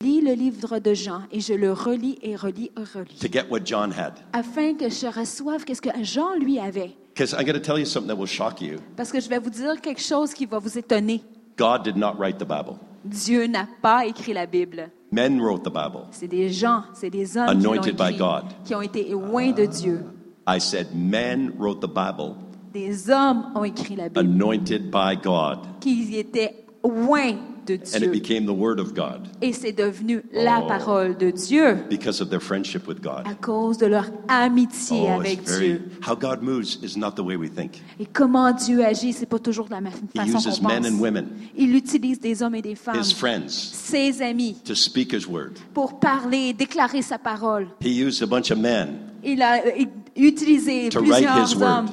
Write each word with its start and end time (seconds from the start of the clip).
lis 0.00 0.20
le 0.20 0.32
livre 0.32 0.78
de 0.78 0.94
Jean 0.94 1.22
et 1.32 1.40
je 1.40 1.54
le 1.54 1.72
relis 1.72 2.18
et 2.22 2.36
relis 2.36 2.70
et 2.76 2.98
relis. 2.98 3.18
to 3.20 3.26
get 3.28 3.46
what 3.50 3.64
John 3.64 3.90
had. 3.90 4.12
Afin 4.32 4.74
que 4.74 4.88
je 4.88 5.08
reçoive 5.08 5.64
qu'est-ce 5.64 5.82
que 5.82 5.90
Jean 6.04 6.36
lui 6.38 6.60
avait. 6.60 6.94
Because 7.12 7.32
I'm 7.32 7.44
going 7.44 7.54
to 7.54 7.60
tell 7.60 7.80
you 7.80 7.84
something 7.84 8.06
that 8.08 8.14
will 8.16 8.28
shock 8.28 8.60
you. 8.60 8.76
Parce 8.96 9.10
que 9.10 9.18
je 9.20 9.28
vais 9.28 9.40
vous 9.40 9.50
dire 9.50 9.80
quelque 9.80 10.00
chose 10.00 10.32
qui 10.34 10.46
va 10.46 10.60
vous 10.60 10.78
étonner. 10.78 11.20
God 11.56 11.82
did 11.82 11.96
not 11.96 12.12
write 12.16 12.38
the 12.38 12.44
Bible. 12.46 12.76
Dieu 13.04 13.48
n'a 13.48 13.66
pas 13.82 14.06
écrit 14.06 14.32
la 14.32 14.46
Bible. 14.46 14.88
Men 15.10 15.40
wrote 15.40 15.64
the 15.64 15.72
Bible. 15.72 16.06
C'est 16.12 16.28
des 16.28 16.48
gens, 16.48 16.84
c'est 16.94 17.10
des 17.10 17.36
hommes 17.36 17.48
qui 17.48 17.64
l'ont 17.64 17.72
Anointed 17.72 17.96
by 17.96 18.02
écrit, 18.04 18.18
God. 18.18 18.44
qui 18.64 18.74
ont 18.76 18.82
été 18.82 19.08
loin 19.10 19.50
de 19.50 19.64
Dieu. 19.66 20.04
I 20.46 20.60
said, 20.60 20.86
men 20.94 21.52
wrote 21.58 21.80
the 21.80 21.88
Bible 21.92 22.36
Des 22.72 23.10
hommes 23.10 23.50
ont 23.56 23.64
écrit 23.64 23.96
la 23.96 24.08
Bible, 24.10 24.20
anointed 24.20 24.92
by 24.92 25.16
God. 25.20 25.58
qui 25.80 26.16
étaient 26.16 26.54
loin 26.90 27.32
de 27.66 27.74
And 27.74 27.76
it 27.76 28.00
Dieu. 28.00 28.10
became 28.10 28.46
the 28.46 28.56
Word 28.58 28.80
of 28.80 28.94
God 28.94 29.28
Et 29.42 29.52
c'est 29.52 29.72
devenu 29.72 30.22
la 30.32 30.60
Oh. 30.62 30.66
parole 30.68 31.16
de 31.18 31.30
Dieu 31.30 31.76
because 31.90 32.20
of 32.22 32.30
their 32.30 32.40
friendship 32.40 32.88
with 32.88 33.02
God. 33.02 33.26
à 33.26 33.34
cause 33.34 33.76
de 33.76 33.86
leur 33.86 34.06
amitié 34.26 35.06
Oh, 35.06 35.20
avec 35.20 35.42
very, 35.46 35.66
Dieu. 35.72 35.90
how 36.08 36.14
God 36.16 36.40
moves 36.42 36.78
is 36.82 36.96
not 36.98 37.10
the 37.12 37.20
way 37.20 37.36
we 37.36 37.50
think. 37.50 37.82
Et 38.00 38.06
comment 38.06 38.52
Dieu 38.52 38.82
agit, 38.84 39.12
c'est 39.12 39.26
pas 39.26 39.38
toujours 39.38 39.66
de 39.66 39.72
la 39.72 39.82
même 39.82 39.92
He 40.14 40.18
façon 40.32 40.38
uses 40.50 40.58
qu'on 40.60 40.68
men 40.68 40.82
pense. 40.82 40.92
and 40.92 40.98
women, 41.00 41.26
Il 41.56 41.74
utilise 41.76 42.18
des 42.20 42.42
hommes 42.42 42.54
et 42.54 42.62
des 42.62 42.74
femmes, 42.74 42.98
His 43.00 43.12
friends, 43.12 43.48
ses 43.50 44.22
amis, 44.22 44.56
to 44.64 44.74
speak 44.74 45.12
His 45.12 45.26
Word. 45.26 45.52
pour 45.74 46.00
parler, 46.00 46.54
déclarer 46.54 47.02
sa 47.02 47.18
parole. 47.18 47.68
He 47.84 47.88
used 48.02 48.22
a 48.22 48.26
bunch 48.26 48.50
of 48.50 48.58
men 48.58 48.98
Il 49.22 49.42
a 49.42 49.58
euh, 49.58 49.84
utilisé 50.16 50.88
To 50.88 51.00
write 51.00 51.08
his 51.20 51.26
plusieurs 51.26 51.56
word. 51.60 51.68
hommes 51.80 51.88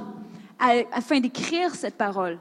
à- 0.57 0.83
afin 0.97 1.19
d'écrire 1.19 1.75
cette 1.75 1.95
parole. 1.97 2.37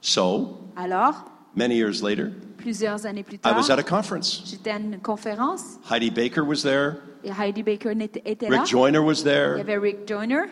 So, 0.00 0.58
Alors, 0.76 1.24
many 1.56 1.76
years 1.76 2.02
later, 2.02 2.32
plusieurs 2.58 3.06
années 3.06 3.22
plus 3.22 3.38
tard, 3.38 3.54
I 3.54 3.56
was 3.56 3.70
at 3.70 3.78
a 3.78 3.82
conference. 3.82 4.42
j'étais 4.46 4.70
à 4.70 4.78
une 4.78 4.98
conférence 5.00 5.78
Heidi 5.90 6.10
Baker 6.10 6.42
was 6.42 6.62
there. 6.62 6.96
et 7.24 7.30
Heidi 7.30 7.62
Baker 7.62 7.92
était 7.92 8.48
là. 8.48 8.58
Rick 8.58 8.66
Joyner 8.66 8.98
was 9.00 9.22
there. 9.22 9.54
Il 9.54 9.58
y 9.58 9.60
avait 9.60 9.78
Rick 9.78 10.06
Joyner. 10.06 10.46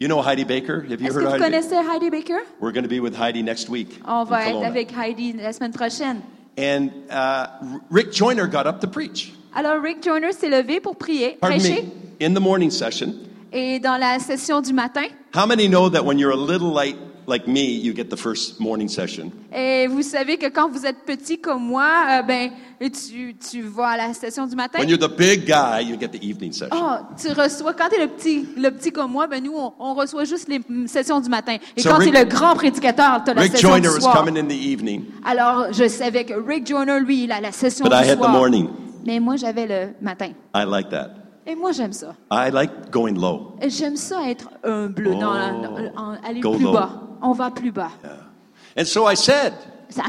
You 0.00 0.08
know 0.08 0.22
Heidi 0.22 0.44
Baker? 0.44 0.80
Have 0.88 1.00
you 1.02 1.12
heard 1.12 1.24
of 1.26 1.32
Heidi? 1.32 1.38
Baker? 1.38 1.44
connaissez 1.44 1.76
Heidi 1.76 2.08
Baker? 2.10 2.40
We're 2.58 2.72
going 2.72 2.84
to 2.84 2.88
be 2.88 3.00
with 3.00 3.14
Heidi 3.14 3.42
next 3.42 3.68
week. 3.68 4.00
On 4.06 4.24
va 4.24 4.46
être 4.48 4.64
avec 4.64 4.92
Heidi 4.96 5.34
la 5.34 5.52
semaine 5.52 5.72
prochaine. 5.72 6.22
And 6.56 6.90
uh, 7.10 7.46
Rick 7.90 8.12
Joyner 8.12 8.46
got 8.46 8.66
up 8.66 8.80
to 8.80 8.86
preach. 8.88 9.32
Alors, 9.54 9.80
Rick 9.82 10.02
Joyner 10.02 10.32
s'est 10.32 10.48
levé 10.48 10.80
pour 10.80 10.96
prier, 10.96 11.36
Pardon 11.40 11.58
prêcher. 11.58 11.82
me. 11.82 12.26
In 12.26 12.34
the 12.34 12.40
morning 12.40 12.70
session. 12.70 13.14
Et 13.52 13.78
dans 13.80 13.98
la 13.98 14.18
session 14.20 14.60
du 14.60 14.72
matin, 14.72 15.08
How 15.34 15.46
many 15.46 15.68
know 15.68 15.88
that 15.90 16.04
when 16.04 16.18
you're 16.18 16.32
a 16.32 16.36
little 16.36 16.72
light 16.72 16.96
like 17.30 17.46
me, 17.46 17.60
you 17.62 17.94
get 17.94 18.04
the 18.10 18.16
first 18.18 18.60
morning 18.60 18.88
session? 18.88 19.30
et 19.52 19.86
vous 19.88 20.02
savez 20.02 20.36
que 20.36 20.46
quand 20.48 20.68
vous 20.68 20.84
êtes 20.84 21.04
petit 21.06 21.40
comme 21.40 21.62
moi, 21.64 21.88
euh, 22.10 22.22
ben, 22.22 22.50
tu, 22.90 23.34
tu 23.36 23.62
vas 23.62 23.88
à 23.88 23.96
la 23.96 24.12
session 24.14 24.46
du 24.46 24.54
matin. 24.56 24.78
When 24.80 24.88
you're 24.88 24.98
the 24.98 25.16
big 25.16 25.46
guy, 25.46 25.82
you 25.88 25.96
get 25.98 26.08
the 26.08 26.22
evening 26.22 26.52
session. 26.52 26.76
Oh, 26.76 26.96
tu 27.20 27.28
reçois, 27.32 27.72
quand 27.72 27.88
tu 27.88 28.00
es 28.00 28.04
le 28.04 28.08
petit, 28.08 28.46
le 28.56 28.70
petit 28.70 28.90
comme 28.92 29.12
moi, 29.12 29.26
ben 29.26 29.42
nous, 29.42 29.54
on, 29.56 29.72
on 29.78 29.94
reçoit 29.94 30.24
juste 30.24 30.48
les 30.48 30.60
sessions 30.86 31.20
du 31.20 31.28
matin. 31.30 31.56
Et 31.76 31.80
So 31.80 31.88
quand 31.90 31.96
Rick- 31.98 32.10
tu 32.12 32.16
es 32.18 32.24
le 32.24 32.28
grand 32.28 32.54
prédicateur, 32.54 33.22
tu 33.24 33.30
as 33.30 33.34
la 33.34 33.40
Rick 33.42 33.52
session 33.52 33.68
Joyner 33.70 33.88
du 33.94 34.00
soir. 34.00 34.16
coming 34.24 34.36
in 34.38 34.46
the 34.48 34.52
evening, 34.52 35.04
Alors, 35.24 35.72
je 35.72 35.88
savais 35.88 36.24
que 36.24 36.34
Rick 36.34 36.66
Joyner, 36.66 37.00
lui, 37.00 37.24
il 37.24 37.32
a 37.32 37.40
la 37.40 37.52
session 37.52 37.84
but 37.84 37.92
du 37.92 37.98
I 38.04 38.10
had 38.10 38.18
the 38.18 38.22
soir. 38.22 38.32
morning. 38.32 38.68
Mais 39.06 39.18
moi, 39.20 39.36
j'avais 39.36 39.66
le 39.66 39.94
matin. 40.04 40.30
I 40.54 40.64
like 40.66 40.88
that. 40.90 41.10
Et 41.46 41.54
moi, 41.54 41.72
j'aime 41.72 41.92
ça. 41.92 42.14
I 42.30 42.50
like 42.52 42.90
going 42.92 43.14
low. 43.14 43.56
J'aime 43.66 43.96
ça 43.96 44.18
être 44.28 44.50
humble, 44.62 45.18
dans 45.18 45.32
Oh. 45.32 45.62
dans- 45.62 46.02
en- 46.02 46.16
aller 46.22 46.40
Go 46.40 46.52
plus 46.52 46.64
low. 46.64 46.72
bas. 46.72 46.90
On 47.22 47.32
va 47.32 47.50
plus 47.50 47.70
bas. 47.72 47.90
And 48.76 48.84
so 48.86 49.06
I 49.06 49.14
said, 49.16 49.52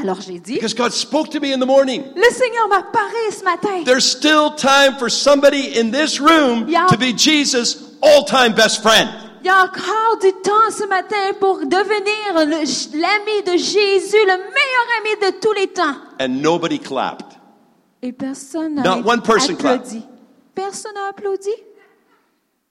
Alors 0.02 0.20
j'ai 0.20 0.38
dit, 0.38 0.54
because 0.54 0.74
God 0.74 0.92
spoke 0.92 1.30
to 1.30 1.40
me 1.40 1.52
in 1.52 1.58
the 1.58 1.66
morning, 1.66 2.02
le 2.14 2.30
Seigneur 2.32 2.68
m'a 2.68 2.82
parlé 2.82 3.30
ce 3.32 3.42
matin. 3.42 3.82
there's 3.84 4.04
still 4.04 4.50
time 4.54 4.96
for 4.98 5.10
somebody 5.10 5.76
in 5.78 5.90
this 5.90 6.20
room 6.20 6.66
Yeah. 6.68 6.86
to 6.88 6.96
be 6.96 7.12
Jesus' 7.12 7.96
all-time 8.00 8.54
best 8.54 8.82
friend. 8.82 9.08
Il 9.44 9.46
y 9.46 9.50
a 9.50 9.64
encore 9.64 10.18
du 10.20 10.32
temps 10.40 10.70
ce 10.70 10.86
matin 10.86 11.32
pour 11.40 11.58
devenir 11.66 12.34
l'ami 12.36 13.42
de 13.44 13.56
Jésus, 13.58 14.24
le 14.24 14.36
meilleur 14.36 14.86
ami 15.00 15.32
de 15.32 15.40
tous 15.40 15.52
les 15.52 15.66
temps. 15.66 15.96
And 16.20 16.40
nobody 16.40 16.78
clapped. 16.78 17.26
Et 18.02 18.12
personne 18.12 18.76
n'a 18.76 18.82
Not 18.82 19.02
one 19.04 19.20
person 19.20 19.54
applaudi. 19.54 20.02
Personne 20.54 20.94
n'a 20.94 21.08
applaudi? 21.08 21.50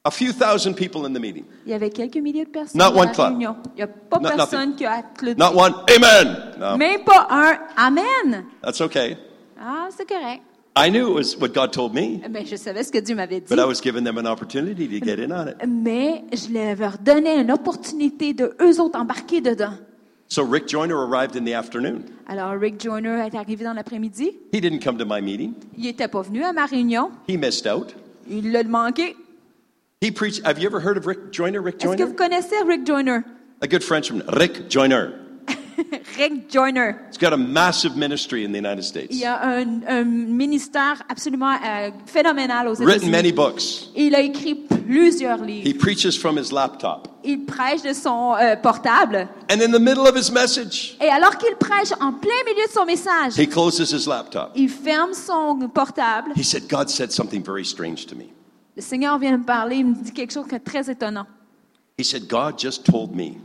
A 0.03 0.09
few 0.09 0.31
thousand 0.33 0.73
people 0.73 1.05
in 1.05 1.13
the 1.13 1.19
meeting. 1.19 1.45
Il 1.63 1.71
y 1.71 1.75
avait 1.75 1.91
quelques 1.91 2.17
milliers 2.17 2.45
de 2.45 2.49
personnes 2.49 2.79
Not 2.81 2.91
dans 2.91 3.01
one 3.01 3.05
la 3.09 3.13
clap. 3.13 3.27
réunion. 3.29 3.55
Il 3.75 3.75
n'y 3.75 3.81
a 3.83 3.87
pas 3.87 4.17
Not 4.19 4.29
personne 4.29 4.59
nothing. 4.69 4.75
qui 4.75 4.85
a 4.85 4.93
applaudi. 4.93 5.39
Not 5.39 5.53
one, 5.55 5.73
amen. 5.95 6.37
No, 6.59 6.75
Même 6.77 7.03
pas 7.03 7.27
un 7.29 7.59
Amen. 7.77 8.45
that's 8.63 8.81
okay. 8.81 9.15
Ah, 9.59 9.89
c'est 9.95 10.07
correct. 10.09 10.41
I 10.75 10.89
knew 10.89 11.07
it 11.09 11.13
was 11.13 11.37
what 11.39 11.49
God 11.49 11.71
told 11.71 11.93
me, 11.93 12.19
Mais 12.31 12.45
je 12.47 12.55
savais 12.55 12.83
ce 12.83 12.91
que 12.91 12.97
Dieu 12.97 13.13
m'avait 13.13 13.41
dit. 13.41 13.45
but 13.47 13.59
I 13.59 13.65
was 13.65 13.75
giving 13.83 14.03
them 14.03 14.17
an 14.17 14.25
opportunity 14.25 14.87
to 14.87 15.05
get 15.05 15.19
in 15.23 15.31
on 15.31 15.47
it. 15.49 15.57
Mais 15.67 16.23
je 16.33 16.51
leur 16.51 16.97
donnais 16.97 17.39
une 17.39 17.51
opportunité 17.51 18.33
de 18.33 18.55
eux 18.59 18.81
autres 18.81 18.97
embarquer 18.97 19.39
dedans. 19.41 19.73
So 20.29 20.43
Rick 20.43 20.67
Joyner 20.67 20.95
arrived 20.95 21.35
in 21.35 21.43
the 21.45 21.53
afternoon. 21.53 22.05
Alors 22.27 22.59
Rick 22.59 22.81
Joyner 22.81 23.23
est 23.27 23.35
arrivé 23.37 23.65
dans 23.65 23.73
l'après-midi. 23.73 24.31
He 24.51 24.61
didn't 24.61 24.79
come 24.83 24.97
to 24.97 25.05
my 25.05 25.21
meeting. 25.21 25.53
Il 25.77 25.83
n'était 25.83 26.07
pas 26.07 26.21
venu 26.23 26.41
à 26.43 26.53
ma 26.53 26.65
réunion. 26.65 27.11
He 27.29 27.37
missed 27.37 27.67
out. 27.67 27.93
Il 28.27 28.51
l'a 28.51 28.63
manqué. 28.63 29.15
He 30.01 30.09
preached. 30.09 30.43
Have 30.43 30.57
you 30.57 30.65
ever 30.67 30.79
heard 30.79 30.97
of 30.97 31.05
Rick 31.05 31.31
Joyner? 31.31 31.61
Rick 31.61 31.75
Est-ce 31.75 31.85
que 31.91 31.97
Joyner? 31.97 32.05
vous 32.05 32.15
connaissez 32.15 32.55
Rick 32.65 32.87
Joyner? 32.87 33.23
A 33.61 33.67
good 33.67 33.83
Frenchman, 33.83 34.23
Rick 34.33 34.67
Joyner. 34.67 35.13
Rick 36.17 36.49
Joyner. 36.49 36.99
He's 37.09 37.19
got 37.19 37.33
a 37.33 37.37
massive 37.37 37.95
ministry 37.95 38.43
in 38.43 38.51
the 38.51 38.57
United 38.57 38.83
States. 38.83 39.15
Il 39.15 39.23
a 39.25 39.39
un, 39.59 39.83
un 39.87 40.03
ministère 40.03 41.03
absolument 41.07 41.53
euh, 41.63 41.91
phénoménal 42.07 42.67
aux 42.67 42.73
États-Unis. 42.73 42.91
Written 42.93 43.11
many 43.11 43.31
books. 43.31 43.89
Il 43.95 44.15
a 44.15 44.21
écrit 44.21 44.55
plusieurs 44.55 45.37
livres. 45.43 45.67
He 45.67 45.73
preaches 45.75 46.17
from 46.17 46.39
his 46.39 46.51
laptop. 46.51 47.07
Il 47.23 47.45
prêche 47.45 47.83
de 47.83 47.93
son 47.93 48.33
euh, 48.41 48.55
portable. 48.55 49.27
And 49.51 49.61
in 49.61 49.71
the 49.71 49.79
middle 49.79 50.07
of 50.07 50.15
his 50.15 50.31
message, 50.31 50.97
Et 50.99 51.09
alors 51.09 51.37
qu'il 51.37 51.55
prêche 51.57 51.91
en 51.99 52.13
plein 52.13 52.43
milieu 52.47 52.65
de 52.65 52.71
son 52.71 52.85
message, 52.85 53.37
he 53.37 53.47
closes 53.47 53.91
his 53.91 54.07
laptop. 54.07 54.53
il 54.55 54.67
ferme 54.69 55.13
son 55.13 55.59
portable. 55.71 56.31
He 56.35 56.43
said, 56.43 56.67
God 56.67 56.89
said 56.89 57.11
something 57.11 57.43
very 57.43 57.63
strange 57.63 58.07
to 58.07 58.15
me. 58.15 58.33
Le 58.81 58.85
Seigneur 58.87 59.19
vient 59.19 59.37
me 59.37 59.43
parler, 59.43 59.75
il 59.75 59.85
me 59.85 59.93
dit 59.93 60.11
quelque 60.11 60.33
chose 60.33 60.47
de 60.47 60.57
très 60.57 60.89
étonnant. 60.89 61.27
He 61.99 62.03
said, 62.03 62.27
God 62.27 62.57
just 62.57 62.83
told 62.83 63.15
me 63.15 63.35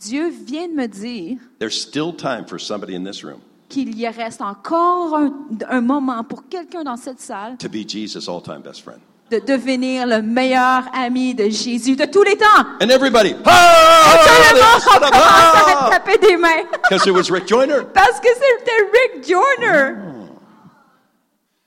Dieu 0.00 0.30
vient 0.30 0.66
de 0.66 0.72
me 0.72 0.86
dire 0.88 1.36
there's 1.58 1.78
still 1.78 2.10
time 2.10 2.46
for 2.46 2.58
somebody 2.58 2.96
in 2.96 3.04
this 3.04 3.22
room 3.22 3.40
qu'il 3.68 3.94
y 3.98 4.08
reste 4.08 4.40
encore 4.40 5.14
un, 5.14 5.30
un 5.68 5.80
moment 5.82 6.24
pour 6.24 6.48
quelqu'un 6.48 6.84
dans 6.84 6.96
cette 6.96 7.20
salle 7.20 7.58
to 7.58 7.68
be 7.68 7.86
Jesus' 7.86 8.28
all 8.30 8.40
time 8.42 8.62
best 8.62 8.80
friend. 8.80 9.00
de 9.30 9.40
devenir 9.40 10.06
le 10.06 10.22
meilleur 10.22 10.84
ami 10.94 11.34
de 11.34 11.50
Jésus 11.50 11.94
de 11.94 12.06
tous 12.06 12.22
les 12.22 12.38
temps. 12.38 12.46
And 12.80 12.88
everybody, 12.88 13.30
Et 13.30 13.34
tout 13.34 13.40
le 13.44 14.54
monde 14.54 15.10
ah, 15.12 15.52
commence 15.52 15.82
à 15.84 15.90
taper 15.90 16.16
des 16.16 16.38
mains 16.38 16.64
because 16.88 17.06
it 17.06 17.12
was 17.12 17.30
Rick 17.30 17.46
Joyner. 17.46 17.82
parce 17.92 18.18
que 18.20 18.28
c'était 18.32 19.18
Rick 19.18 19.28
Joyner. 19.28 19.96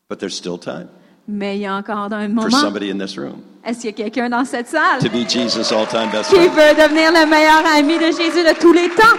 But 0.09 0.17
there's 0.17 0.35
still 0.35 0.57
time 0.57 0.89
Mais 1.27 1.57
il 1.57 1.61
y 1.61 1.65
a 1.65 1.75
encore 1.75 1.97
un 2.11 2.27
for 2.27 2.29
moment. 2.29 2.49
somebody 2.49 2.91
in 2.91 2.97
this 2.97 3.17
room 3.17 3.41
Est-ce 3.63 3.79
qu'il 3.81 3.89
y 3.91 3.93
a 3.93 3.93
quelqu'un 3.93 4.29
dans 4.29 4.43
cette 4.45 4.67
salle? 4.67 4.99
To 5.01 5.09
be 5.09 5.27
Jesus' 5.27 5.71
all 5.71 5.87
time 5.87 6.09
best 6.11 6.29
qui 6.29 6.35
veut 6.39 6.73
devenir 6.75 7.11
le 7.11 7.29
meilleur 7.29 7.63
ami 7.65 7.97
de 7.97 8.05
Jésus 8.11 8.43
de 8.43 8.59
tous 8.59 8.73
les 8.73 8.89
temps? 8.89 9.17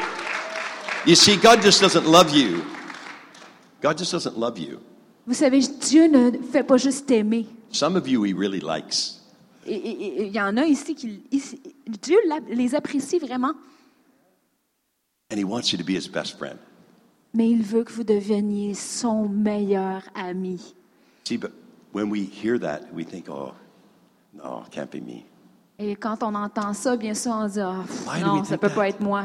You 1.06 1.14
see, 1.14 1.36
God 1.36 1.62
just 1.62 1.80
doesn't 1.80 2.04
love 2.04 2.34
you. 2.34 2.62
God 3.82 3.98
just 3.98 4.12
doesn't 4.12 4.36
love 4.38 4.58
you. 4.58 4.78
Vous 5.26 5.34
savez, 5.34 5.60
Dieu 5.60 6.06
ne 6.08 6.30
fait 6.52 6.64
pas 6.64 6.76
juste 6.76 7.06
t'aimer. 7.06 7.46
Some 7.70 7.96
of 7.96 8.06
you 8.08 8.24
He 8.24 8.32
really 8.34 8.60
likes. 8.60 9.20
Il 9.66 10.28
y 10.34 10.40
en 10.40 10.56
a 10.56 10.64
ici 10.64 10.94
qui. 10.96 11.22
Dieu 12.02 12.18
les 12.48 12.74
apprécie 12.74 13.18
vraiment, 13.18 13.52
And 15.32 15.38
He 15.38 15.44
wants 15.44 15.72
you 15.72 15.78
to 15.78 15.84
be 15.84 15.96
His 15.96 16.08
best 16.08 16.36
friend. 16.36 16.58
mais 17.32 17.48
il 17.48 17.62
veut 17.62 17.84
que 17.84 17.92
vous 17.92 18.04
deveniez 18.04 18.74
son 18.74 19.28
meilleur 19.28 20.02
ami. 20.14 20.74
See, 21.24 21.38
but 21.38 21.52
when 21.92 22.10
we 22.10 22.24
hear 22.24 22.58
that, 22.58 22.92
we 22.92 23.04
think, 23.04 23.28
oh, 23.28 23.54
no, 24.32 24.62
it 24.66 24.70
can't 24.72 24.90
be 24.90 25.00
me. 25.00 25.24
Et 25.78 25.96
quand 25.96 26.22
on 26.22 26.34
entend 26.34 26.74
ça, 26.74 26.96
bien 26.96 27.14
sûr, 27.14 27.32
on 27.32 27.46
dit 27.48 27.58
pff, 27.60 28.06
Why 28.06 28.20
do 28.20 28.26
we 28.26 28.38
non, 28.38 28.44
ça 28.44 28.50
think 28.50 28.60
peut 28.60 28.68
that? 28.68 28.74
pas 28.74 28.88
être 28.88 29.00
moi. 29.00 29.24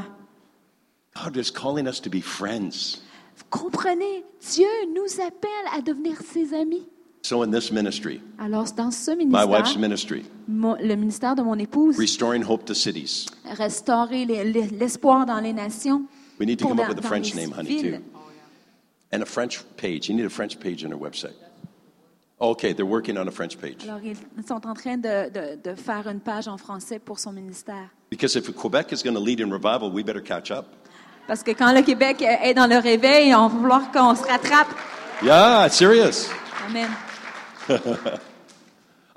God 1.23 1.35
is 1.37 1.51
calling 1.51 1.87
us 1.87 1.99
to 2.01 2.09
be 2.09 2.21
friends. 2.21 3.01
Vous 3.35 3.45
comprenez? 3.49 4.23
Dieu 4.53 4.67
nous 4.93 5.21
appelle 5.21 5.49
à 5.73 5.81
devenir 5.81 6.17
ses 6.21 6.53
amis. 6.53 6.87
So 7.23 7.41
in 7.43 7.51
this 7.51 7.71
ministry, 7.71 8.21
Alors, 8.39 8.71
dans 8.73 8.91
ce 8.91 9.11
my 9.11 9.25
wife's 9.25 9.75
ministère, 9.75 9.79
ministry, 9.81 10.25
mon- 10.47 10.77
le 10.79 10.95
ministère 10.95 11.35
de 11.35 11.41
mon 11.41 11.55
épouse, 11.59 11.97
restoring 11.97 12.43
hope 12.43 12.63
to 12.65 12.73
cities. 12.73 13.27
restaurer 13.45 14.23
les- 14.25 14.45
les- 14.45 14.67
l'espoir 14.69 15.25
dans 15.25 15.39
les 15.39 15.51
nations. 15.53 16.03
We 16.39 16.47
need 16.47 16.59
to 16.59 16.65
pour 16.65 16.71
come 16.71 16.79
up 16.79 16.85
dans- 16.85 16.89
with 16.95 16.99
a 16.99 17.01
dans 17.01 17.07
French 17.09 17.33
les 17.33 17.41
name, 17.45 17.53
honey, 17.57 17.67
villes. 17.81 17.99
too. 17.99 18.03
And 19.11 19.21
a 19.21 19.25
French 19.25 19.63
page. 19.75 20.07
You 20.09 20.15
need 20.15 20.25
a 20.25 20.29
French 20.29 20.57
page 20.59 20.85
on 20.85 20.93
our 20.93 20.99
website. 20.99 21.33
Okay, 22.39 22.71
they're 22.73 22.85
working 22.85 23.17
on 23.17 23.27
a 23.27 23.31
French 23.31 23.57
page. 23.57 23.83
Alors, 23.83 23.99
ils 24.03 24.15
sont 24.47 24.65
en 24.67 24.73
train 24.75 24.97
de, 24.97 25.29
de- 25.31 25.55
de 25.71 25.75
faire 25.75 26.07
une 26.07 26.19
page 26.19 26.47
en 26.47 26.57
français 26.57 26.99
pour 26.99 27.17
son 27.19 27.31
ministère. 27.31 27.89
Because 28.11 28.35
if 28.35 28.53
Quebec 28.55 28.91
is 28.91 29.01
going 29.03 29.15
to 29.15 29.19
lead 29.19 29.41
in 29.41 29.49
revival, 29.51 29.89
we 29.91 30.03
better 30.03 30.21
catch 30.21 30.51
up. 30.51 30.65
Parce 31.27 31.41
que 31.41 31.51
quand 31.51 31.73
le 31.73 31.81
Québec 31.81 32.21
est 32.21 32.53
dans 32.53 32.67
le 32.67 32.77
réveil, 32.77 33.33
on 33.33 33.47
va 33.47 33.57
vouloir 33.57 33.91
qu'on 33.91 34.13
se 34.15 34.21
rattrape. 34.23 34.67
Yeah, 35.23 35.65
it's 35.65 35.75
serious. 35.75 36.29
Amen. 36.69 36.89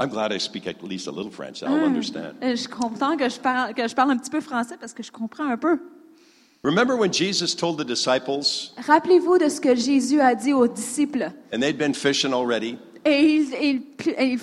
I'm 0.00 0.08
glad 0.08 0.32
I 0.32 0.38
speak 0.38 0.66
at 0.66 0.82
least 0.82 1.06
a 1.06 1.10
little 1.12 1.30
French. 1.30 1.62
I'll 1.62 1.84
understand. 1.84 2.36
Euh, 2.42 2.52
Je 2.52 2.56
suis 2.56 2.68
content 2.68 3.18
que 3.18 3.28
je 3.28 3.38
parle, 3.38 3.74
que 3.74 3.86
je 3.86 3.94
parle 3.94 4.12
un 4.12 4.16
petit 4.16 4.30
peu 4.30 4.40
français 4.40 4.76
parce 4.80 4.94
que 4.94 5.02
je 5.02 5.12
comprends 5.12 5.46
un 5.46 5.58
peu. 5.58 5.78
Remember 6.64 6.96
when 6.96 7.12
Jesus 7.12 7.54
told 7.54 7.78
the 7.78 7.84
disciples, 7.86 8.72
Rappelez-vous 8.86 9.38
de 9.38 9.48
ce 9.50 9.60
que 9.60 9.74
Jésus 9.74 10.20
a 10.20 10.34
dit 10.34 10.54
aux 10.54 10.66
disciples? 10.66 11.30
and 11.52 11.60
they'd 11.60 11.76
been 11.78 11.94
fishing 11.94 12.32
already, 12.32 12.78
Et 13.04 13.20
ils, 13.22 13.54
ils, 13.62 13.82
ils 14.20 14.38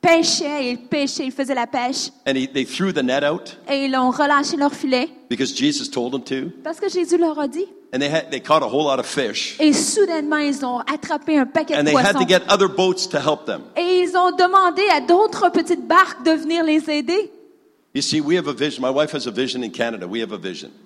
pêchaient, 0.00 0.70
ils 0.72 0.78
pêchaient, 0.78 1.26
ils 1.26 1.32
faisaient 1.32 1.54
la 1.54 1.66
pêche. 1.66 2.10
and 2.26 2.34
he, 2.36 2.46
they 2.48 2.64
threw 2.64 2.92
the 2.92 3.02
net 3.02 3.22
out 3.22 3.58
Et 3.68 3.84
ils 3.84 3.94
ont 3.96 4.10
relâché 4.10 4.56
leur 4.56 4.72
filet 4.74 5.08
because 5.28 5.54
Jesus 5.56 5.88
told 5.90 6.12
them 6.12 6.22
to, 6.22 6.50
parce 6.64 6.80
que 6.80 6.88
Jésus 6.88 7.18
leur 7.18 7.38
a 7.38 7.46
dit. 7.48 7.66
and 7.94 7.98
they 8.00 8.08
had 8.08 8.30
they 8.30 8.40
caught 8.40 8.62
a 8.62 8.66
whole 8.66 8.84
lot 8.84 8.98
of 8.98 9.06
fish, 9.06 9.56
Et 9.60 9.72
soudainement, 9.72 10.38
ils 10.38 10.64
ont 10.64 10.78
attrapé 10.80 11.38
un 11.38 11.46
paquet 11.46 11.74
and 11.76 11.84
de 11.84 11.90
they 11.90 11.96
had 11.96 12.06
to 12.06 12.12
poissons. 12.24 12.28
get 12.28 12.42
other 12.48 12.68
boats 12.68 13.06
to 13.10 13.18
help 13.18 13.44
them. 13.44 13.62
Et 13.76 14.00
ils 14.02 14.16
ont 14.16 14.30
demandé 14.32 14.82
à 14.94 15.00
d'autres 15.00 15.50
petites 15.50 15.86
barques 15.86 16.24
de 16.24 16.32
venir 16.32 16.64
les 16.64 16.88
aider. 16.90 17.30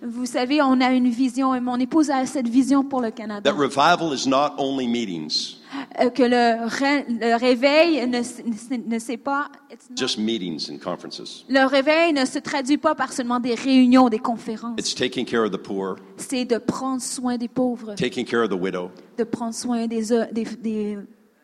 Vous 0.03 0.27
savez, 0.27 0.61
on 0.63 0.81
a 0.81 0.91
une 0.93 1.09
vision 1.09 1.55
et 1.55 1.61
mon 1.61 1.77
épouse 1.79 2.11
a 2.11 2.27
cette 2.27 2.49
vision 2.49 2.83
pour 2.83 3.01
le 3.01 3.11
Canada. 3.13 3.49
that 3.51 3.57
revival 3.57 4.13
is 4.13 4.29
not 4.29 4.55
only 4.59 4.89
meetings, 4.89 5.57
Euh, 6.01 6.11
que 6.11 6.23
le, 6.23 6.67
ré- 6.67 7.05
le 7.09 7.37
réveil 7.39 8.07
ne, 8.09 8.19
ne 8.19 8.95
ne 8.95 8.99
sait 8.99 9.17
pas. 9.19 9.49
just 9.97 10.19
meetings 10.19 10.71
and 10.71 10.79
conferences. 10.79 11.45
Le 11.49 11.65
réveil 11.67 12.13
ne 12.13 12.25
se 12.25 12.39
traduit 12.39 12.79
pas 12.79 12.95
par 12.95 13.13
seulement 13.13 13.41
des 13.41 13.55
réunions, 13.55 14.09
des 14.09 14.19
conférences. 14.19 14.79
It's 14.79 14.95
taking 14.95 15.25
care 15.27 15.45
of 15.45 15.51
the 15.51 15.59
poor, 15.59 15.97
C'est 16.17 16.45
de 16.45 16.59
prendre 16.59 17.03
soin 17.03 17.37
des 17.37 17.49
pauvres, 17.49 17.95
taking 17.95 18.25
care 18.25 18.43
of 18.45 18.49
the 18.51 18.55
widow, 18.61 18.91
de 19.19 19.25
prendre 19.25 19.55
soin 19.55 19.87
des, 19.87 20.13
euh, 20.13 20.25
des, 20.33 20.45
des, 20.45 20.99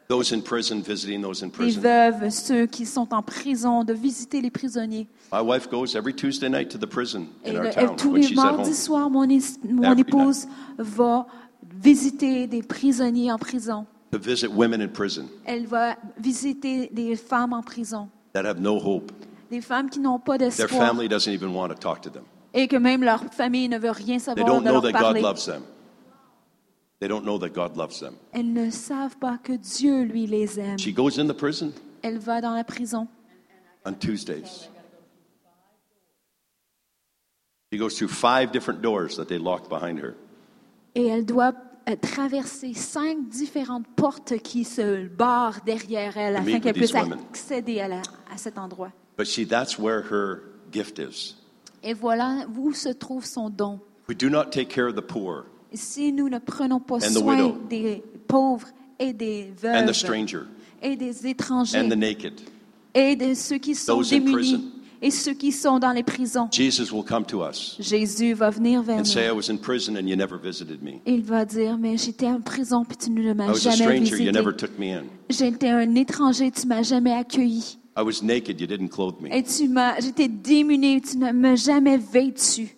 those 0.08 0.32
in 0.32 0.40
prison, 0.42 0.80
visiting 0.82 1.22
those 1.22 1.42
in 1.42 1.48
prison. 1.50 1.80
veuves, 1.80 2.30
ceux 2.30 2.66
qui 2.66 2.84
sont 2.86 3.12
en 3.14 3.22
prison, 3.22 3.84
de 3.84 3.92
visiter 3.94 4.40
les 4.40 4.50
prisonniers. 4.50 5.06
My 5.32 5.40
wife 5.40 5.68
goes 5.70 5.94
every 5.96 6.14
Tuesday 6.14 6.48
night 6.50 6.68
to 6.70 6.78
the 6.78 6.86
prison 6.88 7.26
Et 7.44 7.50
in 7.50 7.56
our 7.56 7.62
le- 7.64 7.70
town 7.72 7.96
tous 7.96 8.08
when 8.12 8.20
les 8.22 8.28
she's 8.28 8.38
at 8.38 8.42
home. 8.48 8.56
mardis 8.58 8.74
soirs, 8.74 9.10
mon, 9.10 9.28
es- 9.30 9.58
mon 9.68 9.82
Every 9.84 10.02
épouse 10.02 10.46
va 10.78 11.26
visiter 11.80 12.46
des 12.46 12.62
prisonniers 12.62 13.32
en 13.32 13.38
prison. 13.38 13.86
To 14.10 14.18
visit 14.18 14.48
women 14.48 14.82
in 14.82 14.88
prison 14.88 15.26
Elle 15.46 15.66
va 15.66 15.96
visiter 16.18 16.90
des 16.92 17.16
femmes 17.16 17.54
en 17.54 17.62
prison, 17.62 18.08
that 18.34 18.44
have 18.44 18.60
no 18.60 18.76
hope. 18.78 19.10
des 19.50 19.60
femmes 19.62 19.88
qui 19.88 20.00
n'ont 20.00 20.18
pas 20.18 20.36
Their 20.36 20.48
d'espoir 20.50 20.88
family 20.88 21.08
doesn't 21.08 21.32
even 21.32 21.54
want 21.54 21.68
to 21.68 21.74
talk 21.74 22.02
to 22.02 22.10
them. 22.10 22.24
et 22.52 22.68
que 22.68 22.76
même 22.76 23.02
leur 23.02 23.24
famille 23.32 23.68
ne 23.70 23.78
veut 23.78 23.90
rien 23.90 24.16
They 24.18 24.20
savoir 24.20 24.46
don't 24.46 24.58
de 24.60 24.64
know 24.64 24.72
leur 24.74 24.82
that 24.82 24.92
God 24.92 25.00
parler. 25.00 25.22
loves 25.22 25.46
them. 25.46 25.62
They 27.02 27.08
don't 27.08 27.24
know 27.24 27.36
that 27.38 27.48
God 27.52 27.76
loves 27.76 27.98
them. 27.98 28.14
Elles 28.32 28.52
ne 28.52 28.70
savent 28.70 29.16
pas 29.18 29.36
que 29.36 29.54
Dieu, 29.54 30.04
lui, 30.04 30.28
les 30.28 30.60
aime. 30.60 30.78
She 30.78 30.92
goes 30.94 31.18
in 31.18 31.26
the 31.26 31.36
prison 31.36 31.72
Elle 32.00 32.18
va 32.20 32.40
dans 32.40 32.54
la 32.54 32.62
prison. 32.62 33.08
on 33.84 33.94
Tuesdays. 33.94 34.68
She 37.72 37.76
goes 37.76 37.96
through 37.98 38.06
five 38.12 38.52
different 38.52 38.82
doors 38.82 39.16
that 39.16 39.24
they 39.26 39.36
locked 39.38 39.68
behind 39.68 39.98
her. 39.98 40.14
Et 40.94 41.08
elle 41.08 41.24
doit 41.26 41.54
euh, 41.88 41.96
traverser 42.00 42.72
cinq 42.72 43.28
différentes 43.28 43.88
portes 43.96 44.38
qui 44.38 44.62
se 44.62 45.08
barrent 45.08 45.60
derrière 45.66 46.16
elle 46.16 46.36
afin 46.36 46.44
meet 46.44 46.62
qu'elle 46.62 46.74
with 46.74 46.82
these 46.82 46.92
puisse 46.92 47.02
women. 47.02 47.18
accéder 47.32 47.80
à, 47.80 47.88
la- 47.88 48.02
à 48.32 48.36
cet 48.36 48.58
endroit. 48.58 48.92
But 49.18 49.26
see, 49.26 49.44
that's 49.44 49.76
where 49.76 50.02
her 50.08 50.42
gift 50.70 51.00
is. 51.00 51.34
Et 51.82 51.94
voilà 51.94 52.46
où 52.56 52.72
se 52.72 52.90
trouve 52.90 53.24
son 53.24 53.50
don. 53.50 53.80
We 54.08 54.16
do 54.16 54.30
not 54.30 54.52
take 54.52 54.68
care 54.68 54.86
of 54.86 54.94
the 54.94 55.02
poor 55.02 55.46
si 55.74 56.12
nous 56.12 56.28
ne 56.28 56.38
prenons 56.38 56.80
pas 56.80 56.96
And 56.96 57.10
soin 57.12 57.36
widow. 57.36 57.58
des 57.68 58.02
pauvres 58.26 58.68
et 58.98 59.12
des 59.12 59.52
veuves 59.60 59.92
stranger 59.92 60.40
et 60.82 60.96
des 60.96 61.26
étrangers 61.26 61.78
and 61.78 61.88
the 61.88 61.96
naked. 61.96 62.34
et 62.94 63.16
de 63.16 63.34
ceux 63.34 63.58
qui 63.58 63.74
sont 63.74 64.00
démunis 64.00 64.72
et 65.00 65.10
ceux 65.10 65.34
qui 65.34 65.50
sont 65.50 65.80
dans 65.80 65.90
les 65.90 66.04
prisons, 66.04 66.48
Jesus 66.52 66.92
will 66.92 67.04
come 67.04 67.24
to 67.24 67.44
us 67.44 67.76
Jésus 67.80 68.34
va 68.34 68.50
venir 68.50 68.82
vers 68.82 68.98
nous. 68.98 69.04
Il 71.06 71.22
va 71.22 71.44
dire, 71.44 71.76
mais 71.76 71.96
j'étais 71.96 72.28
en 72.28 72.40
prison 72.40 72.84
puis 72.84 72.96
tu 72.96 73.10
ne 73.10 73.32
m'as 73.34 73.52
jamais 73.54 73.98
visité. 73.98 74.30
J'étais 75.28 75.70
un 75.70 75.94
étranger, 75.96 76.50
tu 76.52 76.66
m'as 76.68 76.82
jamais 76.82 77.12
accueilli. 77.12 77.78
I 77.94 78.00
was 78.00 78.22
naked, 78.22 78.58
you 78.58 78.66
didn't 78.66 78.88
clothe 78.88 79.20
me. 79.20 79.28
Et 79.30 79.42
tu 79.42 79.68
m'as, 79.68 80.00
j'étais 80.00 80.28
démunie, 80.28 81.02
tu 81.02 81.18
ne 81.18 81.30
m'as 81.30 81.56
jamais 81.56 81.98
vêtu. 81.98 82.74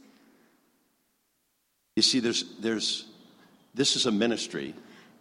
You 1.97 2.03
see, 2.03 2.19
there's, 2.19 2.45
there's, 2.61 3.07
this 3.73 3.95
is 3.95 4.07
a 4.07 4.11
ministry 4.11 4.75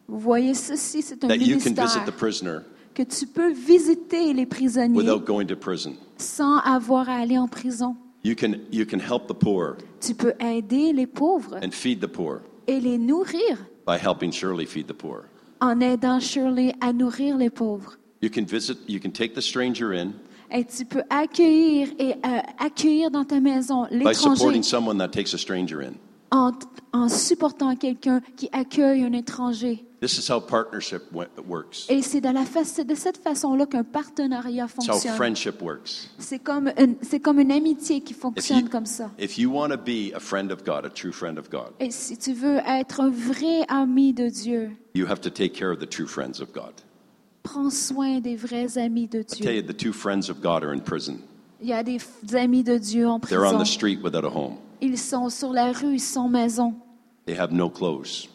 Vous 0.07 0.19
voyez, 0.19 0.55
ceci, 0.55 1.03
c'est 1.03 1.23
un 1.23 1.27
that 1.27 1.39
you 1.39 1.57
can 1.59 1.75
visit 1.75 1.75
ministère 1.75 2.05
the 2.05 2.11
prisoner 2.11 2.61
que 2.95 3.03
tu 3.03 3.27
peux 3.27 3.53
visiter 3.53 4.33
les 4.33 4.47
prisonniers 4.47 4.97
without 4.97 5.23
going 5.23 5.45
to 5.45 5.55
prison. 5.55 5.95
sans 6.17 6.57
avoir 6.61 7.09
à 7.09 7.17
aller 7.17 7.37
en 7.37 7.47
prison. 7.47 7.95
You 8.23 8.35
can, 8.35 8.55
you 8.71 8.87
can 8.87 8.97
help 8.99 9.27
the 9.27 9.35
poor 9.35 9.77
Tu 10.01 10.15
peux 10.15 10.33
aider 10.39 10.93
les 10.93 11.05
pauvres 11.05 11.59
and 11.61 11.71
feed 11.71 12.01
the 12.01 12.07
poor 12.07 12.41
et 12.65 12.79
les 12.79 12.97
nourrir 12.97 13.59
by 13.85 13.97
helping 13.99 14.31
Shirley 14.31 14.65
feed 14.65 14.87
the 14.87 14.95
poor. 14.95 15.25
en 15.61 15.79
aidant 15.79 16.19
Shirley 16.19 16.73
à 16.81 16.91
nourrir 16.91 17.37
les 17.37 17.51
pauvres. 17.51 17.99
You 18.23 18.31
can 18.31 18.45
visit, 18.45 18.79
you 18.87 18.99
can 18.99 19.11
take 19.11 19.35
the 19.35 19.43
stranger 19.43 19.93
in 19.93 20.13
Et 20.49 20.65
tu 20.65 20.85
peux 20.85 21.03
accueillir 21.11 21.89
et 21.99 22.15
euh, 22.25 22.39
accueillir 22.57 23.11
dans 23.11 23.25
ta 23.25 23.39
maison 23.39 23.83
by 23.91 23.97
l'étranger 23.97 24.35
supporting 24.37 24.63
someone 24.63 24.97
that 24.97 25.09
takes 25.09 25.35
a 25.35 25.37
stranger 25.37 25.83
in. 25.83 25.93
En, 26.33 26.51
en 26.93 27.09
supportant 27.09 27.75
quelqu'un 27.75 28.21
qui 28.35 28.49
accueille 28.51 29.03
un 29.03 29.13
étranger. 29.13 29.85
This 30.01 30.17
is 30.17 30.29
how 30.29 30.41
partnership 30.41 31.03
wo- 31.13 31.23
works. 31.47 31.85
Et 31.89 32.01
c'est 32.01 32.19
de, 32.19 32.83
de 32.83 32.95
cette 32.95 33.17
façon-là 33.17 33.65
qu'un 33.67 33.83
partenariat 33.85 34.67
fonctionne. 34.67 34.97
C'est 36.17 36.39
comme, 36.39 36.71
une, 36.77 36.95
c'est 37.01 37.19
comme 37.21 37.39
une 37.39 37.51
amitié 37.51 38.01
qui 38.01 38.11
If 38.13 38.19
fonctionne 38.19 38.63
you, 38.65 38.69
comme 38.69 38.85
ça. 38.85 39.11
if 39.17 39.37
you 39.37 39.49
want 39.51 39.69
to 39.69 39.77
be 39.77 40.11
a 40.13 40.19
friend 40.19 40.51
of 40.51 40.65
God, 40.65 40.85
a 40.85 40.89
true 40.89 41.13
friend 41.13 41.37
of 41.37 41.49
God, 41.49 41.71
Et 41.79 41.91
si 41.91 42.17
tu 42.17 42.33
veux 42.33 42.57
être 42.67 42.99
un 42.99 43.09
vrai 43.11 43.63
ami 43.69 44.11
de 44.13 44.27
Dieu, 44.27 44.71
you 44.95 45.05
have 45.07 45.21
to 45.21 45.29
take 45.29 45.53
care 45.53 45.71
of 45.71 45.79
the 45.79 45.87
true 45.89 46.07
friends 46.07 46.41
of 46.41 46.51
God. 46.51 46.73
prends 47.43 47.69
soin 47.69 48.19
des 48.19 48.35
vrais 48.35 48.77
amis 48.77 49.07
de 49.07 49.19
I 49.21 49.25
tell 49.25 49.39
Dieu. 49.39 49.53
you, 49.55 49.61
the 49.61 49.77
two 49.77 49.93
friends 49.93 50.29
of 50.29 50.41
God 50.41 50.63
are 50.63 50.73
in 50.73 50.79
prison. 50.79 51.19
Il 51.61 51.67
y 51.69 51.73
a 51.73 51.81
des 51.83 51.99
amis 52.35 52.63
de 52.63 52.77
Dieu 52.77 53.07
en 53.07 53.19
They're 53.19 53.39
on 53.45 53.51
prison. 53.51 53.59
the 53.59 53.65
street 53.65 53.99
without 54.03 54.25
a 54.25 54.29
home. 54.29 54.57
Ils 54.83 54.97
sont 54.97 55.29
sur 55.29 55.53
la 55.53 55.71
rue 55.71 55.97
sans 55.97 56.27
maison. 56.27 56.73
They 57.25 57.39
have 57.39 57.53
no 57.53 57.69
clothes 57.69 58.27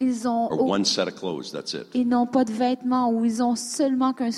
Ils 0.00 0.26
ont 0.26 0.48
or 0.50 0.66
one 0.68 0.84
set 0.84 1.06
of 1.06 1.14
clothes. 1.14 1.52
That's 1.52 1.74
it. 1.74 1.86
ils 1.94 2.08
n'ont 2.08 2.26
pas 2.26 2.44
de 2.44 2.50
vêtements 2.52 3.08
ou 3.12 3.24
ils 3.24 3.40
ont 3.40 3.54
seulement 3.54 4.12
qu'un 4.12 4.30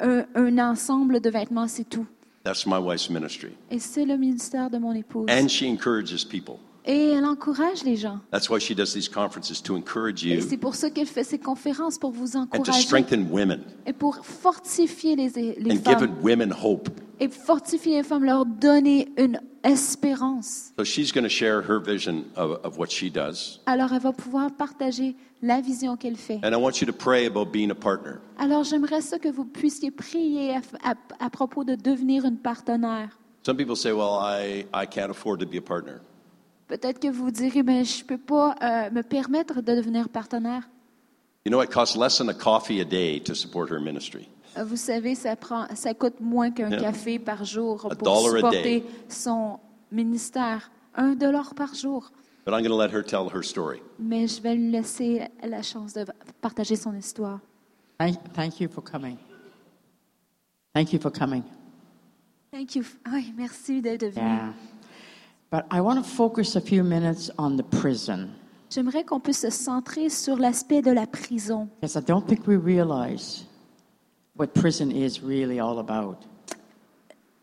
un, 0.00 0.24
un 0.34 0.58
ensemble 0.58 1.20
de 1.20 1.30
vêtements, 1.30 1.68
c'est 1.68 1.88
tout. 1.88 2.06
That's 2.42 2.66
my 2.66 2.78
wife's 2.78 3.08
ministry. 3.08 3.52
Et 3.70 3.78
c'est 3.78 4.04
le 4.04 4.16
ministère 4.16 4.68
de 4.68 4.78
mon 4.78 4.92
épouse. 4.92 5.26
And 5.30 5.46
she 5.46 5.62
encourages 5.62 6.26
people. 6.28 6.56
Et 6.84 7.10
elle 7.10 7.24
encourage 7.24 7.84
les 7.84 7.96
gens. 7.96 8.18
That's 8.32 8.48
why 8.50 8.58
she 8.60 8.72
does 8.74 8.92
these 8.94 9.08
conferences 9.08 9.60
to 9.62 9.76
encourage 9.76 10.24
Et 10.26 10.34
you 10.36 10.40
c'est 10.48 10.56
pour 10.56 10.74
ça 10.74 10.90
qu'elle 10.90 11.06
fait 11.06 11.24
ces 11.24 11.38
conférences 11.38 11.98
pour 11.98 12.10
vous 12.10 12.36
and 12.36 12.46
to 12.46 12.58
encourager 12.58 12.82
strengthen 12.82 13.28
women 13.30 13.60
et 13.86 13.92
pour 13.92 14.24
fortifier 14.24 15.14
les, 15.14 15.28
les 15.30 15.72
and 15.72 15.84
give 15.84 15.98
femmes. 15.98 16.14
women 16.22 16.52
hope. 16.52 16.88
Et 17.20 17.28
fortifier 17.28 17.96
les 17.98 18.02
femmes, 18.02 18.24
leur 18.24 18.44
donner 18.44 19.08
une 19.18 19.40
espérance. 19.66 20.72
So 20.78 20.84
she's 20.84 21.12
going 21.12 21.24
to 21.24 21.28
share 21.28 21.60
her 21.62 21.78
vision 21.80 22.24
of, 22.36 22.60
of 22.64 22.78
what 22.78 22.88
she 22.90 23.10
does. 23.10 23.60
Alors 23.66 23.92
elle 23.92 24.00
va 24.00 24.12
pouvoir 24.12 24.50
partager 24.56 25.16
la 25.42 25.60
vision 25.60 25.96
qu'elle 25.96 26.16
fait. 26.16 26.40
And 26.44 26.52
I 26.52 26.56
want 26.56 26.80
you 26.80 26.86
to 26.86 26.92
pray 26.92 27.26
about 27.26 27.46
being 27.52 27.70
a 27.70 27.74
partner. 27.74 28.14
Alors 28.38 28.64
j'aimerais 28.64 29.00
ça 29.02 29.18
que 29.18 29.28
vous 29.28 29.44
puissiez 29.44 29.90
prier 29.90 30.56
à, 30.56 30.60
à- 30.92 30.94
à 31.26 31.30
propos 31.30 31.64
de 31.64 31.74
devenir 31.74 32.24
une 32.24 32.38
partenaire. 32.38 33.18
Some 33.44 33.56
people 33.56 33.76
say, 33.76 33.92
well, 33.92 34.18
I, 34.20 34.66
I 34.74 34.86
can't 34.86 35.10
afford 35.10 35.38
to 35.40 35.46
be 35.46 35.56
a 35.56 35.62
partner. 35.62 35.98
Peut-être 36.68 36.98
que 36.98 37.08
vous 37.08 37.30
direz, 37.30 37.62
mais 37.62 37.84
je 37.84 38.02
ne 38.02 38.08
peux 38.08 38.18
pas 38.18 38.56
euh, 38.60 38.90
me 38.90 39.02
permettre 39.02 39.60
de 39.62 39.74
devenir 39.76 40.08
partenaire. 40.08 40.68
You 41.44 41.50
know, 41.52 41.62
it 41.62 41.70
costs 41.70 41.94
less 41.96 42.18
than 42.18 42.28
a 42.28 42.34
coffee 42.34 42.80
a 42.80 42.84
day 42.84 43.20
to 43.20 43.34
support 43.34 43.70
her 43.70 43.78
ministry. 43.78 44.28
Vous 44.64 44.76
savez, 44.76 45.14
ça, 45.14 45.36
prend, 45.36 45.66
ça 45.74 45.92
coûte 45.94 46.20
moins 46.20 46.50
qu'un 46.50 46.70
Yeah. 46.70 46.80
café 46.80 47.18
par 47.18 47.44
jour 47.44 47.86
A 47.90 47.94
pour 47.94 48.20
supporter 48.30 48.84
son 49.08 49.58
ministère. 49.92 50.70
Un 50.94 51.14
dollar 51.14 51.54
par 51.54 51.74
jour. 51.74 52.10
But 52.46 52.54
I'm 52.54 52.62
going 52.62 52.70
to 52.70 52.76
let 52.78 52.90
her 52.96 53.02
tell 53.04 53.28
her 53.34 53.42
story. 53.42 53.82
Mais 53.98 54.26
je 54.28 54.40
vais 54.40 54.54
lui 54.54 54.70
laisser 54.70 55.22
la 55.42 55.62
chance 55.62 55.92
de 55.92 56.04
partager 56.40 56.76
son 56.76 56.94
histoire. 56.94 57.40
Thank, 57.98 58.16
thank 58.34 58.60
you 58.60 58.68
for 58.68 58.82
coming. 58.84 59.16
Thank 60.74 60.92
you 60.92 61.00
for 61.00 61.10
coming. 61.10 61.42
Thank 62.52 62.74
you. 62.76 62.84
Oui, 63.12 63.32
merci 63.36 63.80
d'être 63.82 64.06
venu. 64.06 64.24
Yeah. 64.26 64.52
But 65.50 65.64
I 65.72 65.80
want 65.80 65.96
to 65.96 66.02
focus 66.02 66.56
a 66.56 66.60
few 66.60 66.82
minutes 66.82 67.30
on 67.38 67.56
the 67.56 67.62
prison 67.62 68.28
J'aimerais 68.70 69.04
qu'on 69.04 69.20
puisse 69.20 69.40
se 69.42 69.50
centrer 69.50 70.08
sur 70.08 70.36
l'aspect 70.36 70.82
de 70.82 70.90
la 70.90 71.06
prison. 71.06 71.68
because 71.80 71.96
I 71.96 72.02
don't 72.04 72.26
think 72.26 72.46
we 72.46 72.56
realize 72.56 73.46
what 74.38 74.48
prison 74.48 74.90
is 74.90 75.20
really 75.22 75.60
all 75.60 75.78
about. 75.78 76.16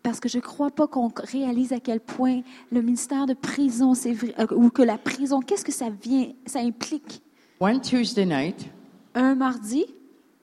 Parce 0.03 0.19
que 0.19 0.27
je 0.27 0.37
ne 0.37 0.41
crois 0.41 0.69
pas 0.69 0.85
qu'on 0.87 1.11
réalise 1.15 1.71
à 1.71 1.79
quel 1.79 2.01
point 2.01 2.41
le 2.71 2.81
ministère 2.81 3.25
de 3.25 3.33
prison, 3.33 3.93
c'est 3.93 4.11
vrai, 4.11 4.35
euh, 4.37 4.45
ou 4.53 4.69
que 4.69 4.81
la 4.81 4.97
prison, 4.97 5.39
qu'est-ce 5.39 5.63
que 5.63 5.71
ça 5.71 5.89
vient, 5.89 6.27
ça 6.45 6.59
implique? 6.59 7.21
One 7.61 7.79
Tuesday 7.79 8.25
night, 8.25 8.69
Un 9.15 9.35
mardi, 9.35 9.85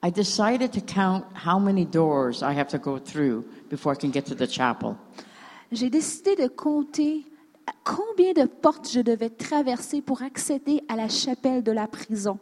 I 0.03 0.09
decided 0.11 0.71
to 0.71 0.81
count 0.81 1.25
how 1.45 1.59
many 1.59 1.85
doors 1.85 2.41
I 2.41 2.57
have 2.57 2.67
to 2.69 2.79
go 2.79 2.97
through 2.97 3.43
before 3.69 3.93
I 3.93 3.95
can 3.95 4.11
get 4.11 4.23
to 4.23 4.35
the 4.35 4.49
chapel. 4.49 4.95
J'ai 5.71 5.91
décidé 5.91 6.35
de 6.35 6.47
compter 6.47 7.23
combien 7.83 8.33
de 8.33 8.47
portes 8.47 8.89
je 8.91 9.01
devais 9.01 9.29
traverser 9.29 10.01
pour 10.01 10.23
accéder 10.23 10.81
à 10.89 10.95
la 10.95 11.07
chapelle 11.07 11.61
de 11.61 11.71
la 11.71 11.87
prison. 11.87 12.39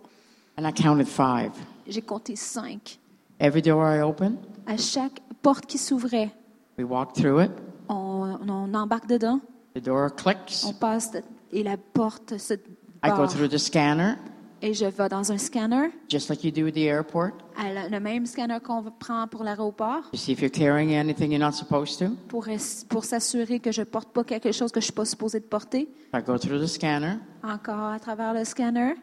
And 0.58 0.66
I 0.66 0.72
counted 0.72 1.08
five. 1.08 1.52
J'ai 1.88 2.02
compté 2.02 2.36
cinq. 2.38 2.99
Every 3.40 3.62
door 3.62 3.86
I 3.96 4.02
open, 4.02 4.38
À 4.68 4.78
chaque 4.78 5.22
porte 5.42 5.66
qui 5.66 5.78
s'ouvrait, 5.78 6.32
we 6.78 6.86
walk 6.86 7.14
through 7.14 7.42
it. 7.44 7.52
on, 7.88 8.38
on 8.48 8.74
embarque 8.74 9.08
dedans, 9.08 9.40
The 9.76 9.80
door 9.84 10.10
clicks. 10.16 10.66
on 10.66 10.74
passe 10.74 11.12
et 11.52 11.64
la 11.64 11.78
porte 11.78 12.38
se 12.38 12.54
I 12.56 13.10
go 13.10 13.16
barre. 13.18 13.30
through 13.30 13.48
the 13.50 13.58
scanner, 13.58 14.16
Et 14.62 14.74
je 14.74 14.84
vais 14.86 15.08
dans 15.08 15.32
un 15.32 15.38
scanner, 15.38 15.90
just 16.10 16.28
like 16.30 16.44
you 16.44 16.52
do 16.52 16.68
at 16.68 16.72
the 16.74 16.80
airport, 16.86 17.32
à 17.58 17.72
la- 17.72 17.88
le 17.88 18.00
même 18.02 18.26
scanner 18.26 18.58
qu'on 18.62 18.84
prend 19.00 19.26
pour 19.28 19.46
l'aéroport, 19.46 20.12
to 20.12 20.18
see 20.18 20.34
if 20.34 20.42
you're 20.42 20.52
carrying 20.52 20.94
anything 20.94 21.32
you're 21.32 21.40
not 21.40 21.54
supposed 21.54 21.98
to. 22.00 22.14
pour, 22.28 22.50
es- 22.50 22.84
pour 22.90 23.06
s'assurer 23.06 23.62
que 23.62 23.72
je 23.72 23.84
porte 23.84 24.10
pas 24.12 24.26
quelque 24.26 24.52
chose 24.52 24.74
que 24.74 24.82
je 24.82 24.86
suis 24.86 24.94
pas 24.94 25.06
supposée 25.06 25.40
de 25.40 25.46
porter. 25.46 25.88
I 26.14 26.22
go 26.22 26.38
through 26.38 26.60
the 26.62 26.68
scanner. 26.68 27.20
Encore 27.42 27.94
à 27.94 28.00
travers 28.00 28.34
le 28.34 28.44
scanner. 28.44 28.96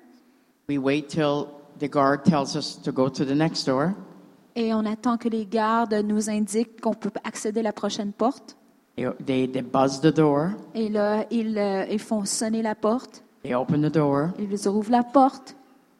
We 0.68 0.76
wait 0.76 1.08
till 1.08 1.46
the 1.80 1.88
guard 1.90 2.22
tells 2.24 2.54
us 2.54 2.78
to 2.82 2.92
go 2.92 3.08
to 3.08 3.24
the 3.24 3.34
next 3.34 3.64
door. 3.66 3.94
Et 4.56 4.72
on 4.72 4.86
attend 4.86 5.18
que 5.18 5.28
les 5.28 5.44
gardes 5.44 5.94
nous 5.94 6.30
indiquent 6.30 6.80
qu'on 6.80 6.94
peut 6.94 7.10
accéder 7.24 7.60
à 7.60 7.64
la 7.64 7.72
prochaine 7.72 8.12
porte. 8.12 8.56
They, 8.96 9.06
they, 9.24 9.46
they 9.46 9.60
buzz 9.60 10.00
the 10.00 10.06
door. 10.06 10.48
Et 10.74 10.88
là, 10.88 11.26
ils, 11.30 11.58
euh, 11.58 11.84
ils 11.90 11.98
font 11.98 12.24
sonner 12.24 12.62
la 12.62 12.74
porte. 12.74 13.22
They 13.42 13.54
open 13.54 13.82
the 13.82 13.92
door. 13.92 14.30
Ils 14.38 14.66
ouvrent 14.66 14.90
la 14.90 15.02
porte. 15.02 15.54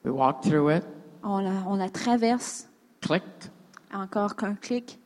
We 0.04 0.12
walk 0.12 0.40
through 0.40 0.74
it. 0.74 0.84
On 1.22 1.38
la, 1.40 1.50
on 1.68 1.76
la 1.76 1.90
traverse. 1.90 2.66
Click. 3.02 3.22
Encore 3.92 4.34
qu'un 4.34 4.54
clic. 4.54 4.98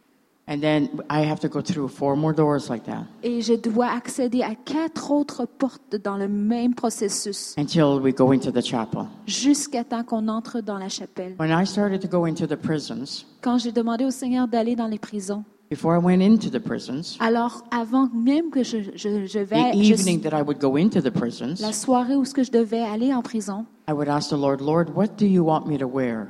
And 0.52 0.59
then 0.61 0.88
I 1.09 1.21
have 1.25 1.38
to 1.42 1.49
go 1.49 1.61
through 1.62 1.88
four 1.88 2.16
more 2.16 2.35
doors 2.35 2.69
like 2.69 2.83
that 2.87 3.04
Et 3.23 3.40
je 3.40 3.54
dois 3.54 3.87
accéder 3.87 4.42
à 4.42 4.57
quatre 4.57 5.12
autres 5.12 5.47
portes 5.47 5.95
dans 6.02 6.16
le 6.16 6.26
même 6.26 6.75
processus 6.75 7.54
until 7.57 8.00
we 8.02 8.12
go 8.12 8.33
into 8.33 8.50
the 8.50 8.61
chapel. 8.61 9.02
jusqu'à 9.28 9.85
temps 9.85 10.02
qu'on 10.02 10.26
entre 10.26 10.61
dans 10.61 10.76
la 10.78 10.88
chapelle. 10.88 11.37
When 11.38 11.50
I 11.52 11.64
started 11.64 12.00
to 12.00 12.09
go 12.09 12.25
into 12.26 12.49
the 12.49 12.57
prisons, 12.57 13.25
Quand 13.42 13.59
j'ai 13.59 13.71
demandé 13.71 14.04
au 14.04 14.11
Seigneur 14.11 14.49
d'aller 14.49 14.75
dans 14.75 14.88
les 14.88 14.99
prisons, 14.99 15.45
before 15.71 15.95
I 15.95 15.99
went 16.04 16.21
into 16.21 16.50
the 16.50 16.59
prisons, 16.61 17.16
alors 17.21 17.62
avant 17.71 18.09
même 18.12 18.50
que 18.50 18.64
je, 18.64 18.78
je, 18.97 19.26
je 19.26 19.38
vais, 19.38 19.71
the 19.71 19.85
je- 19.85 19.92
evening 19.92 20.21
that 20.23 20.37
I 20.37 20.42
would 20.42 20.59
go 20.59 20.76
into 20.76 21.00
the 21.00 21.11
prisons, 21.12 21.54
la 21.61 21.73
soirée 21.73 22.16
où 22.16 22.25
ce 22.25 22.35
que 22.35 22.42
je 22.42 22.50
devais 22.50 22.80
aller 22.83 23.14
en 23.14 23.23
prison, 23.23 23.66
I 23.88 23.92
would 23.92 24.09
ask 24.09 24.30
the 24.30 24.37
Lord, 24.37 24.61
Lord, 24.61 24.88
what 24.97 25.11
do 25.16 25.26
you 25.26 25.45
want 25.45 25.66
me 25.69 25.78
to 25.78 25.87
wear? 25.87 26.26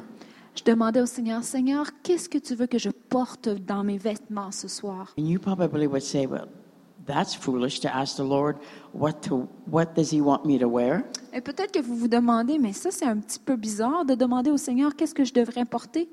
Je 0.57 0.65
demandais 0.65 1.01
au 1.01 1.07
Seigneur, 1.07 1.43
Seigneur, 1.43 1.87
qu'est-ce 2.03 2.29
que 2.29 2.39
tu 2.39 2.55
veux 2.55 2.67
que 2.67 2.79
je 2.79 2.91
porte 2.91 3.49
dans 3.49 3.85
mes 3.85 3.99
vêtements 3.99 4.51
ce 4.51 4.69
soir? 4.69 5.15
And 5.19 5.27
you 5.27 5.39
probably 5.39 5.87
would 5.87 6.03
say, 6.03 6.27
well, 6.27 6.47
that's 7.07 7.35
foolish 7.35 7.81
to 7.81 7.89
ask 7.89 8.17
the 8.17 8.25
Lord 8.25 8.57
what 8.93 9.15
to 9.23 9.49
what 9.71 9.95
does 9.97 10.13
he 10.13 10.21
want 10.21 10.45
me 10.45 10.59
to 10.59 10.69
wear? 10.69 11.03
Et 11.33 11.41
peut-être 11.41 11.73
que 11.73 11.81
vous 11.81 11.97
vous 11.97 12.09
demandez, 12.09 12.59
mais 12.59 12.73
ça 12.73 12.91
c'est 12.91 13.07
un 13.07 13.17
petit 13.19 13.39
peu 13.39 13.57
bizarre 13.57 14.05
de 14.05 14.15
demander 14.15 14.51
au 14.51 14.57
Seigneur 14.57 14.95
qu'est-ce 14.97 15.15
que 15.15 15.25
je 15.25 15.33
devrais 15.33 15.65
porter? 15.65 16.09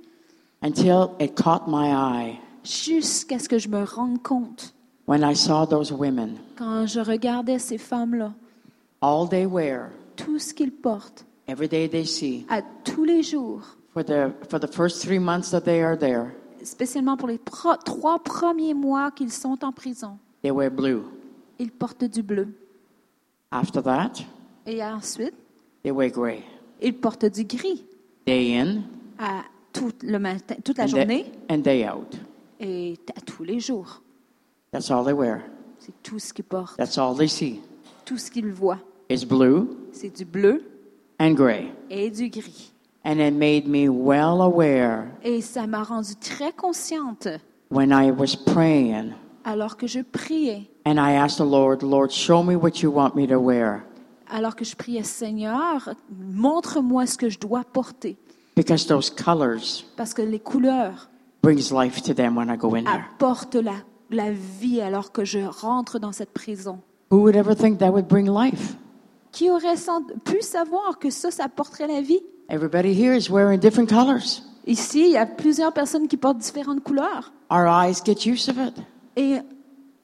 Until 0.63 1.09
it 1.19 1.35
caught 1.35 1.67
my 1.67 1.89
eye 1.91 2.39
jusqu'à 2.63 3.39
ce 3.39 3.47
que 3.47 3.57
je 3.59 3.69
me 3.69 3.83
rende 3.83 4.21
compte. 4.23 4.73
when 5.07 5.23
I 5.23 5.35
saw 5.35 5.65
those 5.65 5.91
women, 5.91 6.37
quand 6.57 6.85
je 6.87 6.99
regardais 6.99 7.59
ces 7.59 7.77
femmes-là, 7.77 8.33
all 9.01 9.27
they 9.29 9.45
wear, 9.45 9.89
tout 10.15 10.39
ce 10.39 10.53
qu'ils 10.53 10.71
portent. 10.71 11.25
every 11.47 11.67
day 11.67 11.87
they 11.87 12.05
see, 12.05 12.45
à 12.49 12.61
tous 12.83 13.03
les 13.03 13.23
jours, 13.23 13.76
for 13.97 14.03
the 14.03 14.31
for 14.49 14.59
the 14.59 14.67
first 14.67 15.01
three 15.01 15.17
months 15.19 15.49
that 15.49 15.61
they 15.61 15.81
are 15.81 15.97
there, 15.97 16.31
spécialement 16.63 17.17
pour 17.17 17.27
les 17.29 17.39
pro- 17.39 17.77
trois 17.83 18.19
premiers 18.19 18.73
mois 18.75 19.09
qu'ils 19.11 19.31
sont 19.31 19.57
en 19.63 19.71
prison, 19.71 20.17
they 20.43 20.51
wear 20.51 20.69
blue. 20.69 21.01
ils 21.57 21.71
portent 21.71 22.03
du 22.03 22.21
bleu. 22.21 22.47
After 23.51 23.81
that, 23.81 24.23
Et 24.65 24.83
ensuite, 24.83 25.33
they 25.83 25.91
wear 25.91 26.09
gray. 26.11 26.43
ils 26.81 26.93
portent 26.93 27.25
du 27.25 27.43
gris 27.45 27.83
Day 28.25 28.57
in 28.59 28.81
à 29.17 29.43
tout 29.73 29.93
le 30.03 30.19
matin, 30.19 30.55
toute 30.63 30.77
la 30.77 30.83
and 30.83 30.87
journée 30.87 31.23
day, 31.23 31.31
and 31.49 31.57
day 31.59 31.87
out. 31.89 32.15
et 32.59 32.99
à 33.15 33.21
tous 33.21 33.43
les 33.43 33.59
jours. 33.59 34.01
That's 34.71 34.91
all 34.91 35.05
they 35.05 35.13
wear. 35.13 35.41
C'est 35.79 35.93
tout 36.03 36.19
ce 36.19 36.33
qu'ils 36.33 36.43
portent, 36.45 36.77
That's 36.77 36.97
all 36.97 37.15
they 37.17 37.29
see. 37.29 37.61
tout 38.05 38.17
ce 38.17 38.29
qu'ils 38.29 38.51
voient. 38.51 38.79
Is 39.09 39.25
blue 39.25 39.69
C'est 39.93 40.15
du 40.15 40.25
bleu 40.25 40.61
and 41.19 41.31
gray. 41.31 41.71
et 41.89 42.11
du 42.11 42.29
gris. 42.29 42.73
And 43.09 43.19
it 43.21 43.33
made 43.33 43.67
me 43.67 43.87
well 43.87 44.41
aware 44.41 45.05
Et 45.23 45.39
ça 45.41 45.65
m'a 45.65 45.81
rendue 45.81 46.15
très 46.17 46.51
consciente 46.51 47.29
when 47.71 47.91
I 47.91 48.11
was 48.11 48.35
praying 48.35 49.13
alors 49.45 49.77
que 49.77 49.87
je 49.87 50.01
priais, 50.01 50.69
and 50.85 50.95
I 50.97 51.13
asked 51.15 51.37
the 51.37 51.49
Lord, 51.49 51.83
Lord, 51.83 52.09
show 52.11 52.43
me 52.43 52.55
what 52.55 52.81
you 52.83 52.91
want 52.91 53.15
me 53.15 53.25
to 53.27 53.39
wear. 53.39 53.83
alors 54.29 54.57
que 54.57 54.65
je 54.65 54.75
priais, 54.75 55.03
Seigneur, 55.03 55.93
montre-moi 56.33 57.05
ce 57.05 57.17
que 57.17 57.29
je 57.29 57.39
dois 57.39 57.63
porter. 57.63 58.17
Because 58.57 58.85
those 58.87 59.09
colors 59.09 59.85
Parce 59.95 60.13
que 60.13 60.21
les 60.21 60.39
couleurs 60.39 61.09
brings 61.41 61.71
life 61.71 62.01
to 62.03 62.13
them 62.13 62.35
when 62.35 62.49
I 62.49 62.57
go 62.57 62.75
in 62.75 62.83
there. 62.83 63.05
apportent 63.15 63.55
la, 63.55 63.75
la 64.11 64.31
vie 64.31 64.81
alors 64.81 65.13
que 65.13 65.23
je 65.23 65.39
rentre 65.39 65.97
dans 65.97 66.11
cette 66.11 66.33
prison. 66.33 66.79
Who 67.09 67.19
would 67.21 67.37
ever 67.37 67.55
think 67.55 67.77
that 67.79 67.91
would 67.91 68.09
bring 68.09 68.27
life? 68.29 68.75
Qui 69.31 69.49
aurait 69.49 69.77
sans- 69.77 70.03
pu 70.25 70.41
savoir 70.41 70.99
que 70.99 71.09
ça, 71.09 71.31
ça 71.31 71.45
apporterait 71.45 71.87
la 71.87 72.01
vie? 72.01 72.19
Everybody 72.49 72.93
here 72.93 73.13
is 73.13 73.29
wearing 73.29 73.59
different 73.59 73.89
colors. 73.89 74.43
Ici, 74.65 75.05
il 75.05 75.11
y 75.11 75.17
a 75.17 75.25
plusieurs 75.25 75.73
personnes 75.73 76.07
qui 76.07 76.17
portent 76.17 76.39
différentes 76.39 76.83
couleurs. 76.83 77.31
Our 77.49 77.67
eyes 77.67 78.01
get 78.05 78.25
used 78.25 78.49
of 78.49 78.57
it. 78.57 78.73
Et, 79.15 79.39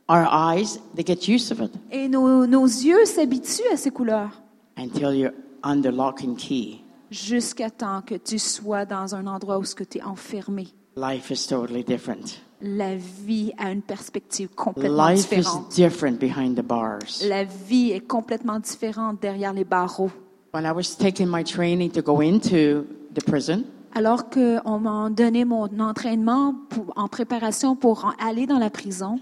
Our 0.10 0.28
eyes, 0.30 0.80
they 0.96 1.04
get 1.06 1.28
used 1.30 1.52
of 1.54 1.62
it 1.62 1.72
et 1.90 2.10
nos, 2.10 2.46
nos 2.46 2.66
yeux 2.66 3.06
s'habituent 3.06 3.72
à 3.72 3.78
ces 3.78 3.90
couleurs 3.90 4.42
until 4.78 5.14
you're 5.14 5.32
under 5.64 5.92
lock 5.94 6.22
and 6.26 6.36
key. 6.36 6.82
jusqu'à 7.10 7.70
temps 7.70 8.02
que 8.02 8.16
tu 8.16 8.38
sois 8.38 8.84
dans 8.86 9.16
un 9.16 9.28
endroit 9.28 9.58
où 9.60 9.64
tu 9.64 9.98
es 9.98 10.04
enfermé. 10.04 10.68
Life 10.98 11.32
is 11.32 11.48
totally 11.48 11.84
different. 11.86 12.42
La 12.62 12.96
vie 12.96 13.54
a 13.58 13.72
une 13.72 13.82
perspective 13.82 14.50
complètement 14.56 15.08
Life 15.08 15.32
is 15.32 15.38
différente. 15.38 15.74
different 15.74 16.20
behind 16.20 16.58
the 16.58 16.64
bars. 16.66 17.24
La 17.26 17.46
vie 17.46 17.92
est 17.92 18.06
complètement 18.06 18.60
différente 18.60 19.22
derrière 19.22 19.54
les 19.54 19.64
barreaux. 19.64 20.12
When 20.54 20.66
I 20.68 20.72
was 20.72 20.96
taking 20.96 21.28
my 21.28 21.44
training 21.44 21.92
to 21.94 22.02
go 22.04 22.22
into 22.22 22.86
the 23.14 23.24
prison, 23.26 23.64
Alors 23.96 24.30
qu'on 24.30 24.80
m'a 24.80 25.10
donné 25.10 25.46
mon 25.46 25.68
entraînement 25.80 26.54
pour- 26.70 26.94
en 26.96 27.08
préparation 27.08 27.76
pour 27.76 28.06
en- 28.06 28.14
aller 28.24 28.46
dans 28.46 28.60
la 28.60 28.70
prison, 28.70 29.20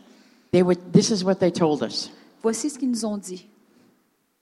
they 0.52 0.62
would, 0.62 0.78
this 0.92 1.10
is 1.10 1.24
what 1.24 1.36
they 1.36 1.52
told 1.52 1.82
us. 1.84 2.12
voici 2.44 2.70
ce 2.70 2.78
qu'ils 2.78 2.90
nous 2.92 3.06
ont 3.06 3.18
dit. 3.18 3.48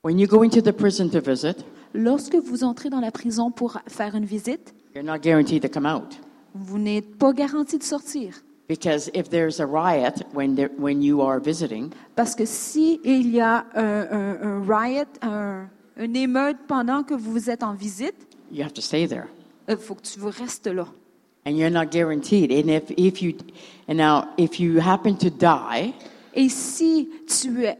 When 0.03 0.17
you 0.17 0.27
go 0.27 0.43
into 0.43 0.61
the 0.61 0.71
prison 0.71 1.09
to 1.09 1.19
visit, 1.21 1.63
Lorsque 1.93 2.35
vous 2.35 2.63
entrez 2.63 2.89
dans 2.89 2.99
la 3.01 3.11
prison 3.11 3.51
pour 3.51 3.77
faire 3.87 4.15
une 4.15 4.25
visite, 4.25 4.73
you're 4.95 5.03
not 5.05 5.19
guaranteed 5.19 5.61
to 5.61 5.69
come 5.69 5.85
out. 5.85 6.19
vous 6.55 6.79
n'êtes 6.79 7.17
pas 7.19 7.33
garanti 7.33 7.77
de 7.77 7.83
sortir. 7.83 8.41
Because 8.67 9.09
if 9.15 9.29
there's 9.29 9.59
a 9.59 9.65
riot 9.65 10.23
when, 10.33 10.55
there, 10.55 10.69
when 10.79 11.01
you 11.03 11.21
are 11.21 11.39
visiting, 11.39 11.89
Parce 12.15 12.33
que 12.35 12.45
si 12.45 12.99
il 13.03 13.29
y 13.31 13.39
a 13.41 13.65
un, 13.75 14.07
un- 14.11 14.37
un 14.41 14.61
riot, 14.67 15.07
un, 15.23 15.67
une 15.99 16.15
émeute 16.15 16.57
pendant 16.67 17.03
que 17.03 17.13
vous 17.13 17.49
êtes 17.49 17.61
en 17.61 17.73
visite, 17.73 18.15
you 18.51 18.63
have 18.63 18.73
to 18.73 18.81
stay 18.81 19.07
there. 19.07 19.25
il 19.67 19.77
faut 19.77 19.93
que 19.95 20.01
tu 20.01 20.19
restes 20.23 20.67
là. 20.67 20.87
And 21.45 21.51
you're 21.51 21.69
not 21.71 21.85
guaranteed. 21.91 22.51
And 22.51 22.69
if, 22.69 22.91
if 22.97 23.21
you, 23.21 23.33
and 23.87 23.95
now, 23.95 24.25
if 24.37 24.59
you 24.59 24.79
happen 24.79 25.15
to 25.17 25.29
die, 25.29 25.93
Et 26.35 26.47
si 26.49 27.09
tu 27.27 27.65
es 27.65 27.77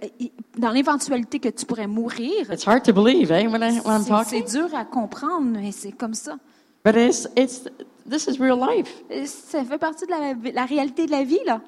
dans 0.57 0.71
l'éventualité 0.71 1.39
que 1.39 1.49
tu 1.49 1.65
pourrais 1.65 1.87
mourir, 1.87 2.51
it's 2.51 2.65
hard 2.67 2.83
to 2.83 2.93
believe, 2.93 3.31
eh, 3.31 3.47
when, 3.47 3.61
I, 3.61 3.79
when 3.85 3.95
I'm 3.97 4.01
c'est 4.03 4.09
talking. 4.09 4.43
c'est 4.47 4.57
dur 4.57 4.75
à 4.75 4.85
comprendre, 4.85 5.47
mais 5.59 5.71
c'est 5.71 5.91
comme 5.91 6.13
ça. 6.15 6.37
But 6.83 6.95
it's, 6.95 7.27
it's, 7.37 7.63
this 8.09 8.27
is 8.27 8.39
real 8.39 8.57
life. 8.59 9.03
Et 9.09 9.25
Ça 9.27 9.63
fait 9.63 9.77
partie 9.77 10.05
de 10.05 10.11
la, 10.11 10.51
la 10.51 10.65
réalité 10.65 11.05
de 11.05 11.11
la 11.11 11.23
vie, 11.23 11.39
là. 11.45 11.61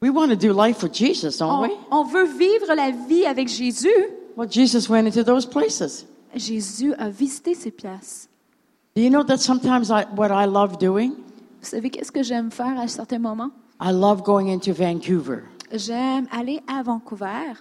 We 0.00 0.10
want 0.12 0.28
to 0.28 0.36
do 0.36 0.52
life 0.52 0.78
for 0.78 0.88
Jesus, 0.92 1.38
don't 1.38 1.50
On, 1.50 1.62
we? 1.62 1.70
on 1.90 2.04
veut 2.04 2.26
vivre 2.26 2.72
la 2.76 2.90
vie 2.92 3.26
avec 3.26 3.48
Jésus. 3.48 3.88
Well, 4.38 4.46
Jesus 4.48 4.88
went 4.88 5.08
into 5.08 5.24
those 5.24 5.44
places. 5.44 6.06
Jésus 6.32 6.94
a 6.96 7.08
visité 7.10 7.56
ces 7.56 7.72
places. 7.72 8.28
Do 8.94 9.02
you 9.02 9.10
know 9.10 9.24
that 9.24 9.38
sometimes 9.38 9.90
I, 9.90 10.04
what 10.14 10.30
I 10.30 10.46
love 10.46 10.78
doing? 10.78 11.16
Vous 11.60 11.68
savez 11.68 11.90
qu'est-ce 11.90 12.12
que 12.12 12.22
j'aime 12.22 12.52
faire 12.52 12.78
à 12.78 12.86
certains 12.86 13.18
moments? 13.18 13.50
I 13.80 13.90
love 13.90 14.22
going 14.22 14.48
into 14.48 14.72
Vancouver. 14.72 15.42
J'aime 15.72 16.28
aller 16.30 16.60
à 16.68 16.84
Vancouver. 16.84 17.54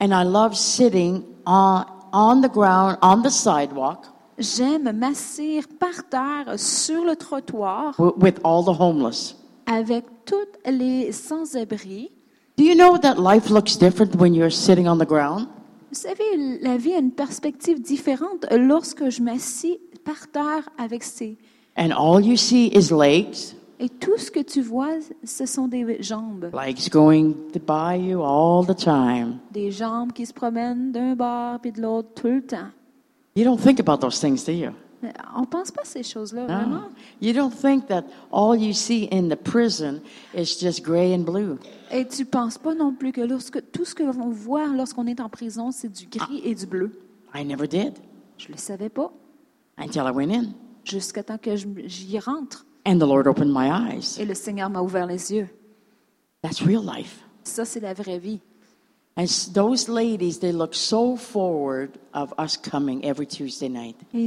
And 0.00 0.12
I 0.12 0.22
love 0.24 0.54
sitting 0.54 1.24
on, 1.44 1.86
on 2.12 2.40
the 2.40 2.48
ground, 2.48 2.98
on 3.02 3.22
the 3.22 3.30
sidewalk, 3.30 4.06
J'aime 4.38 4.92
m'asseoir 4.92 5.64
par 5.80 6.08
terre 6.08 6.54
sur 6.56 7.04
le 7.04 7.16
trottoir 7.16 7.94
with 7.98 8.38
all 8.44 8.64
the 8.64 8.80
homeless. 8.80 9.34
avec 9.66 10.04
toutes 10.24 10.56
les 10.66 11.10
sans-abri. 11.10 12.12
Do 12.56 12.62
you 12.62 12.76
know 12.76 12.96
that 12.96 13.16
life 13.18 13.50
looks 13.50 13.76
different 13.76 14.14
when 14.20 14.34
you're 14.34 14.52
sitting 14.52 14.86
on 14.86 14.98
the 14.98 15.06
ground? 15.06 15.48
Vous 15.92 15.98
savez, 15.98 16.58
la 16.62 16.78
vie 16.78 16.94
a 16.94 16.98
une 17.00 17.10
perspective 17.10 17.78
différente 17.82 18.46
lorsque 18.50 19.10
je 19.10 19.20
m'assis 19.22 19.78
par 20.04 20.26
terre 20.30 20.66
avec 20.78 21.02
ces, 21.02 21.36
And 21.76 21.90
all 21.90 22.24
you 22.24 22.34
see 22.36 22.68
is 22.68 22.90
legs, 22.90 23.54
Et 23.78 23.90
tout 23.90 24.16
ce 24.16 24.30
que 24.30 24.40
tu 24.40 24.62
vois, 24.62 24.94
ce 25.22 25.44
sont 25.44 25.68
des 25.68 26.02
jambes. 26.02 26.50
legs 26.54 26.88
going 26.90 27.34
by 27.66 27.98
you 27.98 28.22
all 28.22 28.64
the 28.66 28.74
time. 28.74 29.38
Des 29.52 29.70
jambes 29.70 30.12
qui 30.12 30.24
se 30.24 30.32
promènent 30.32 30.92
d'un 30.92 31.14
bord 31.14 31.60
puis 31.60 31.72
de 31.72 31.82
l'autre 31.82 32.08
tout 32.14 32.28
le 32.28 32.42
temps. 32.42 32.70
You 33.36 33.44
don't 33.44 33.60
think 33.60 33.78
about 33.78 33.98
those 33.98 34.18
things, 34.18 34.44
do 34.46 34.52
you? 34.52 34.70
Mais 35.02 35.12
On 35.36 35.44
pense 35.44 35.70
pas 35.70 35.82
à 35.82 35.84
ces 35.84 36.02
choses-là, 36.02 36.42
No. 36.42 36.46
vraiment. 36.46 36.82
You 37.20 37.32
don't 37.32 37.50
think 37.50 37.86
that 37.88 38.04
all 38.32 38.56
you 38.56 38.72
see 38.72 39.08
in 39.12 39.28
the 39.28 39.36
prison 39.36 40.00
is 40.34 40.56
just 40.60 40.82
gray 40.82 41.14
and 41.14 41.24
blue. 41.24 41.58
Et 41.90 42.06
tu 42.06 42.24
penses 42.24 42.56
pas 42.58 42.74
non 42.74 42.94
plus 42.94 43.12
que 43.12 43.20
lorsque, 43.20 43.60
tout 43.72 43.84
ce 43.84 43.94
que 43.94 44.02
l'on 44.04 44.30
voit 44.30 44.66
lorsqu'on 44.68 45.06
est 45.06 45.20
en 45.20 45.28
prison, 45.28 45.70
c'est 45.72 45.92
du 45.92 46.06
gris 46.06 46.40
et 46.44 46.54
du 46.54 46.66
bleu. 46.66 46.92
I 47.34 47.44
never 47.44 47.66
did 47.66 47.94
Je 48.38 48.48
le 48.48 48.56
savais 48.56 48.88
pas 48.88 49.12
until 49.78 50.00
I 50.06 50.10
went 50.12 50.30
in. 50.32 50.44
jusqu'à 50.84 51.22
temps 51.22 51.38
que 51.38 51.54
j'y 51.56 52.18
rentre. 52.18 52.64
And 52.86 52.96
the 52.98 53.06
Lord 53.06 53.26
opened 53.26 53.52
my 53.52 53.68
eyes. 53.68 54.18
Et 54.20 54.24
le 54.24 54.34
Seigneur 54.34 54.68
m'a 54.70 54.82
ouvert 54.82 55.06
les 55.06 55.32
yeux. 55.32 55.48
That's 56.42 56.60
real 56.60 56.82
life. 56.84 57.24
Ça, 57.44 57.64
c'est 57.64 57.80
la 57.80 57.94
vraie 57.94 58.18
vie. 58.18 58.40
Et 59.16 59.26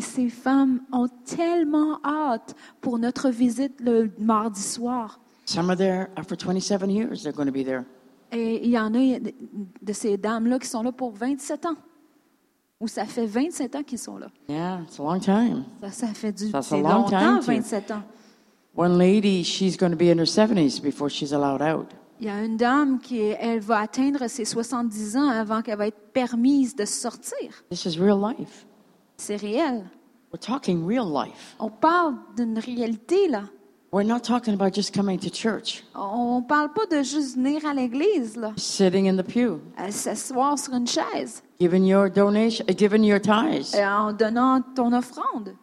ces 0.01 0.29
femmes 0.29 0.81
ont 0.91 1.07
tellement 1.25 1.99
hâte 2.03 2.55
pour 2.81 2.99
notre 2.99 3.29
visite 3.29 3.81
le 3.81 4.11
mardi 4.19 4.61
soir. 4.61 5.19
Some 5.45 5.69
are 5.69 5.77
there 5.77 6.09
after 6.15 6.35
27 6.35 6.89
years, 6.89 7.23
they're 7.23 7.31
going 7.31 7.47
to 7.47 7.51
be 7.51 7.63
there. 7.63 7.83
Et 8.31 8.65
il 8.65 8.71
y 8.71 8.79
en 8.79 8.93
a 8.93 9.19
de, 9.19 9.93
ces 9.93 10.17
dames-là 10.17 10.59
qui 10.59 10.67
sont 10.67 10.83
là 10.83 10.91
pour 10.91 11.11
27 11.11 11.65
ans. 11.67 11.75
Ou 12.79 12.87
ça 12.87 13.05
fait 13.05 13.25
27 13.25 13.75
ans 13.75 13.83
qu'ils 13.83 13.99
sont 13.99 14.17
là. 14.17 14.27
Yeah, 14.49 14.81
it's 14.81 14.99
a 14.99 15.03
long 15.03 15.19
time. 15.19 15.63
Ça, 15.81 15.91
ça 15.91 16.07
fait 16.07 16.31
du 16.31 16.51
That's 16.51 16.71
a 16.71 16.77
long 16.77 17.03
longtemps, 17.03 17.09
time 17.09 17.39
to- 17.39 17.45
27 17.45 17.91
ans. 17.91 18.03
One 18.75 18.97
lady, 18.97 19.43
she's 19.43 19.77
going 19.77 19.91
to 19.91 19.97
be 19.97 20.09
in 20.11 20.17
her 20.17 20.25
70s 20.25 20.81
before 20.81 21.09
she's 21.09 21.31
allowed 21.31 21.61
out. 21.61 21.93
Il 22.19 22.27
y 22.27 22.29
a 22.29 22.43
une 22.43 22.57
dame 22.57 22.99
qui 22.99 23.19
elle 23.19 23.59
va 23.59 23.79
atteindre 23.79 24.27
ses 24.27 24.45
70 24.45 25.17
ans 25.17 25.29
avant 25.29 25.61
qu'elle 25.61 25.77
va 25.77 25.87
être 25.87 26.11
permise 26.13 26.75
de 26.75 26.85
sortir. 26.85 27.63
This 27.69 27.85
is 27.85 27.99
real 27.99 28.19
life. 28.19 28.65
C'est 29.17 29.35
réel. 29.35 29.83
We're 30.31 30.39
talking 30.39 30.85
real 30.85 31.05
life. 31.11 31.55
On 31.59 31.69
parle 31.69 32.15
d'une 32.37 32.57
réalité 32.57 33.27
là. 33.27 33.43
We're 33.91 34.03
not 34.05 34.21
talking 34.23 34.53
about 34.53 34.73
just 34.73 34.93
coming 34.93 35.17
to 35.19 35.29
church, 35.29 35.85
On 35.95 36.41
ne 36.41 36.45
parle 36.45 36.73
pas 36.73 36.85
de 36.85 37.01
juste 37.01 37.37
venir 37.37 37.65
à 37.65 37.73
l'église 37.73 38.35
là, 38.35 38.51
sitting 38.57 39.07
in 39.07 39.15
the 39.15 39.25
pew, 39.25 39.61
à 39.77 39.89
s'asseoir 39.89 40.59
sur 40.59 40.73
une 40.73 40.85
chaise 40.85 41.41
giving 41.61 41.85
your 41.85 42.09
donation, 42.09 42.65
uh, 42.67 42.73
giving 42.73 43.05
your 43.05 43.21
tithes, 43.21 43.73
en 43.73 44.11
donnant 44.11 44.61
ton 44.75 44.91
offrande 44.91 45.55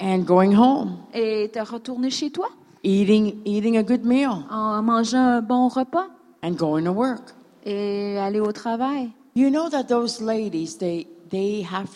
and 0.00 0.20
going 0.20 0.54
home, 0.56 1.00
et 1.12 1.50
te 1.52 1.58
retourner 1.58 2.08
chez 2.08 2.30
toi 2.30 2.48
eating, 2.82 3.40
eating 3.44 3.76
a 3.76 3.82
good 3.82 4.04
meal, 4.04 4.44
en 4.50 4.82
mangeant 4.82 5.38
un 5.38 5.42
bon 5.42 5.68
repas 5.68 6.08
and 6.42 6.56
going 6.56 6.84
to 6.84 6.92
work. 6.92 7.34
et 7.64 8.16
aller 8.18 8.40
au 8.40 8.52
travail. 8.52 9.10
You 9.34 9.50
know 9.50 9.68
that 9.68 9.84
those 9.88 10.20
ladies, 10.20 10.76
they 10.78 11.06
they 11.30 11.62
have, 11.62 11.90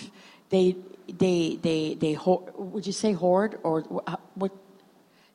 they 0.50 0.76
they 1.18 1.58
they 1.62 1.96
they 1.98 2.14
hoard, 2.14 2.52
would 2.56 2.86
you 2.86 2.92
say 2.92 3.12
hoard 3.12 3.58
or 3.62 3.82
wh- 3.82 4.38
what? 4.38 4.52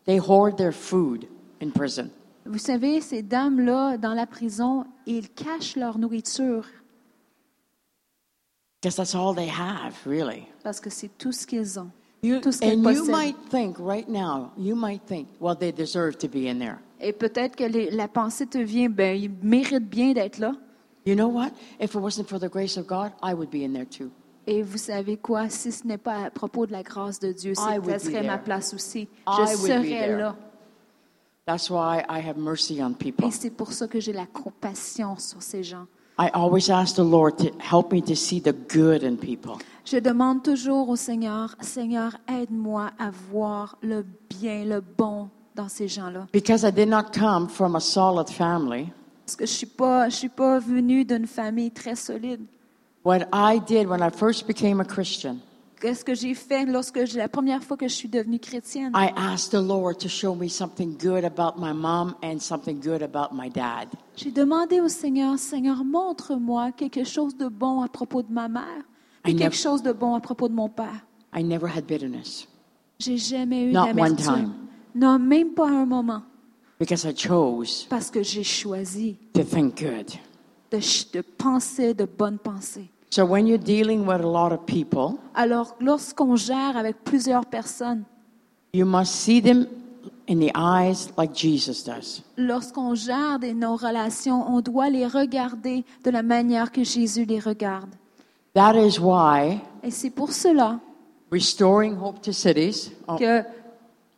They 0.06 0.18
hoard 0.18 0.58
their 0.58 0.72
food 0.72 1.28
in 1.62 1.72
prison. 1.72 2.10
Vous 2.46 2.58
savez, 2.58 3.02
ces 3.02 3.22
dames-là, 3.22 3.98
dans 3.98 4.14
la 4.16 4.26
prison, 4.26 4.86
ils 5.06 5.30
cachent 5.30 5.76
leur 5.76 6.00
nourriture 6.00 6.66
that's 8.82 9.14
all 9.14 9.34
they 9.36 9.50
have, 9.50 9.96
really. 10.06 10.48
parce 10.64 10.80
que 10.80 10.90
c'est 10.90 11.10
tout 11.18 11.32
ce 11.34 11.46
qu'ils 11.46 11.80
ont. 11.80 11.92
You, 12.22 12.42
Tout 12.42 12.52
ce 12.52 12.66
you 12.66 12.82
possèdent. 12.82 13.10
might 13.12 13.36
think 13.50 13.78
right 13.80 14.08
now, 14.10 14.52
you 14.58 14.76
might 14.76 15.06
think, 15.06 15.28
well, 15.40 15.56
they 15.56 15.72
deserve 15.72 16.18
to 16.18 16.28
be 16.28 16.48
in 16.50 16.60
there. 16.60 16.78
Et 17.00 17.14
peut-être 17.14 17.56
que 17.56 17.64
les- 17.64 17.90
la 17.92 18.08
pensée 18.10 18.46
te 18.46 18.58
vient, 18.58 18.90
ben, 18.90 19.16
ils 19.16 19.32
méritent 19.42 19.90
bien 19.90 20.12
d'être 20.14 20.38
là. 20.38 20.52
You 21.06 21.16
know 21.16 21.30
what? 21.30 21.52
If 21.80 21.94
it 21.96 22.02
wasn't 22.02 22.26
for 22.28 22.38
the 22.40 22.50
grace 22.50 22.78
of 22.78 22.86
God, 22.88 23.12
I 23.24 23.34
would 23.34 23.50
be 23.50 23.64
in 23.64 23.72
there 23.72 23.86
too. 23.88 24.10
Et 24.46 24.62
vous 24.64 24.78
savez 24.78 25.16
quoi? 25.16 25.48
Si 25.48 25.72
ce 25.72 25.88
n'est 25.88 25.98
pas 25.98 26.26
à 26.26 26.30
propos 26.30 26.66
de 26.66 26.72
la 26.74 26.84
grâce 26.84 27.20
de 27.20 27.32
Dieu, 27.32 27.54
I 27.58 27.80
be 27.80 27.98
serait 27.98 28.24
ma 28.24 28.38
place 28.38 28.74
aussi. 28.74 29.02
I 29.02 29.08
Je 29.48 29.54
be 29.54 29.68
serais 29.68 30.18
là. 30.18 30.36
That's 31.46 31.70
why 31.70 32.04
I 32.10 32.20
have 32.20 32.38
mercy 32.38 32.80
on 32.84 32.94
people. 32.94 33.26
Et 33.28 33.32
c'est 33.32 33.50
pour 33.50 33.72
ça 33.72 33.88
que 33.88 34.00
j'ai 34.00 34.14
la 34.14 34.26
compassion 34.28 35.18
sur 35.18 35.42
ces 35.42 35.64
gens. 35.64 35.86
I 36.20 36.30
always 36.34 36.70
ask 36.70 36.96
the 36.96 37.04
Lord 37.04 37.38
to 37.38 37.50
help 37.60 37.94
me 37.94 38.02
to 38.02 38.16
see 38.16 38.42
the 38.42 38.52
good 38.52 39.04
in 39.04 39.16
people. 39.16 39.58
Je 39.86 39.98
demande 40.00 40.44
toujours 40.44 40.90
au 40.90 40.98
Seigneur, 40.98 41.56
Seigneur, 41.62 42.18
aide-moi 42.28 42.92
à 43.00 43.10
voir 43.32 43.78
le 43.82 44.06
bien, 44.30 44.66
le 44.66 44.82
bon 44.82 45.30
dans 45.56 45.70
ces 45.70 45.88
gens-là. 45.88 46.28
Because 46.34 46.66
I 46.66 46.72
did 46.72 46.90
not 46.90 47.14
come 47.14 47.48
from 47.48 47.78
a 47.78 47.80
solid 47.80 48.30
family. 48.30 48.92
Parce 49.26 49.38
que 49.38 49.46
je 49.46 49.52
suis 49.52 49.66
pas, 49.66 50.10
je 50.10 50.16
suis 50.18 50.30
pas 50.30 50.60
venue 50.60 51.06
d'une 51.06 51.26
famille 51.26 51.72
très 51.72 51.96
solide. 51.96 52.42
What 53.06 53.30
I 53.32 53.60
did 53.66 53.88
when 53.88 54.02
I 54.02 54.10
first 54.10 54.46
became 54.46 54.82
a 54.82 54.86
Christian, 54.86 55.38
Qu'est-ce 55.80 56.04
que 56.04 56.14
j'ai 56.14 56.34
fait 56.34 56.66
lorsque 56.66 57.00
la 57.16 57.30
première 57.30 57.64
fois 57.64 57.78
que 57.78 57.88
je 57.88 57.94
suis 57.94 58.10
devenue 58.10 58.40
chrétienne? 58.40 58.92
I 58.94 59.12
asked 59.16 59.52
the 59.52 59.64
Lord 59.66 59.98
to 60.00 60.10
show 60.10 60.36
me 60.36 60.50
something 60.50 60.98
good 60.98 61.24
about 61.24 61.58
my 61.58 61.72
mom 61.74 62.16
and 62.22 62.40
something 62.40 62.82
good 62.82 63.02
about 63.02 63.34
my 63.34 63.50
dad. 63.50 63.88
J'ai 64.18 64.32
demandé 64.32 64.82
au 64.82 64.90
Seigneur, 64.90 65.40
Seigneur, 65.40 65.86
montre-moi 65.86 66.72
quelque 66.74 67.06
chose 67.06 67.36
de 67.38 67.48
bon 67.48 67.82
à 67.82 67.88
propos 67.88 68.22
de 68.24 68.32
ma 68.32 68.50
mère 68.50 68.84
et 69.26 69.32
I 69.32 69.36
quelque 69.36 69.54
never- 69.54 69.56
chose 69.56 69.82
de 69.82 69.94
bon 69.94 70.16
à 70.16 70.20
propos 70.20 70.50
de 70.50 70.54
mon 70.54 70.68
père. 70.68 71.06
I 71.34 71.44
never 71.44 71.68
had 71.68 71.86
bitterness 71.86 72.48
J'ai 73.00 73.18
jamais 73.18 73.70
eu 73.70 73.72
Not 73.72 73.94
one 73.98 74.16
time. 74.18 74.52
Non, 74.94 75.18
même 75.18 75.54
pas 75.54 75.70
un 75.70 75.86
moment. 75.86 76.24
because 76.78 77.06
I 77.06 77.14
chose 77.16 77.86
Parce 77.90 78.10
que 78.12 78.22
j'ai 78.22 78.44
choisi 78.44 79.18
to 79.34 79.44
think 79.44 79.80
good. 79.82 80.08
de, 80.72 80.80
ch- 80.82 81.10
de 81.14 81.22
penser 81.22 81.94
de 81.94 82.04
bonnes 82.06 82.40
pensées. 82.40 82.90
So 83.12 83.26
when 83.26 83.48
you're 83.48 83.58
dealing 83.58 84.06
with 84.06 84.22
a 84.22 84.28
lot 84.28 84.52
of 84.52 84.66
people, 84.68 85.18
Alors, 85.34 85.76
lorsqu'on 85.80 86.36
gère 86.36 86.78
avec 86.78 87.04
plusieurs 87.04 87.46
personnes, 87.46 88.04
you 88.74 88.86
must 88.86 89.12
see 89.14 89.42
them 89.42 89.66
in 90.30 90.38
the 90.40 90.52
eyes 90.56 91.10
like 91.18 91.34
Jesus 91.36 91.84
does. 91.84 92.22
lorsqu'on 92.38 92.94
gère 92.94 93.40
des, 93.40 93.54
nos 93.56 93.76
relations, 93.76 94.46
on 94.48 94.62
doit 94.62 94.90
les 94.92 95.08
regarder 95.08 95.84
de 96.04 96.12
la 96.12 96.22
manière 96.22 96.72
que 96.72 96.84
Jésus 96.84 97.26
les 97.26 97.40
regarde. 97.40 97.90
That 98.54 98.76
is 98.76 99.00
why 99.00 99.60
Et 99.84 99.90
c'est 99.92 100.12
pour 100.12 100.32
cela 100.32 100.80
restoring 101.32 101.98
hope 102.00 102.22
to 102.22 102.32
cities, 102.32 102.92
oh, 103.08 103.16
que 103.16 103.44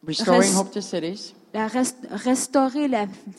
restoring 0.05 0.41
Rest- 0.41 0.57
hope 0.57 0.71
to 0.71 0.81
cities. 0.81 1.33
la 1.53 1.67
rest- 1.67 1.97
restaurer 2.09 2.89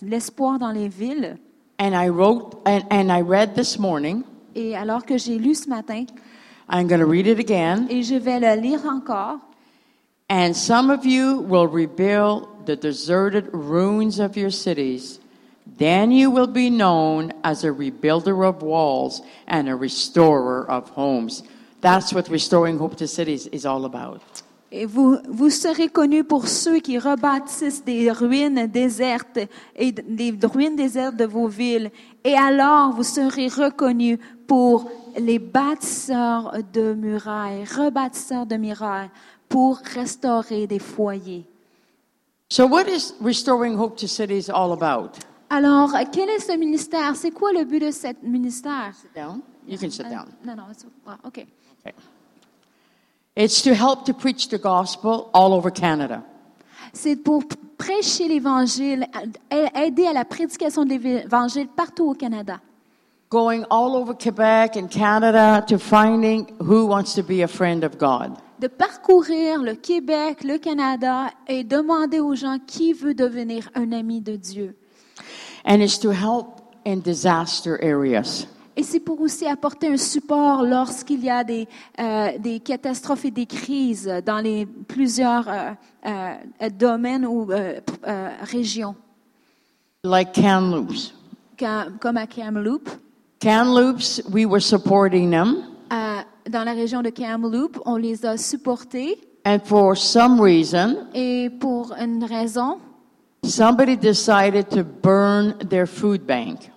l'espoir 0.01 0.59
dans 0.59 0.71
les 0.73 0.89
villes, 0.89 1.37
And 1.79 1.93
I 1.95 2.09
wrote 2.09 2.57
and, 2.65 2.83
and 2.91 3.11
I 3.11 3.21
read 3.23 3.55
this 3.55 3.79
morning. 3.79 4.23
Et 4.55 4.77
alors 4.77 5.05
que 5.05 5.17
j'ai 5.19 5.39
lu 5.39 5.55
ce 5.55 5.69
matin, 5.69 6.05
I'm 6.69 6.87
going 6.87 7.01
to 7.01 7.07
read 7.07 7.27
it 7.27 7.39
again. 7.39 7.87
et 7.91 8.03
je 8.03 8.15
vais 8.17 8.41
le 8.41 8.61
lire 8.61 8.85
encore, 8.87 9.39
And 10.31 10.57
some 10.57 10.91
of 10.91 11.05
you 11.05 11.41
will 11.41 11.67
rebuild 11.67 12.65
the 12.65 12.75
deserted 12.77 13.49
ruins 13.53 14.19
of 14.19 14.37
your 14.37 14.51
cities. 14.51 15.19
Then 15.79 16.11
you 16.11 16.31
will 16.31 16.47
be 16.47 16.71
known 16.71 17.33
as 17.45 17.65
a 17.65 17.69
rebuilder 17.69 18.49
of 18.49 18.63
walls 18.63 19.21
and 19.47 19.69
a 19.69 19.77
restorer 19.77 20.65
of 20.71 20.89
homes. 20.91 21.43
That's 21.83 22.15
what 22.15 22.29
restoring 22.31 22.79
hope 22.79 22.97
to 22.97 23.07
cities 23.07 23.47
is 23.49 23.67
all 23.67 23.85
about. 23.85 24.43
Et 24.75 24.87
vous, 24.87 25.19
vous 25.29 25.51
serez 25.51 25.89
connus 25.91 26.25
pour 26.25 26.49
ceux 26.49 26.79
qui 26.79 26.99
rebâtissent 26.99 27.85
des 27.85 28.11
ruines 28.11 28.67
désertes 28.69 29.39
et 29.77 29.93
des 29.93 30.35
ruines 30.43 30.77
désertes 30.77 31.17
de 31.17 31.27
vos 31.27 31.47
villes. 31.47 31.91
Et 32.25 32.35
alors 32.35 32.93
vous 32.95 33.03
serez 33.03 33.49
reconnus 33.49 34.19
pour 34.47 34.91
les 35.19 35.39
bâtisseurs 35.39 36.55
de 36.73 36.95
murailles, 36.95 37.65
rebâtisseurs 37.65 38.47
de 38.47 38.57
murailles, 38.57 39.11
pour 39.47 39.77
restaurer 39.95 40.67
des 40.67 40.79
foyers. 40.79 41.45
So, 42.51 42.67
what 42.67 42.85
is 42.89 43.13
restoring 43.21 43.77
hope 43.79 43.97
to 43.99 44.07
cities 44.07 44.49
all 44.51 44.73
about? 44.73 45.11
Alors, 45.51 45.93
quel 46.11 46.31
est 46.31 46.39
ce 46.41 46.57
ministère? 46.57 47.15
C'est 47.15 47.31
quoi 47.31 47.53
le 47.53 47.65
but 47.65 47.81
de 47.81 47.91
ce 47.91 48.09
ministère? 48.23 48.95
Down. 49.15 49.41
You 49.69 49.77
can 49.79 49.91
sit 49.91 50.09
down. 50.09 50.27
Non, 50.47 50.55
c'est- 50.73 50.87
ah, 51.07 51.19
OK. 51.25 51.29
Okay. 51.29 51.47
It's 53.35 53.63
to 53.63 53.75
help 53.75 54.05
to 54.07 54.13
preach 54.13 54.49
the 54.49 54.59
gospel 54.59 55.31
all 55.33 55.55
over 55.55 55.71
Canada. 55.71 56.23
C'est 56.93 57.17
pour 57.17 57.45
prêcher 57.79 58.29
l'Évangile, 58.29 59.07
aider 59.51 60.07
à 60.07 60.13
la 60.13 60.27
prédication 60.27 60.85
de 60.85 60.91
l'Évangile 60.91 61.69
partout 61.69 62.11
au 62.11 62.15
Canada. 62.15 62.61
Going 63.31 63.65
all 63.71 63.97
over 63.97 64.13
Quebec 64.13 64.77
and 64.77 64.89
Canada 64.89 65.65
to 65.67 65.79
finding 65.79 66.47
who 66.61 66.87
wants 66.87 67.15
to 67.15 67.23
be 67.23 67.43
a 67.43 67.49
friend 67.49 67.85
of 67.85 67.97
God. 67.97 68.37
de 68.63 68.69
parcourir 68.69 69.61
le 69.61 69.75
Québec, 69.75 70.45
le 70.45 70.59
Canada 70.59 71.31
et 71.49 71.65
demander 71.65 72.21
aux 72.21 72.37
gens 72.37 72.59
qui 72.65 72.93
veut 72.93 73.15
devenir 73.15 73.69
un 73.75 73.91
ami 73.91 74.21
de 74.21 74.37
Dieu. 74.37 74.77
And 75.65 75.81
it's 75.81 75.99
to 75.99 76.11
help 76.11 76.61
in 76.87 76.99
disaster 76.99 77.79
areas. 77.83 78.47
Et 78.77 78.83
c'est 78.83 79.01
pour 79.01 79.21
aussi 79.21 79.47
apporter 79.47 79.89
un 79.89 79.97
support 79.99 80.63
lorsqu'il 80.63 81.23
y 81.23 81.31
a 81.31 81.45
des, 81.45 81.69
euh, 82.01 82.39
des 82.39 82.59
catastrophes 82.61 83.27
et 83.27 83.31
des 83.31 83.45
crises 83.47 84.11
dans 84.25 84.39
les 84.39 84.65
plusieurs 84.65 85.47
euh, 85.49 85.73
euh, 86.07 86.35
domaines 86.71 87.27
ou 87.27 87.51
euh, 87.53 87.81
euh, 88.07 88.31
régions, 88.43 88.95
like 90.05 90.33
Kamloops. 90.33 91.15
Comme- 91.59 91.99
comme 92.01 92.17
à 92.17 92.27
Kamloops. 92.27 92.99
Kamloops, 93.41 94.23
we 94.33 94.47
were 94.47 94.61
supporting 94.63 95.31
them, 95.31 95.65
dans 96.49 96.65
la 96.65 96.73
région 96.73 97.03
de 97.03 97.11
Kamloops, 97.11 97.79
on 97.85 97.97
les 97.97 98.25
a 98.25 98.37
supportés 98.37 99.19
and 99.45 99.59
for 99.65 99.97
some 99.97 100.41
reason, 100.41 100.97
et 101.15 101.51
pour 101.61 101.93
une 102.01 102.25
raison, 102.25 102.79
somebody 103.45 103.97
decided 103.97 104.69
to 104.71 104.83
burn 104.83 105.55
their 105.69 105.87
food 105.87 106.27
bank. 106.27 106.72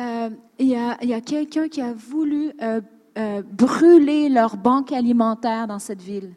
Euh, 0.00 0.30
il 0.58 0.68
y 0.68 0.74
a, 1.14 1.20
quelqu'un 1.20 1.68
qui 1.68 1.80
a 1.80 1.92
voulu 1.92 2.52
euh, 2.62 2.80
euh, 3.18 3.42
brûler 3.50 4.28
leur 4.28 4.56
banque 4.56 4.92
alimentaire 4.92 5.66
dans 5.66 5.78
cette 5.78 6.02
ville. 6.02 6.34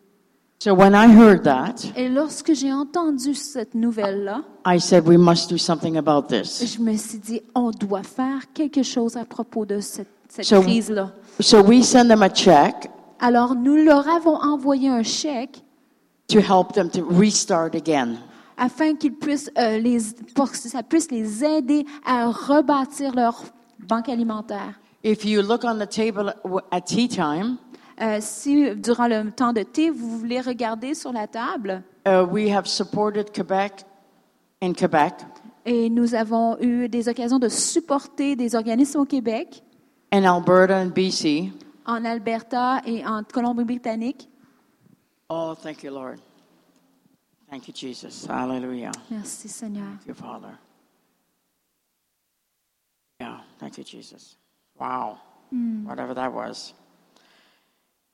So 0.59 0.73
when 0.73 0.93
I 0.93 1.07
heard 1.13 1.43
that, 1.43 1.75
Et 1.97 2.07
lorsque 2.07 2.53
j'ai 2.53 2.71
entendu 2.71 3.33
cette 3.33 3.75
nouvelle-là, 3.75 4.43
I 4.65 4.79
said, 4.79 5.05
we 5.05 5.17
must 5.17 5.49
do 5.49 5.57
something 5.57 5.97
about 5.97 6.27
this. 6.27 6.63
je 6.77 6.81
me 6.81 6.95
suis 6.95 7.17
dit, 7.19 7.41
on 7.53 7.71
doit 7.71 8.03
faire 8.03 8.51
quelque 8.53 8.81
chose 8.81 9.17
à 9.17 9.25
propos 9.25 9.65
de 9.65 9.81
cette, 9.81 10.07
cette 10.29 10.45
So- 10.45 10.61
crise-là. 10.61 11.11
So 11.41 11.61
we 11.61 11.83
send 11.83 12.07
them 12.07 12.21
a 12.23 12.29
check 12.29 12.89
Alors, 13.19 13.55
nous 13.55 13.75
leur 13.75 14.07
avons 14.07 14.35
envoyé 14.37 14.87
un 14.89 15.03
chèque 15.03 15.63
to 16.29 16.39
help 16.39 16.71
them 16.73 16.89
to 16.89 17.05
restart 17.09 17.75
again. 17.75 18.15
Afin 18.63 18.95
qu'ils 18.95 19.15
puissent 19.15 19.51
euh, 19.57 19.77
les, 19.77 19.99
pour 20.35 20.49
que 20.49 20.57
ça 20.57 20.83
puisse 20.83 21.11
les 21.11 21.43
aider 21.43 21.85
à 22.05 22.29
rebâtir 22.29 23.13
leur 23.13 23.43
banque 23.79 24.09
alimentaire. 24.09 24.79
If 25.03 25.25
you 25.25 25.41
look 25.41 25.63
on 25.65 25.77
the 25.79 25.89
table 25.89 26.33
at 26.71 26.81
tea 26.81 27.07
time, 27.07 27.57
Euh, 28.01 28.17
si 28.21 28.75
durant 28.75 29.07
le 29.07 29.31
temps 29.31 29.53
de 29.53 29.61
thé, 29.61 29.91
vous 29.91 30.17
voulez 30.17 30.41
regarder 30.41 30.95
sur 30.95 31.11
la 31.13 31.27
table, 31.27 31.83
uh, 32.07 32.23
we 32.23 32.49
have 32.51 32.65
supported 32.65 33.31
Quebec 33.31 33.85
in 34.63 34.73
Quebec 34.73 35.13
et 35.63 35.91
nous 35.91 36.15
avons 36.15 36.57
eu 36.59 36.89
des 36.89 37.07
occasions 37.07 37.37
de 37.37 37.49
supporter 37.49 38.35
des 38.35 38.55
organismes 38.55 39.01
au 39.01 39.05
Québec, 39.05 39.63
and 40.11 40.23
Alberta 40.23 40.79
and 40.81 40.87
BC. 40.87 41.51
en 41.85 42.03
Alberta 42.03 42.81
et 42.87 43.05
en 43.05 43.21
Colombie-Britannique. 43.23 44.27
Oh, 45.29 45.53
thank 45.61 45.83
you, 45.83 45.91
Lord. 45.93 46.15
Thank 47.53 47.67
you, 47.67 47.73
Jesus. 47.75 48.25
Hallelujah. 48.25 48.91
Merci 49.11 49.47
Seigneur. 49.47 49.85
Thank 49.85 50.07
you, 50.07 50.15
Father. 50.15 50.57
Yeah, 53.19 53.41
thank 53.59 53.77
you, 53.77 53.83
Jesus. 53.83 54.37
Wow. 54.79 55.19
Whatever 55.85 56.15
that 56.15 56.33
was. 56.33 56.73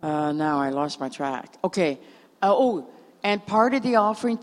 Uh, 0.03 0.33
now 0.33 0.59
I 0.59 0.71
lost 0.71 0.99
my 0.99 1.07
track. 1.07 1.55
Okay. 1.63 1.99
Uh, 2.41 2.51
oh, 2.51 2.89
and 3.23 3.45
part 3.45 3.73
of 3.73 3.81
the 3.81 3.95
offering 3.95 4.39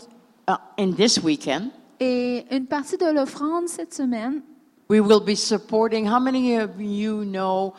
uh, 0.47 0.57
in 0.77 0.95
this 0.95 1.19
weekend, 1.19 1.73
Et 1.99 2.47
une 2.49 2.65
partie 2.65 2.97
de 2.97 3.11
l'offrande 3.11 3.69
cette 3.69 3.93
semaine, 3.93 4.41
we 4.87 4.99
will 4.99 5.19
be 5.19 5.35
supporting. 5.35 6.07
How 6.07 6.19
many 6.19 6.55
of 6.55 6.81
you 6.81 7.23
know 7.23 7.75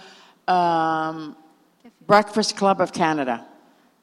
um, 0.46 1.34
Breakfast 2.06 2.56
Club 2.56 2.80
of 2.80 2.92
Canada? 2.92 3.44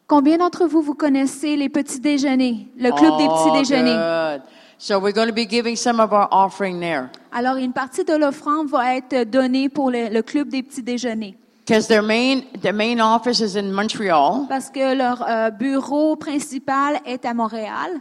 Combien 0.08 0.38
d'entre 0.38 0.66
vous 0.66 0.82
vous 0.82 0.94
connaissez 0.96 1.56
les 1.56 1.70
petits 1.70 2.00
déjeuners, 2.00 2.68
le 2.78 2.92
club 2.92 3.18
des 3.18 3.28
petits 3.28 3.50
Oh, 3.50 3.58
déjeuners? 3.58 3.96
good. 4.40 4.42
So 4.78 5.00
we're 5.00 5.14
going 5.14 5.28
to 5.28 5.34
be 5.34 5.48
giving 5.50 5.76
some 5.76 6.00
of 6.02 6.12
our 6.12 6.28
offering 6.32 6.80
there. 6.82 7.10
Alors, 7.32 7.56
une 7.56 7.72
partie 7.72 8.04
de 8.04 8.14
l'offrande 8.16 8.68
va 8.68 8.96
être 8.96 9.24
donnée 9.30 9.70
pour 9.70 9.90
le, 9.90 10.10
le 10.10 10.22
club 10.22 10.50
des 10.50 10.62
petits 10.64 10.84
déjeuners. 10.84 11.36
Because 11.66 11.88
their 11.88 12.04
main, 12.04 12.42
their 12.62 12.74
main 12.74 13.00
office 13.00 13.40
is 13.40 13.58
in 13.58 13.72
Montreal. 13.72 14.46
Parce 14.50 14.70
que 14.70 14.94
leur 14.96 15.24
euh, 15.28 15.50
bureau 15.50 16.16
principal 16.16 17.00
est 17.06 17.26
à 17.26 17.34
Montréal. 17.34 18.00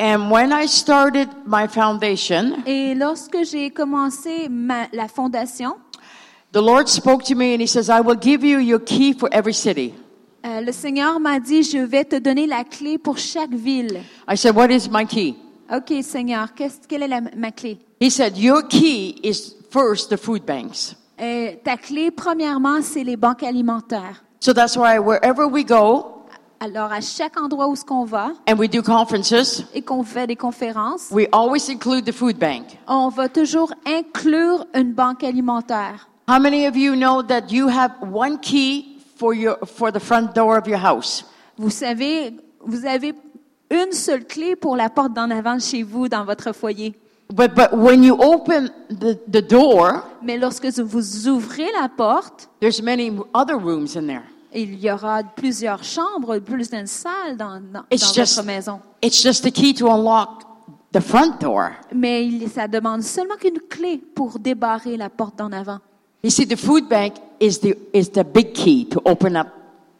And 0.00 0.30
when 0.30 0.50
I 0.52 0.66
started 0.66 1.28
my 1.46 1.68
foundation, 1.68 2.56
Et 2.66 2.94
lorsque 2.94 3.44
j'ai 3.44 3.70
commencé 3.70 4.48
ma- 4.50 4.88
la 4.92 5.06
fondation, 5.06 5.76
the 6.52 6.60
Lord 6.60 6.88
spoke 6.88 7.22
to 7.24 7.36
me 7.36 7.54
and 7.54 7.60
He 7.62 7.68
says, 7.68 7.88
I 7.88 8.00
will 8.00 8.18
give 8.20 8.44
you 8.44 8.58
your 8.58 8.80
key 8.80 9.14
for 9.14 9.28
every 9.32 9.54
city. 9.54 9.94
Euh, 10.44 10.60
le 10.60 10.72
Seigneur 10.72 11.18
m'a 11.20 11.38
dit, 11.40 11.62
je 11.62 11.78
vais 11.78 12.04
te 12.04 12.16
donner 12.16 12.46
la 12.46 12.64
clé 12.64 12.98
pour 12.98 13.18
chaque 13.18 13.52
ville. 13.54 14.00
I 14.28 14.36
said, 14.36 14.54
What 14.56 14.68
is 14.70 14.88
my 14.90 15.06
key? 15.06 15.34
OK, 15.74 15.92
Seigneur, 16.02 16.52
qu'est-ce- 16.54 16.86
quelle 16.88 17.02
est 17.04 17.08
la- 17.08 17.20
ma 17.36 17.50
clé? 17.50 17.78
He 18.00 18.10
said, 18.10 18.36
Your 18.36 18.62
key 18.68 19.20
is 19.22 19.54
first 19.70 20.10
the 20.10 20.16
food 20.16 20.44
banks. 20.44 20.96
Euh, 21.20 21.52
ta 21.64 21.76
clé, 21.76 22.10
premièrement, 22.10 22.82
c'est 22.82 23.04
les 23.04 23.16
banques 23.16 23.42
alimentaires. 23.42 24.22
So 24.40 24.52
that's 24.52 24.76
why 24.76 24.98
wherever 24.98 25.44
we 25.44 25.64
go 25.64 26.06
Alors, 26.58 26.92
à 26.92 27.00
chaque 27.00 27.40
endroit 27.40 27.68
où 27.68 27.74
ce 27.76 27.84
qu'on 27.84 28.04
va 28.04 28.32
and 28.48 28.56
we 28.56 28.68
do 28.68 28.82
conferences, 28.82 29.64
et 29.74 29.82
qu'on 29.82 30.02
fait 30.04 30.26
des 30.26 30.36
conférences, 30.36 31.08
we 31.10 31.26
always 31.32 31.68
include 31.70 32.04
the 32.04 32.12
food 32.12 32.38
bank. 32.38 32.78
on 32.88 33.08
va 33.08 33.28
toujours 33.28 33.72
inclure 33.86 34.64
une 34.74 34.92
banque 34.92 35.24
alimentaire. 35.24 36.08
How 36.28 36.38
many 36.40 36.66
of 36.68 36.76
you 36.76 36.94
know 36.94 37.22
that 37.22 37.50
you 37.50 37.68
have 37.68 37.92
one 38.12 38.38
key 38.40 38.91
for 39.22 39.34
your 39.34 39.56
for 39.66 39.92
the 39.92 40.00
front 40.00 40.34
door 40.34 40.58
of 40.58 40.66
your 40.66 40.80
house? 40.82 41.24
Vous 41.56 41.70
savez, 41.70 42.34
vous 42.60 42.84
avez 42.84 43.14
une 43.70 43.92
seule 43.92 44.24
clé 44.26 44.56
pour 44.56 44.76
la 44.76 44.90
porte 44.90 45.12
d'en 45.14 45.30
avant 45.30 45.60
chez 45.60 45.84
vous, 45.84 46.08
dans 46.08 46.24
votre 46.24 46.52
foyer. 46.52 46.94
But 47.32 47.54
but 47.54 47.68
when 47.72 48.02
you 48.02 48.14
open 48.20 48.68
the, 48.90 49.16
the 49.30 49.40
door, 49.48 50.02
Mais 50.22 50.36
lorsque 50.36 50.66
vous 50.66 51.28
ouvrez 51.28 51.68
la 51.80 51.88
porte, 51.88 52.48
there's 52.60 52.82
many 52.82 53.12
other 53.32 53.54
rooms 53.56 53.96
in 53.96 54.06
there. 54.08 54.24
il 54.52 54.74
y 54.84 54.90
aura 54.90 55.22
plusieurs 55.22 55.82
chambres, 55.84 56.38
plus 56.40 56.68
d'une 56.68 56.86
salle 56.88 57.36
dans, 57.38 57.60
dans, 57.72 57.84
It's 57.90 58.02
dans 58.08 58.12
just- 58.22 58.34
votre 58.36 58.46
maison. 58.46 58.80
It's 59.02 59.22
just 59.22 59.44
the 59.44 59.52
key 59.52 59.72
to 59.74 59.86
unlock 59.88 60.42
the 60.92 61.00
front 61.00 61.40
door. 61.40 61.70
Mais 61.94 62.26
il- 62.26 62.50
ça 62.50 62.66
demande 62.68 63.02
seulement 63.02 63.36
qu'une 63.36 63.60
clé 63.70 64.02
pour 64.14 64.38
débarrer 64.40 64.96
la 64.98 65.08
porte 65.08 65.38
d'en 65.38 65.52
avant. 65.52 65.78
You 66.22 66.30
see, 66.30 66.44
the 66.44 66.56
food 66.56 66.88
bank 66.88 67.14
is 67.40 67.58
the 67.58 67.76
is 67.92 68.10
the 68.10 68.22
big 68.24 68.54
key 68.54 68.84
to 68.90 69.00
open 69.04 69.36
up 69.36 69.48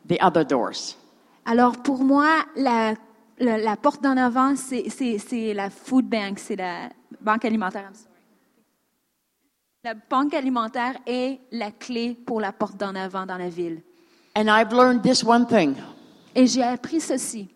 the 0.06 0.18
other 0.20 0.44
doors. 0.44 0.96
Alors 1.44 1.82
pour 1.82 1.98
moi, 2.04 2.44
la, 2.56 2.94
la, 3.40 3.58
la 3.58 3.76
porte 3.76 4.02
d'en 4.02 4.16
avant, 4.16 4.54
c'est 4.56 4.88
c'est- 4.88 5.18
c'est 5.18 5.52
la 5.54 5.68
food 5.70 6.04
bank, 6.08 6.38
c'est 6.38 6.56
la 6.56 6.90
banque 7.20 7.44
alimentaire. 7.44 7.82
I'm 7.88 7.94
sorry. 7.94 8.08
La 9.84 9.94
banque 9.94 10.34
alimentaire 10.34 10.96
est 11.06 11.40
la 11.50 11.72
clé 11.72 12.16
pour 12.24 12.40
la 12.40 12.52
porte 12.52 12.76
d'en 12.76 12.94
avant 12.94 13.26
dans 13.26 13.36
la 13.38 13.48
ville. 13.48 13.82
And 14.36 14.46
I've 14.48 14.72
learned 14.72 15.02
this 15.02 15.24
one 15.24 15.44
thing. 15.46 15.74
Et 16.36 16.46
j'ai 16.46 16.62
appris 16.62 17.00
ceci. 17.00 17.48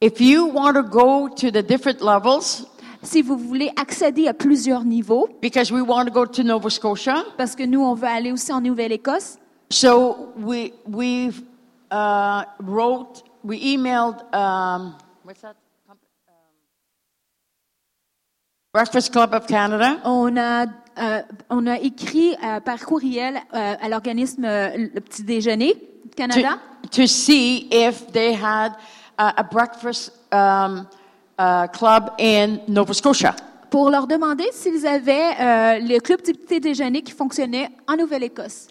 If 0.00 0.20
you 0.20 0.46
want 0.52 0.74
to 0.74 0.82
go 0.82 1.28
to 1.30 1.50
the 1.50 1.62
different 1.66 2.02
levels, 2.02 2.66
Si 3.02 3.22
vous 3.22 3.36
voulez 3.36 3.70
accéder 3.76 4.26
à 4.26 4.34
plusieurs 4.34 4.84
niveaux, 4.84 5.28
because 5.40 5.70
we 5.70 5.82
want 5.82 6.06
to 6.06 6.10
go 6.10 6.26
to 6.26 6.42
Nova 6.42 6.68
Scotia, 6.68 7.24
parce 7.36 7.54
que 7.54 7.64
nous, 7.64 7.80
on 7.80 7.94
veut 7.94 8.08
aller 8.08 8.32
aussi 8.32 8.52
en 8.52 8.60
Nouvelle-Écosse, 8.60 9.38
so 9.70 10.32
we 10.36 10.72
we 10.86 11.30
uh, 11.90 12.42
wrote, 12.60 13.22
we 13.44 13.58
emailed. 13.62 14.16
Um, 14.32 14.96
what's 15.24 15.42
that? 15.42 15.54
um, 15.88 15.96
Breakfast 18.72 19.12
Club 19.12 19.32
of 19.32 19.46
Canada. 19.46 20.00
on 20.04 20.36
a, 20.36 20.66
euh, 20.98 21.22
on 21.50 21.66
a 21.66 21.78
écrit 21.78 22.34
euh, 22.42 22.60
par 22.60 22.80
courriel 22.84 23.36
euh, 23.54 23.74
à 23.80 23.88
l'organisme 23.88 24.42
Le 24.42 25.00
Petit 25.00 25.22
Déjeuner 25.22 25.76
Canada 26.16 26.58
to, 26.82 27.02
to 27.02 27.06
see 27.06 27.68
if 27.70 28.10
they 28.12 28.34
had 28.34 28.72
uh, 29.18 29.32
a 29.36 29.44
breakfast 29.44 30.12
um, 30.32 30.86
uh, 31.38 31.66
club 31.72 32.10
in 32.18 32.58
Nova 32.68 32.92
Scotia. 32.92 33.34
pour 33.70 33.90
leur 33.90 34.06
demander 34.06 34.44
s'ils 34.52 34.86
avaient 34.86 35.34
euh, 35.40 35.78
le 35.80 35.98
club 36.00 36.22
du 36.22 36.32
petit 36.32 36.60
déjeuner 36.60 37.02
qui 37.02 37.12
fonctionnait 37.12 37.70
en 37.86 37.96
Nouvelle-Écosse. 37.96 38.68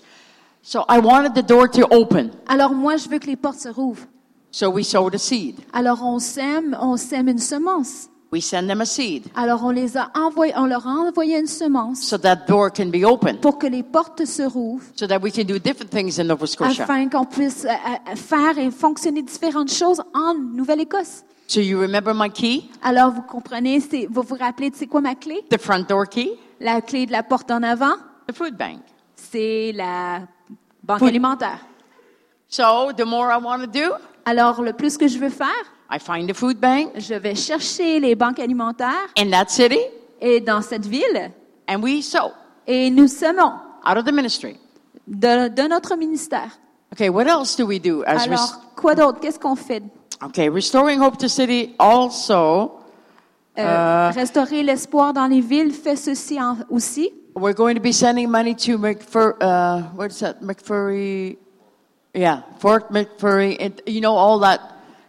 So 0.63 0.84
I 0.89 0.99
wanted 0.99 1.34
the 1.34 1.47
door 1.47 1.69
to 1.71 1.88
open. 1.91 2.32
Alors 2.47 2.73
moi, 2.73 2.97
je 2.97 3.08
veux 3.08 3.19
que 3.19 3.27
les 3.27 3.38
portes 3.38 3.60
se 3.60 3.69
rouvrent. 3.69 4.06
So 4.51 4.69
we 4.69 4.86
sowed 4.86 5.13
a 5.15 5.17
seed. 5.17 5.56
Alors 5.71 6.03
on 6.03 6.19
sème, 6.19 6.75
on 6.82 6.97
sème 6.97 7.27
une 7.30 7.38
semence. 7.38 8.10
We 8.32 8.41
send 8.41 8.67
them 8.67 8.82
a 8.82 8.86
seed 8.86 9.23
Alors 9.36 9.63
on 9.63 9.69
les 9.69 9.95
a 9.95 10.12
envoyés, 10.13 10.53
on 10.58 10.65
leur 10.65 10.86
a 10.86 10.91
envoyé 10.91 11.39
une 11.39 11.47
semence 11.47 12.01
so 12.01 12.17
that 12.17 12.45
door 12.47 12.69
can 12.69 12.88
be 12.88 13.06
open, 13.06 13.38
pour 13.38 13.58
que 13.58 13.67
les 13.67 13.84
portes 13.84 14.25
se 14.25 14.41
rouvrent, 14.43 14.84
so 14.95 15.08
that 15.08 15.19
we 15.19 15.32
can 15.32 15.45
do 15.45 15.58
different 15.58 15.89
things 15.89 16.19
in 16.19 16.25
Nova 16.25 16.45
Scotia. 16.45 16.84
afin 16.84 17.08
qu'on 17.08 17.23
puisse 17.23 17.63
euh, 17.63 17.69
euh, 17.69 18.15
faire 18.15 18.58
et 18.58 18.69
fonctionner 18.69 19.21
différentes 19.21 19.71
choses 19.71 20.01
en 20.13 20.34
Nouvelle-Écosse. 20.34 21.23
So 21.49 21.62
you 21.62 21.79
remember 21.79 22.13
my 22.13 22.29
key, 22.29 22.69
Alors 22.83 23.12
vous 23.12 23.21
comprenez, 23.21 23.79
c'est- 23.79 24.05
vous 24.10 24.21
vous 24.21 24.36
rappelez 24.36 24.69
de 24.69 24.75
c'est 24.75 24.88
quoi 24.88 24.99
ma 25.01 25.15
clé? 25.15 25.43
The 25.49 25.57
front 25.60 25.86
door 25.88 26.07
key, 26.10 26.38
La 26.60 26.81
clé 26.81 27.05
de 27.05 27.12
la 27.12 27.23
porte 27.23 27.49
en 27.51 27.63
avant, 27.63 27.95
the 28.27 28.36
food 28.36 28.57
bank. 28.57 28.79
c'est 29.15 29.71
la 29.73 30.21
banque 30.83 30.99
Food- 30.99 31.07
alimentaire. 31.10 31.60
So 32.49 32.91
the 32.95 33.05
more 33.05 33.31
I 33.31 33.38
want 33.41 33.60
to 33.60 33.67
do, 33.67 33.93
Alors 34.25 34.62
le 34.62 34.73
plus 34.73 34.97
que 34.97 35.07
je 35.07 35.17
veux 35.17 35.29
faire, 35.29 35.47
I 35.89 35.99
find 35.99 36.29
the 36.29 36.33
food 36.36 36.57
bank 36.60 36.91
je 36.97 37.13
vais 37.13 37.36
chercher 37.36 37.99
les 38.01 38.13
banques 38.15 38.39
alimentaires 38.39 39.07
in 39.17 39.29
that 39.31 39.47
city, 39.47 39.79
et 40.19 40.41
dans 40.41 40.62
cette 40.62 40.86
ville 40.86 41.31
and 41.69 41.81
we 41.81 42.03
sow. 42.03 42.31
et 42.65 42.89
nous 42.89 43.07
semons. 43.07 43.53
out 43.89 43.97
of 43.97 44.03
the 44.03 44.12
ministry. 44.12 44.57
de, 45.07 45.47
de 45.47 45.62
notre 45.69 45.95
ministère. 45.95 46.60
Okay, 46.91 47.07
what 47.10 47.23
else 47.25 47.55
do 47.55 47.65
we 47.65 47.79
do 47.81 48.03
as 48.05 48.23
Alors, 48.23 48.62
quoi 48.75 48.95
d'autre? 48.95 49.19
Qu'est-ce 49.21 49.39
qu'on 49.39 49.55
fait? 49.55 49.81
Okay, 50.23 50.49
restoring 50.49 50.99
hope 50.99 51.17
to 51.17 51.27
city 51.27 51.75
also 51.80 52.73
Euh, 53.60 54.12
restaurer 54.13 54.62
l'espoir 54.62 55.13
dans 55.13 55.25
les 55.25 55.41
villes 55.41 55.71
fait 55.73 55.95
ceci 55.95 56.39
en- 56.39 56.58
aussi. 56.69 57.10
we're 57.36 57.56
going 57.56 57.73
to 57.73 57.82
be 57.82 57.91
sending 57.91 58.30
money 58.30 58.53
to 58.56 58.77
McFur 58.77 59.34
uh 59.41 59.82
what's 59.95 60.19
that 60.19 60.41
McFurry 60.43 61.38
yeah, 62.13 62.43
Fort 62.60 62.91
McFurry 62.91 63.58
and 63.60 63.82
you 63.88 63.99
know 63.99 64.15
all 64.15 64.39
that 64.41 64.60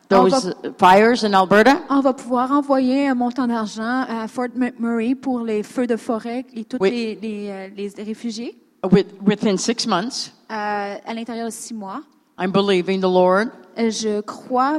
those 0.09 0.33
va- 0.47 0.73
fires 0.79 1.25
in 1.25 1.35
Alberta? 1.35 1.83
On 1.91 2.01
va 2.01 2.15
pouvoir 2.15 2.51
envoyer 2.51 3.09
un 3.09 3.15
montant 3.15 3.47
d'argent 3.47 4.07
à 4.09 4.27
Fort 4.29 4.49
McMurray 4.57 5.15
pour 5.15 5.41
les 5.41 5.63
feux 5.63 5.87
de 5.87 5.97
forêt 5.97 6.47
et 6.55 6.65
tous 6.65 6.83
les, 6.83 7.17
les, 7.21 7.51
euh, 7.51 7.69
les 7.77 7.93
réfugiés 8.03 8.57
With, 8.91 9.09
within 9.27 9.59
six 9.59 9.87
months. 9.87 10.33
euh, 10.51 10.95
à 11.05 11.13
l'intérieur 11.15 11.47
de 11.49 11.53
six 11.53 11.75
mois. 11.75 12.01
I'm 12.41 12.51
believing 12.51 13.01
the 13.01 13.13
Lord. 13.13 13.49
Euh, 13.79 13.91
Je 13.91 14.21
crois 14.23 14.79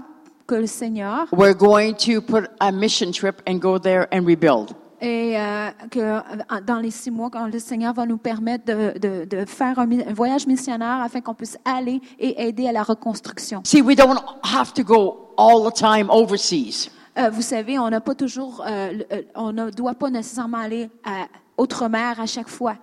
que 0.50 0.56
le 0.56 0.68
Seigneur 0.68 1.28
We're 1.32 1.54
going 1.56 1.94
to 2.06 2.22
put 2.22 2.50
a 2.60 2.72
mission 2.72 3.12
trip 3.12 3.42
and 3.48 3.60
go 3.60 3.78
there 3.78 4.08
and 4.12 4.26
rebuild. 4.26 4.72
et 5.02 5.38
euh, 5.38 5.70
que 5.92 6.00
euh, 6.00 6.22
dans 6.66 6.80
les 6.80 6.92
six 6.92 7.12
mois, 7.12 7.30
quand 7.30 7.48
le 7.48 7.60
Seigneur 7.60 7.94
va 7.94 8.06
nous 8.06 8.18
permettre 8.18 8.66
de, 8.66 8.98
de, 9.00 9.26
de 9.26 9.46
faire 9.46 9.80
un, 9.80 9.90
un 9.90 10.14
voyage 10.14 10.46
missionnaire 10.46 11.02
afin 11.02 11.22
qu'on 11.22 11.36
puisse 11.36 11.58
aller 11.64 12.02
et 12.20 12.48
aider 12.48 12.68
à 12.68 12.74
la 12.74 12.84
reconstruction. 12.84 13.62
See, 13.64 13.82
we 13.82 13.96
don't 13.96 14.20
have 14.44 14.74
to 14.74 14.84
go 14.84 15.30
all 15.38 15.64
the 15.64 15.74
time 15.74 16.10
overseas. 16.10 16.90
Euh, 17.18 17.30
vous 17.30 17.42
savez, 17.42 17.80
on 17.80 17.90
n'a 17.90 18.02
pas 18.02 18.16
toujours, 18.16 18.62
euh, 18.68 18.94
euh, 19.14 19.22
on 19.36 19.54
ne 19.54 19.70
doit 19.70 19.94
pas 19.96 20.10
nécessairement 20.10 20.58
aller 20.58 20.90
à 21.06 21.28
outre-mer 21.58 22.20
à 22.20 22.26
chaque 22.26 22.50
fois. 22.50 22.76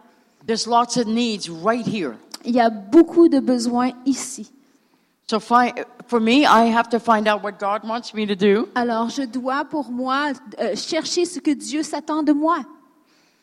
There's 0.47 0.67
lots 0.67 0.97
of 0.97 1.07
needs 1.07 1.51
right 1.51 1.87
here. 1.87 2.13
Il 2.45 2.55
y 2.55 2.61
a 2.61 2.71
beaucoup 2.71 3.29
de 3.29 3.41
besoins 3.41 3.91
ici. 4.07 4.53
Alors, 8.75 9.09
je 9.11 9.23
dois 9.23 9.65
pour 9.65 9.91
moi 9.91 10.33
euh, 10.61 10.77
chercher 10.77 11.25
ce 11.25 11.41
que 11.41 11.51
Dieu 11.51 11.83
s'attend 11.83 12.23
de 12.23 12.33
moi. 12.33 12.59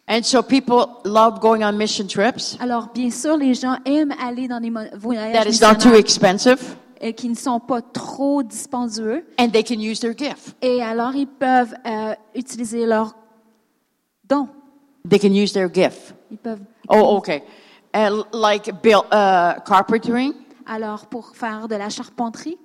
And 0.07 0.23
so 0.23 0.41
people 0.43 0.85
love 1.05 1.39
going 1.39 1.63
on 1.63 1.73
mission 1.73 2.07
trips. 2.07 2.57
Alors, 2.59 2.89
bien 2.93 3.09
sûr, 3.09 3.37
les 3.37 3.53
gens 3.53 3.77
aiment 3.85 4.13
aller 4.21 4.47
dans 4.47 4.59
des 4.59 4.71
voyages 4.95 5.33
That 5.33 5.49
is 5.49 5.61
not 5.61 5.75
too 5.75 5.93
expensive. 5.95 6.75
et 7.01 7.13
qui 7.13 7.27
ne 7.27 7.35
sont 7.35 7.59
pas 7.59 7.81
trop 7.81 8.43
dispendieux. 8.43 9.25
And 9.37 9.49
they 9.49 9.63
can 9.63 9.79
use 9.79 9.99
their 9.99 10.15
gift. 10.17 10.55
Et 10.61 10.81
alors, 10.81 11.13
ils 11.15 11.27
peuvent 11.27 11.73
euh, 11.85 12.15
utiliser 12.33 12.85
leur 12.85 13.13
don. 14.27 14.47
They 15.09 15.19
can 15.19 15.33
use 15.33 15.51
their 15.51 15.69
gift. 15.73 16.15
Ils 16.31 16.37
peuvent. 16.37 16.61
Oh, 16.87 17.17
okay. 17.17 17.43
And 17.93 18.23
like 18.33 18.71
build, 18.81 19.05
uh, 19.11 19.59
carpentering, 19.65 20.33
Alors, 20.65 21.07
pour 21.07 21.35
faire 21.35 21.67
de 21.67 21.75
la 21.75 21.89
charpenterie, 21.89 22.57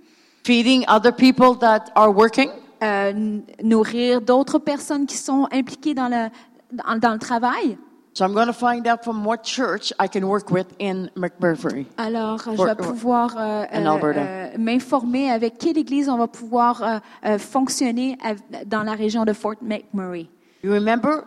feeding 0.45 0.85
other 0.89 1.13
people 1.15 1.59
that 1.61 1.85
are 1.95 2.15
working. 2.15 2.51
euh, 2.83 3.41
nourrir 3.63 4.21
d'autres 4.21 4.59
personnes 4.59 5.05
qui 5.07 5.17
sont 5.17 5.49
impliquées 5.53 5.95
dans 5.95 6.09
le, 6.09 6.29
dans, 6.73 6.99
dans 6.99 7.13
le 7.13 7.19
travail. 7.19 7.77
So 8.15 8.25
I'm 8.25 8.33
going 8.35 8.47
to 8.47 8.53
find 8.53 8.87
out 8.89 9.05
from 9.05 9.25
what 9.25 9.45
church 9.45 9.93
I 10.01 10.09
can 10.09 10.25
work 10.25 10.51
with 10.51 10.67
in 10.81 11.09
McMurphy. 11.15 11.87
Alors, 11.97 12.39
je 12.45 12.65
vais 12.65 12.75
pouvoir 12.75 13.37
euh, 13.37 13.65
euh, 13.73 14.01
euh, 14.17 14.49
m'informer 14.59 15.31
avec 15.31 15.59
quelle 15.59 15.79
église 15.79 16.09
on 16.09 16.17
va 16.17 16.27
pouvoir 16.27 16.83
euh, 16.83 16.99
euh, 17.25 17.39
fonctionner 17.39 18.19
dans 18.67 18.83
la 18.83 18.95
région 18.95 19.25
de 19.25 19.33
Fort 19.33 19.55
McMurray. 19.63 20.27
You 20.65 20.73
remember, 20.73 21.25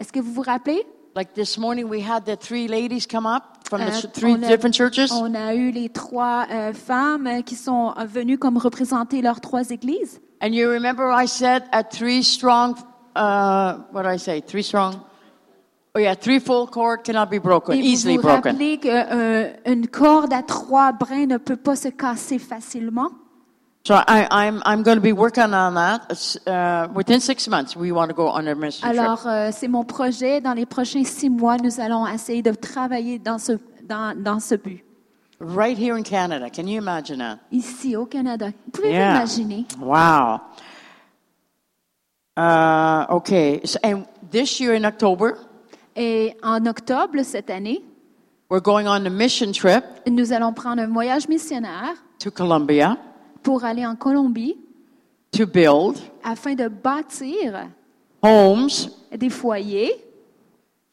Est-ce 0.00 0.12
que 0.12 0.20
vous 0.20 0.32
vous 0.32 0.42
rappelez? 0.42 0.84
like 1.16 1.32
this 1.32 1.56
morning, 1.56 1.88
we 1.88 2.02
had 2.02 2.24
the 2.26 2.36
three 2.36 2.66
ladies 2.68 3.06
come 3.06 3.24
up 3.24 3.53
from 3.68 3.80
the 3.80 3.88
Euh, 3.88 3.90
ch- 4.00 4.12
three 4.12 4.32
on 4.32 4.42
a- 4.42 4.46
different 4.48 4.74
churches? 4.74 5.10
On 5.12 5.34
a 5.34 5.54
eu 5.54 5.70
les 5.70 5.88
trois 5.88 6.46
euh, 6.50 6.72
femmes 6.72 7.26
euh, 7.26 7.40
qui 7.42 7.54
sont 7.56 7.92
venues 8.06 8.38
comme 8.38 8.56
représenter 8.58 9.22
leurs 9.22 9.40
trois 9.40 9.70
églises. 9.70 10.20
And 10.42 10.48
you 10.52 10.68
remember 10.70 11.10
I 11.10 11.26
said 11.26 11.64
a 11.72 11.82
three 11.82 12.22
strong, 12.22 12.74
uh, 13.16 13.74
what 13.92 14.02
did 14.02 14.14
I 14.14 14.18
say? 14.18 14.42
Three 14.42 14.62
strong? 14.62 14.94
Oh 15.96 16.00
yeah, 16.00 16.16
three 16.16 16.40
full 16.40 16.66
cord 16.66 17.04
cannot 17.04 17.26
be 17.30 17.38
broken, 17.40 17.74
Et 17.76 17.80
vous 17.80 17.86
easily 17.86 18.16
vous 18.16 18.22
broken. 18.22 18.52
rappelez 18.52 18.80
corde 19.92 20.32
à 20.32 20.42
trois 20.42 20.90
brins 20.92 21.26
ne 21.26 21.36
peut 21.36 21.56
pas 21.56 21.76
se 21.76 21.88
casser 21.88 22.38
facilement. 22.40 23.10
So 23.86 23.94
I, 23.96 24.26
I'm, 24.30 24.62
I'm 24.64 24.82
going 24.82 24.96
to 24.96 25.02
be 25.02 25.12
working 25.12 25.52
on 25.52 25.74
that. 25.74 26.36
Uh, 26.46 26.88
within 26.94 27.20
six 27.20 27.46
months, 27.48 27.76
we 27.76 27.92
want 27.92 28.08
to 28.08 28.14
go 28.14 28.28
on 28.28 28.48
a 28.48 28.54
mission 28.54 28.88
trip. 28.88 28.98
Alors, 28.98 29.26
euh, 29.26 29.50
c'est 29.52 29.68
mon 29.68 29.84
projet. 29.84 30.40
Dans 30.40 30.54
les 30.54 30.64
prochains 30.64 31.04
six 31.04 31.28
mois, 31.28 31.58
nous 31.58 31.80
allons 31.80 32.06
essayer 32.06 32.40
de 32.40 32.52
travailler 32.52 33.18
dans 33.18 33.38
ce, 33.38 33.52
dans, 33.86 34.18
dans 34.18 34.40
ce 34.40 34.54
but. 34.54 34.82
Right 35.38 35.76
here 35.76 35.96
in 35.96 36.02
Canada. 36.02 36.48
Can 36.48 36.66
you 36.66 36.78
imagine 36.80 37.18
that? 37.18 37.40
Ici, 37.52 37.94
au 37.94 38.06
Canada. 38.06 38.52
Pouvez-vous 38.72 38.94
Yeah. 38.94 39.16
imaginer? 39.16 39.66
Wow. 39.78 40.40
Uh, 42.38 43.04
okay. 43.10 43.60
So, 43.64 43.78
and 43.82 44.06
this 44.30 44.60
year 44.60 44.72
in 44.74 44.86
October, 44.86 45.36
Et 45.94 46.34
en 46.42 46.64
octobre 46.66 47.22
cette 47.22 47.50
année, 47.50 47.82
we're 48.48 48.62
going 48.62 48.86
on 48.88 49.04
a 49.06 49.10
mission 49.10 49.52
trip 49.52 49.84
nous 50.08 50.32
allons 50.32 50.52
prendre 50.54 50.80
un 50.82 50.88
voyage 50.88 51.28
missionnaire 51.28 51.94
to 52.18 52.30
Colombia 52.30 52.96
pour 53.44 53.64
aller 53.64 53.86
en 53.86 53.94
Colombie 53.94 54.56
to 55.30 55.46
build 55.46 55.98
afin 56.24 56.54
de 56.54 56.66
bâtir 56.66 57.68
homes 58.22 58.90
des 59.16 59.30
foyers 59.30 59.92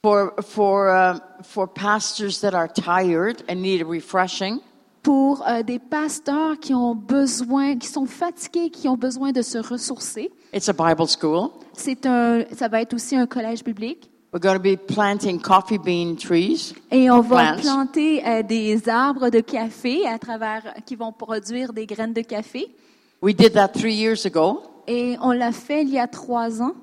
for 0.04 0.34
for 0.42 1.20
for 1.42 1.68
pastors 1.68 2.42
that 2.42 2.54
are 2.54 2.68
tired 2.68 3.44
and 3.50 3.56
need 3.56 3.82
a 3.82 3.86
refreshing. 3.86 4.60
pour 5.04 5.48
euh, 5.48 5.64
des 5.64 5.80
pasteurs 5.80 6.60
qui 6.60 6.74
ont 6.74 6.94
besoin, 6.94 7.76
qui 7.76 7.88
sont 7.88 8.06
fatigués, 8.06 8.70
qui 8.70 8.88
ont 8.88 8.98
besoin 8.98 9.32
de 9.32 9.42
se 9.42 9.58
ressourcer. 9.58 10.32
It's 10.54 10.70
a 10.70 10.74
Bible 10.74 11.08
school. 11.08 11.50
C'est 11.74 12.06
un, 12.06 12.44
ça 12.54 12.68
va 12.68 12.82
être 12.82 12.94
aussi 12.94 13.16
un 13.16 13.26
collège 13.26 13.64
biblique. 13.64 14.12
We're 14.34 14.40
going 14.40 14.56
to 14.56 14.62
be 14.64 14.78
planting 14.78 15.42
coffee 15.42 15.78
bean 15.78 16.16
trees. 16.16 16.74
Et 16.90 17.12
on 17.12 17.20
va 17.20 17.54
Plants. 17.54 17.62
planter 17.62 18.26
euh, 18.26 18.44
des 18.44 18.88
arbres 18.88 19.30
de 19.30 19.42
café 19.42 20.08
à 20.08 20.18
travers, 20.18 20.74
qui 20.86 20.96
vont 20.96 21.12
produire 21.12 21.74
des 21.74 21.86
graines 21.86 22.14
de 22.14 22.22
café. 22.22 22.74
We 23.22 23.36
did 23.36 23.54
that 23.54 23.70
three 23.74 23.94
years 23.94 24.26
ago, 24.26 24.64
Et 24.88 25.18
on 25.22 25.32
l'a 25.32 25.52
fait 25.52 25.82
il 25.84 25.90
y 25.90 26.00
a 26.00 26.08
trois 26.08 26.62
ans. 26.62 26.74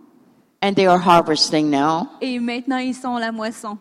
and 0.63 0.75
they 0.75 0.87
are 0.87 1.01
harvesting 1.01 1.71
now. 1.71 2.07
Et 2.21 2.39
maintenant, 2.39 2.77
ils 2.79 2.95
sont 2.95 3.17
à 3.17 3.21
la 3.21 3.33
moisson. 3.33 3.79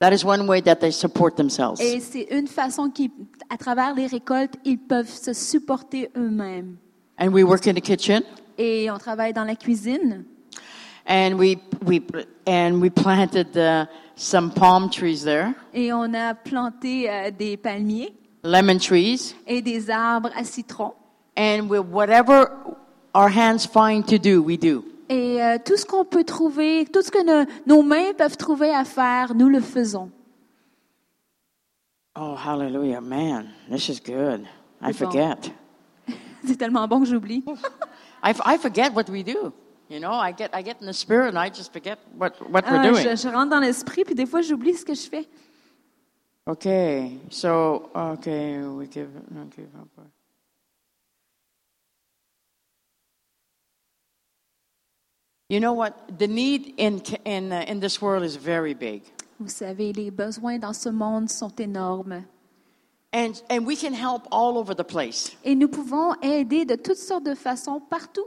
That 0.00 0.12
is 0.12 0.24
one 0.24 0.48
way 0.48 0.60
that 0.62 0.76
they 0.76 0.90
support 0.90 1.36
themselves. 1.36 1.80
Et 1.80 2.00
c'est 2.00 2.26
une 2.32 2.48
façon 2.48 2.90
qui, 2.90 3.12
à 3.48 3.56
travers 3.56 3.94
les 3.94 4.06
récoltes, 4.08 4.54
ils 4.64 4.78
peuvent 4.78 5.08
se 5.08 5.32
supporter 5.32 6.10
eux-mêmes. 6.16 6.76
And 7.20 7.28
we 7.28 7.44
work 7.44 7.68
in 7.68 7.74
the 7.74 7.80
kitchen, 7.80 8.22
Et 8.58 8.90
on 8.90 8.98
travaille 8.98 9.32
dans 9.32 9.44
la 9.44 9.54
cuisine. 9.54 10.24
And 11.06 11.34
we 11.38 11.58
we 11.84 12.00
and 12.46 12.80
we 12.80 12.90
planted 12.90 13.56
uh, 13.56 13.86
some 14.16 14.50
palm 14.50 14.88
trees 14.90 15.22
there, 15.24 15.54
Et 15.74 15.92
on 15.92 16.12
a 16.14 16.34
planté 16.34 17.08
euh, 17.10 17.30
des 17.30 17.56
palmiers 17.56 18.12
lemon 18.44 18.78
trees, 18.78 19.34
et 19.46 19.62
des 19.62 19.90
arbres 19.90 20.30
à 20.36 20.44
citron. 20.44 20.92
and 21.36 21.68
with 21.68 21.82
whatever 21.90 22.50
our 23.14 23.28
hands 23.28 23.66
find 23.66 24.06
to 24.06 24.18
do, 24.18 24.42
we 24.42 24.56
do. 24.58 24.84
Et 25.08 25.42
euh, 25.42 25.58
tout 25.62 25.76
ce 25.76 25.84
qu'on 25.84 26.04
peut 26.04 26.24
trouver, 26.24 26.86
tout 26.86 27.02
ce 27.02 27.10
que 27.10 27.22
no- 27.24 27.46
nos 27.66 27.82
mains 27.82 28.12
peuvent 28.16 28.36
trouver 28.36 28.70
à 28.74 28.84
faire, 28.84 29.34
nous 29.34 29.48
le 29.48 29.60
faisons. 29.60 30.10
Oh, 32.14 32.34
hallelujah, 32.36 33.00
man! 33.00 33.48
This 33.70 33.88
is 33.88 34.00
good. 34.00 34.46
I 34.82 34.92
forget. 34.92 35.50
C'est 36.44 36.56
tellement 36.56 36.86
bon 36.88 37.00
que 37.00 37.06
j'oublie. 37.06 37.42
I, 38.22 38.30
f- 38.32 38.40
I 38.44 38.58
forget 38.58 38.92
what 38.94 39.08
we 39.08 39.22
do. 39.24 39.52
You 39.92 40.00
know, 40.00 40.14
I 40.14 40.32
get 40.32 40.54
I 40.54 40.62
get 40.62 40.80
in 40.80 40.86
the 40.86 40.94
spirit, 40.94 41.28
and 41.28 41.38
I 41.38 41.50
just 41.50 41.70
forget 41.70 41.98
what 42.16 42.32
what 42.50 42.64
Ah, 42.66 42.72
we're 42.72 42.92
doing. 42.92 43.02
je, 43.04 43.14
je 43.14 43.28
rentre 43.28 43.50
dans 43.50 43.60
l'esprit, 43.60 44.04
puis 44.04 44.14
des 44.14 44.24
fois, 44.24 44.40
j'oublie 44.40 44.74
ce 44.74 44.86
que 44.86 44.94
je 44.94 45.06
fais. 45.06 45.28
Okay, 46.46 47.18
so 47.28 47.90
okay, 47.94 48.58
we 48.62 48.86
give 48.90 49.10
okay. 49.36 49.66
You 55.50 55.60
know 55.60 55.74
what? 55.74 56.18
The 56.18 56.26
need 56.26 56.72
in 56.78 57.02
in 57.26 57.52
uh, 57.52 57.64
in 57.68 57.80
this 57.80 58.00
world 58.00 58.24
is 58.24 58.36
very 58.36 58.72
big, 58.74 59.02
Vous 59.38 59.48
savez, 59.50 59.92
les 59.92 60.10
besoins 60.10 60.58
dans 60.58 60.72
ce 60.72 60.88
monde 60.88 61.28
sont 61.28 61.54
énormes. 61.60 62.24
and 63.12 63.42
and 63.50 63.66
we 63.66 63.76
can 63.76 63.92
help 63.92 64.22
all 64.30 64.56
over 64.56 64.74
the 64.74 64.84
place. 64.84 65.36
Et 65.44 65.54
nous 65.54 65.68
pouvons 65.68 66.14
aider 66.22 66.64
de 66.64 66.76
toutes 66.76 66.96
sortes 66.96 67.24
de 67.24 67.34
façons 67.34 67.78
partout. 67.78 68.26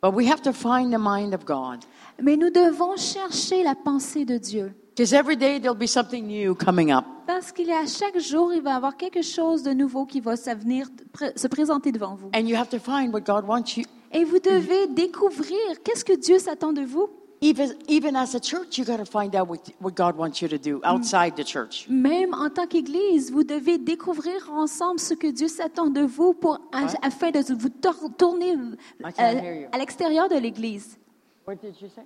But 0.00 0.14
we 0.14 0.26
have 0.30 0.40
to 0.42 0.52
find 0.52 0.92
the 0.92 0.98
mind 0.98 1.34
of 1.34 1.44
God, 1.44 1.84
Mais 2.22 2.36
nous 2.36 2.50
devons 2.50 2.96
chercher 2.96 3.62
la 3.64 3.74
pensée 3.74 4.24
de 4.24 4.38
Dieu. 4.38 4.72
because 4.96 5.12
every 5.12 5.36
day 5.36 5.58
there'll 5.60 5.76
be 5.78 5.86
something 5.88 6.26
new 6.26 6.54
coming 6.54 6.90
up. 6.92 7.04
Parce 7.26 7.52
qu'il 7.52 7.66
y 7.66 7.72
a 7.72 7.84
chaque 7.86 8.18
jour, 8.18 8.52
il 8.54 8.62
va 8.62 8.70
y 8.72 8.74
avoir 8.74 8.96
quelque 8.96 9.22
chose 9.22 9.62
de 9.62 9.72
nouveau 9.72 10.06
qui 10.06 10.20
va 10.20 10.34
se 10.36 10.50
venir 10.54 10.86
pr- 11.12 11.36
se 11.38 11.46
présenter 11.48 11.92
devant 11.92 12.14
vous. 12.14 12.30
And 12.34 12.46
you 12.46 12.56
have 12.56 12.68
to 12.70 12.78
find 12.78 13.12
what 13.12 13.20
God 13.22 13.44
wants 13.46 13.76
you. 13.76 13.84
Et 14.12 14.24
vous 14.24 14.38
devez 14.38 14.86
découvrir 14.88 15.58
qu'est-ce 15.84 16.04
que 16.04 16.14
Dieu 16.16 16.38
s'attend 16.38 16.72
de 16.72 16.82
vous. 16.82 17.08
Even, 17.40 17.74
even 17.86 18.16
as 18.16 18.34
a 18.34 18.40
church, 18.40 18.78
you 18.78 18.84
got 18.84 18.96
to 18.98 19.04
find 19.04 19.34
out 19.36 19.48
what, 19.48 19.60
what 19.80 19.94
God 19.94 20.16
wants 20.16 20.40
you 20.42 20.48
to 20.48 20.58
do 20.58 20.80
outside 20.84 21.36
the 21.36 21.44
church. 21.44 21.86
Même 21.88 22.34
en 22.34 22.50
tant 22.50 22.66
qu'Église, 22.66 23.30
vous 23.30 23.44
devez 23.44 23.78
découvrir 23.78 24.50
ensemble 24.52 24.98
ce 24.98 25.14
que 25.14 25.28
Dieu 25.30 25.48
s'attend 25.48 25.86
de 25.92 26.00
vous 26.02 26.34
pour, 26.34 26.58
afin 26.72 27.30
de 27.30 27.40
vous 27.54 27.68
tor- 27.68 28.10
tourner 28.18 28.54
I 28.54 29.12
can't 29.12 29.18
hear 29.18 29.66
euh, 29.66 29.68
à 29.72 29.78
l'extérieur 29.78 30.28
de 30.28 30.36
l'Église. 30.36 30.98
What 31.46 31.56
did 31.62 31.74
you 31.80 31.88
say? 31.94 32.02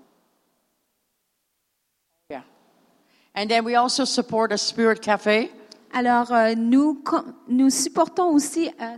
Yeah. 2.30 2.42
And 3.34 3.48
then 3.48 3.64
we 3.64 3.74
also 3.76 4.04
support 4.04 4.52
a 4.52 4.58
spirit 4.58 5.00
cafe. 5.00 5.50
Alors, 5.92 6.30
euh, 6.32 6.54
nous, 6.54 6.94
co- 7.02 7.24
nous 7.48 7.70
supportons 7.70 8.30
aussi 8.32 8.68
euh, 8.80 8.96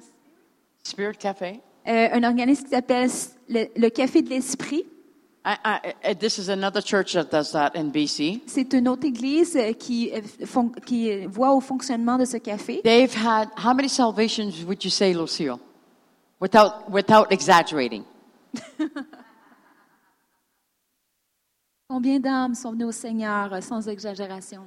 Spirit 0.83 1.17
cafe? 1.19 1.61
euh, 1.87 2.09
un 2.13 2.23
organisme 2.25 2.65
qui 2.65 2.71
s'appelle 2.71 3.11
le, 3.49 3.67
le 3.77 3.89
Café 3.91 4.23
de 4.23 4.31
l'Esprit. 4.31 4.85
I, 5.47 5.57
I, 5.65 5.95
I- 6.11 6.15
this 6.15 6.39
is 6.39 6.49
another 6.49 6.81
church 6.81 7.13
that 7.13 7.31
does 7.31 7.53
that 7.53 7.77
in 7.77 7.91
BC. 7.91 8.41
C'est 8.47 8.73
une 8.73 8.89
autre 8.89 9.05
église 9.05 9.55
euh, 9.57 9.73
qui, 9.75 10.11
euh, 10.11 10.23
fon- 10.47 10.71
qui 10.87 11.27
voit 11.27 11.53
au 11.53 11.61
fonctionnement 11.61 12.17
de 12.17 12.25
ce 12.25 12.39
café. 12.39 12.81
They've 12.83 13.15
had 13.15 13.49
how 13.57 13.75
many 13.75 13.89
salvations 13.89 14.65
would 14.67 14.83
you 14.85 14.91
say, 14.91 15.13
Lucille? 15.13 15.59
Without 16.41 16.89
without 16.91 17.31
exaggerating. 17.31 18.05
Combien 21.89 22.19
d'âmes 22.19 22.55
sont 22.55 22.73
venues 22.73 22.85
au 22.87 22.93
Seigneur 22.93 23.53
euh, 23.53 23.61
sans 23.61 23.87
exagération? 23.89 24.67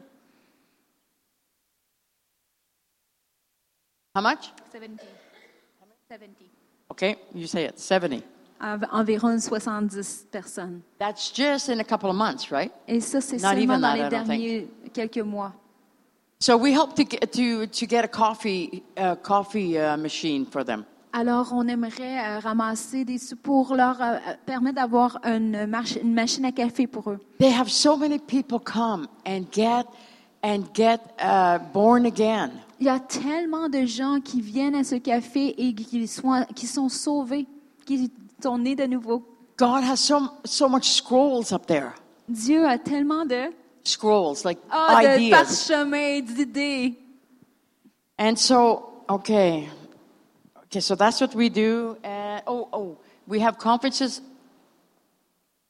How 4.16 4.22
much? 4.22 4.52
70. 4.72 5.00
70. 6.10 6.46
Okay, 6.92 7.18
you 7.36 7.48
say 7.48 7.66
it. 7.66 7.80
70. 7.80 8.24
Env- 8.62 8.88
Environ 8.92 9.40
70 9.40 10.28
personnes. 10.32 10.82
That's 11.00 11.32
just 11.34 11.70
in 11.70 11.80
a 11.80 11.84
couple 11.84 12.10
of 12.10 12.16
months, 12.16 12.52
right? 12.52 12.72
Et 12.88 13.00
ça, 13.00 13.22
c'est 13.22 13.38
Not 13.38 13.50
seulement 13.50 13.62
even 13.64 13.82
dans 13.82 13.88
that, 13.88 13.96
les 13.96 14.00
I 14.00 14.10
don't 14.10 14.10
derniers 14.28 14.68
quelques 14.94 15.18
mois. 15.26 15.54
So 16.40 16.56
we 16.58 16.76
hope 16.78 16.94
to 16.96 17.04
get, 17.04 17.32
to 17.32 17.66
to 17.66 17.86
get 17.88 18.04
a 18.04 18.08
coffee 18.08 18.84
uh, 18.98 19.16
coffee 19.16 19.78
uh, 19.78 19.98
machine 19.98 20.46
for 20.46 20.64
them. 20.64 20.84
Alors, 21.14 21.52
on 21.54 21.68
aimerait 21.68 22.20
euh, 22.20 22.40
ramasser 22.40 23.04
des 23.06 23.18
sous 23.18 23.38
pour 23.38 23.74
leur 23.74 24.00
euh, 24.02 24.18
permettre 24.46 24.76
d'avoir 24.76 25.20
une, 25.24 25.66
marche- 25.66 25.98
une 26.00 26.14
machine 26.14 26.46
à 26.46 26.52
café 26.52 26.86
pour 26.86 27.10
eux. 27.10 27.20
They 27.40 27.52
have 27.52 27.70
so 27.70 27.98
many 27.98 28.20
people 28.20 28.60
come 28.60 29.08
and 29.26 29.46
get 29.52 29.86
and 30.44 30.66
get 30.76 31.00
uh, 31.20 31.58
born 31.74 32.06
again. 32.06 32.52
Il 32.80 32.86
y 32.86 32.90
a 32.90 33.00
tellement 33.00 33.68
de 33.70 33.86
gens 33.88 34.20
qui 34.24 34.42
viennent 34.42 34.76
à 34.76 34.84
ce 34.84 34.96
café 34.96 35.56
et 35.58 35.74
qui 35.74 36.08
sont, 36.08 36.46
qui 36.54 36.68
sont 36.68 36.90
sauvés, 36.90 37.48
qui 37.86 38.12
nés 38.58 38.76
de 38.76 38.86
nouveau. 38.86 39.24
God 39.58 39.84
has 39.84 40.00
so 40.00 40.30
so 40.46 40.70
much 40.70 40.90
scrolls 40.90 41.52
up 41.52 41.66
there. 41.66 41.94
Dieu 42.30 42.66
a 42.68 42.78
tellement 42.78 43.26
de, 43.26 43.52
Scrolls 43.88 44.44
like 44.44 44.60
ah, 44.70 45.00
de 45.02 45.08
ideas. 45.08 45.32
parchemins, 45.32 46.22
d'idées. 46.22 46.96
And 48.20 48.36
so, 48.38 49.04
okay, 49.10 49.70
okay, 50.66 50.82
so 50.82 50.96
that's 50.96 51.22
what 51.22 51.34
we 51.34 51.50
do. 51.50 51.98
Uh, 52.04 52.42
oh, 52.48 52.68
oh, 52.74 52.98
we 53.28 53.40
have 53.40 53.58
conferences. 53.58 54.22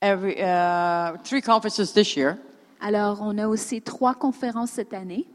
Every 0.02 0.42
uh, 0.42 1.18
three 1.24 1.42
conferences 1.42 1.94
this 1.94 2.16
year. 2.16 2.40
Alors, 2.82 3.22
on 3.22 3.38
a 3.40 3.48
aussi 3.48 3.82
trois 3.82 4.14
conférences 4.14 4.72
cette 4.72 4.94
année. 4.94 5.28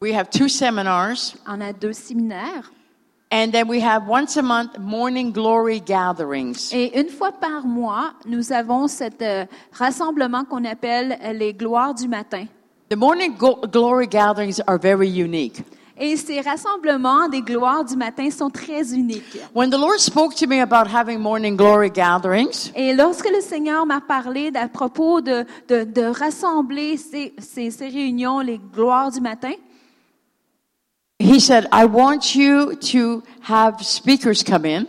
We 0.00 0.12
have 0.12 0.30
two 0.30 0.48
seminars, 0.48 1.36
On 1.46 1.60
a 1.60 1.72
deux 1.72 1.92
séminaires. 1.92 2.70
And 3.30 3.50
then 3.52 3.68
we 3.68 3.80
have 3.80 4.06
once 4.08 4.36
a 4.38 4.42
month 4.42 4.78
morning 4.78 5.32
glory 5.32 5.80
gatherings. 5.80 6.72
Et 6.72 6.98
une 6.98 7.08
fois 7.08 7.32
par 7.32 7.66
mois, 7.66 8.12
nous 8.26 8.52
avons 8.52 8.88
cet 8.88 9.20
euh, 9.22 9.44
rassemblement 9.72 10.44
qu'on 10.44 10.64
appelle 10.64 11.18
euh, 11.22 11.32
les 11.32 11.52
gloires 11.52 11.94
du 11.94 12.08
matin. 12.08 12.46
The 12.90 12.96
morning 12.96 13.36
go- 13.36 13.60
glory 13.70 14.06
gatherings 14.06 14.60
are 14.66 14.78
very 14.78 15.08
unique. 15.10 15.62
Et 16.00 16.16
ces 16.16 16.40
rassemblements 16.40 17.28
des 17.28 17.42
gloires 17.42 17.84
du 17.84 17.96
matin 17.96 18.30
sont 18.30 18.48
très 18.50 18.94
uniques. 18.94 19.36
When 19.52 19.68
the 19.68 19.76
Lord 19.76 19.98
spoke 19.98 20.32
to 20.36 20.46
me 20.46 20.60
about 20.60 20.86
having 20.86 21.18
morning 21.18 21.56
glory 21.56 21.90
gatherings, 21.90 22.70
Et 22.76 22.94
lorsque 22.94 23.28
le 23.28 23.40
Seigneur 23.40 23.84
m'a 23.84 24.00
parlé 24.00 24.52
à 24.54 24.68
propos 24.68 25.20
de, 25.20 25.44
de, 25.68 25.82
de 25.82 26.02
rassembler 26.02 26.96
ces, 26.96 27.34
ces, 27.38 27.72
ces 27.72 27.88
réunions, 27.88 28.38
les 28.38 28.60
gloires 28.72 29.10
du 29.10 29.20
matin, 29.20 29.50
He 31.18 31.40
said, 31.40 31.66
I 31.72 31.84
want 31.86 32.36
you 32.36 32.76
to 32.76 33.22
have 33.42 33.82
speakers 33.82 34.44
come 34.44 34.64
in, 34.64 34.86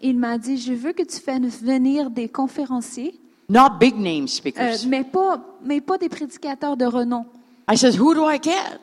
il 0.00 0.16
m'a 0.16 0.38
dit, 0.38 0.58
je 0.58 0.72
veux 0.72 0.92
que 0.92 1.02
tu 1.02 1.20
fasses 1.20 1.62
venir 1.62 2.10
des 2.10 2.28
conférenciers, 2.28 3.14
not 3.48 3.78
big 3.78 3.96
name 3.96 4.24
euh, 4.24 4.26
speakers. 4.26 4.86
mais, 4.86 5.04
pas, 5.04 5.40
mais 5.64 5.80
pas 5.80 5.98
des 5.98 6.08
prédicateurs 6.08 6.76
de 6.76 6.84
renom. 6.84 7.26
I 7.70 7.76
said, 7.76 7.94
Who 7.96 8.14
do 8.14 8.28
I 8.28 8.38
get? 8.42 8.80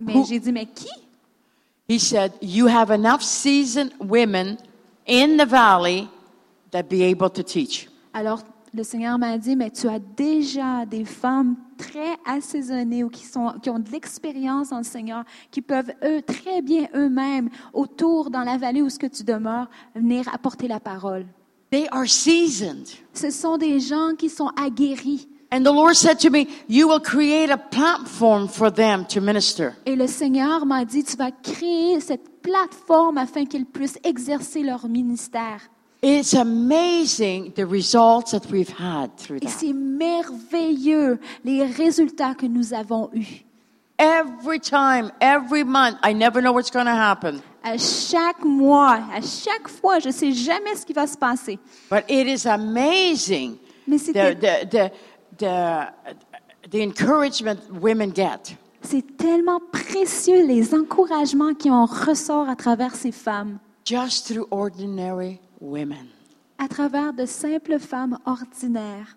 Mais 0.00 0.24
j'ai 0.28 0.38
dit, 0.38 0.52
mais 0.52 0.66
qui? 0.66 0.90
He 1.88 1.98
said, 1.98 2.32
You 2.40 2.68
have 2.68 2.90
enough 2.90 3.22
seasoned 3.22 3.92
women 3.98 4.58
in 5.06 5.38
the 5.38 5.46
valley 5.46 6.08
that 6.70 6.84
be 6.84 7.02
able 7.02 7.30
to 7.30 7.42
teach. 7.42 7.88
Alors, 8.12 8.42
le 8.74 8.82
Seigneur 8.82 9.18
m'a 9.18 9.38
dit, 9.38 9.56
mais 9.56 9.70
tu 9.70 9.88
as 9.88 9.98
déjà 9.98 10.84
des 10.86 11.04
femmes 11.04 11.56
très 11.76 12.16
assaisonnées 12.26 13.04
ou 13.04 13.08
qui, 13.08 13.24
sont, 13.24 13.54
qui 13.62 13.70
ont 13.70 13.78
de 13.78 13.90
l'expérience 13.90 14.70
dans 14.70 14.78
le 14.78 14.84
Seigneur, 14.84 15.24
qui 15.50 15.62
peuvent 15.62 15.92
eux, 16.04 16.22
très 16.22 16.60
bien 16.62 16.88
eux-mêmes, 16.94 17.48
autour 17.72 18.30
dans 18.30 18.42
la 18.42 18.56
vallée 18.56 18.82
où 18.82 18.90
ce 18.90 18.98
que 18.98 19.06
tu 19.06 19.24
demeures, 19.24 19.68
venir 19.94 20.28
apporter 20.32 20.68
la 20.68 20.80
parole. 20.80 21.26
They 21.70 21.86
are 21.90 22.06
seasoned. 22.06 22.88
Ce 23.12 23.30
sont 23.30 23.58
des 23.58 23.78
gens 23.80 24.14
qui 24.16 24.28
sont 24.28 24.50
aguerris. 24.56 25.28
And 25.50 25.62
the 25.62 25.72
Lord 25.72 25.94
said 25.94 26.18
to 26.20 26.30
me, 26.30 26.46
You 26.68 26.88
will 26.88 27.00
create 27.00 27.50
a 27.50 27.56
platform 27.56 28.48
for 28.48 28.70
them 28.70 29.06
to 29.06 29.20
minister. 29.20 29.72
Et 29.86 29.96
le 29.96 30.06
Seigneur 30.06 30.66
m'a 30.66 30.84
dit, 30.84 31.04
tu 31.04 31.16
vas 31.16 31.30
créer 31.30 32.00
cette 32.00 32.42
plateforme 32.42 33.16
afin 33.16 33.46
qu'ils 33.46 33.64
puissent 33.64 33.98
exercer 34.04 34.62
leur 34.62 34.88
ministère. 34.88 35.60
It's 36.00 36.32
amazing 36.34 37.54
the 37.56 37.66
results 37.66 38.30
that 38.30 38.46
we've 38.50 38.72
had 38.78 39.16
through 39.16 39.38
Et 39.38 39.46
that. 39.46 39.48
c'est 39.58 39.72
merveilleux 39.72 41.18
les 41.44 41.64
résultats 41.64 42.34
que 42.34 42.46
nous 42.46 42.72
avons 42.72 43.10
eus. 43.14 43.44
Every 43.98 44.60
time, 44.60 45.10
every 45.20 45.64
month, 45.64 45.96
I 46.04 46.12
never 46.14 46.40
know 46.40 46.52
what's 46.52 46.70
going 46.70 46.84
to 46.84 46.92
happen. 46.92 47.40
À 47.64 47.76
chaque 47.76 48.44
mois, 48.44 49.00
à 49.12 49.20
chaque 49.20 49.66
fois, 49.68 49.98
je 49.98 50.10
sais 50.10 50.30
jamais 50.30 50.76
ce 50.76 50.86
qui 50.86 50.92
va 50.92 51.08
se 51.08 51.16
passer. 51.16 51.58
But 51.90 52.04
it 52.08 52.28
is 52.28 52.46
amazing 52.46 53.58
Mais 53.88 53.98
the, 53.98 54.12
the, 54.12 54.68
the, 54.70 54.90
the, 55.38 55.88
the 56.70 56.80
encouragement 56.80 57.58
women 57.82 58.12
get. 58.14 58.56
c'est 58.82 59.16
tellement 59.16 59.60
précieux 59.72 60.46
les 60.46 60.72
encouragements 60.74 61.54
qui 61.54 61.68
en 61.68 61.84
ressortent 61.86 62.48
à 62.48 62.54
travers 62.54 62.94
ces 62.94 63.10
femmes, 63.10 63.58
just 63.84 64.28
through 64.28 64.46
ordinary 64.52 65.40
women. 65.60 66.06
à 66.58 66.68
travers 66.68 67.12
de 67.12 67.24
simples 67.26 67.78
femmes 67.78 68.18
ordinaires, 68.26 69.16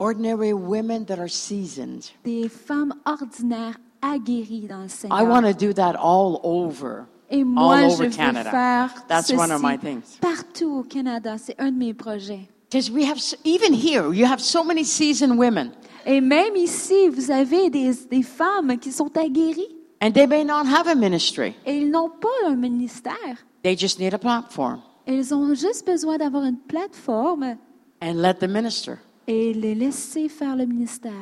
Ordinary 0.00 0.52
women 0.52 1.04
that 1.06 1.18
are 1.20 1.28
seasoned. 1.30 2.04
des 2.24 2.48
femmes 2.48 2.94
ordinaires 3.06 3.78
aguerries 4.02 4.66
dans 4.68 4.82
le 4.82 4.88
I 5.10 5.22
want 5.24 5.42
to 5.42 5.52
do 5.54 5.72
that 5.72 5.94
all 5.96 6.40
over. 6.42 7.04
Et 7.30 7.42
moi, 7.44 7.76
all 7.76 7.90
je 7.90 7.94
over 7.94 8.04
veux 8.08 8.10
Canada. 8.10 8.50
faire 8.50 9.04
That's 9.08 9.28
ceci 9.28 9.38
one 9.38 9.50
of 9.52 9.62
my 9.62 9.78
things. 9.78 10.18
partout 10.20 10.78
au 10.78 10.82
Canada. 10.82 11.36
C'est 11.38 11.58
un 11.60 11.70
de 11.72 11.78
mes 11.78 11.94
projets. 11.94 12.48
Because 12.70 12.90
we 12.90 13.04
have, 13.04 13.18
even 13.44 13.72
here, 13.72 14.12
you 14.12 14.26
have 14.26 14.40
so 14.40 14.64
many 14.64 14.84
seasoned 14.84 15.38
women, 15.38 15.70
Et 16.06 16.20
même 16.20 16.54
ici, 16.56 17.08
vous 17.08 17.30
avez 17.30 17.70
des, 17.70 17.92
des 18.10 18.22
femmes 18.22 18.76
qui 18.78 18.90
sont 18.92 19.10
aguerries 19.16 19.68
and 20.02 20.10
they 20.12 20.26
may 20.26 20.44
not 20.44 20.66
have 20.66 20.86
a 20.88 20.94
ministry. 20.94 21.54
et 21.64 21.76
ils 21.78 21.90
n'ont 21.90 22.10
pas 22.10 22.48
un 22.50 22.56
ministère. 22.56 23.14
They 23.62 23.76
just 23.78 23.98
need 24.00 24.12
a 24.12 24.18
platform 24.18 24.80
Elles 25.06 25.34
ont 25.34 25.54
juste 25.54 25.86
besoin 25.86 26.16
d'avoir 26.16 26.44
une 26.44 26.56
plateforme 26.56 27.56
and 28.02 28.14
let 28.14 28.34
them 28.34 28.52
minister. 28.52 28.98
et 29.26 29.52
les 29.54 29.74
laisser 29.74 30.28
faire 30.28 30.56
le 30.56 30.66
ministère. 30.66 31.12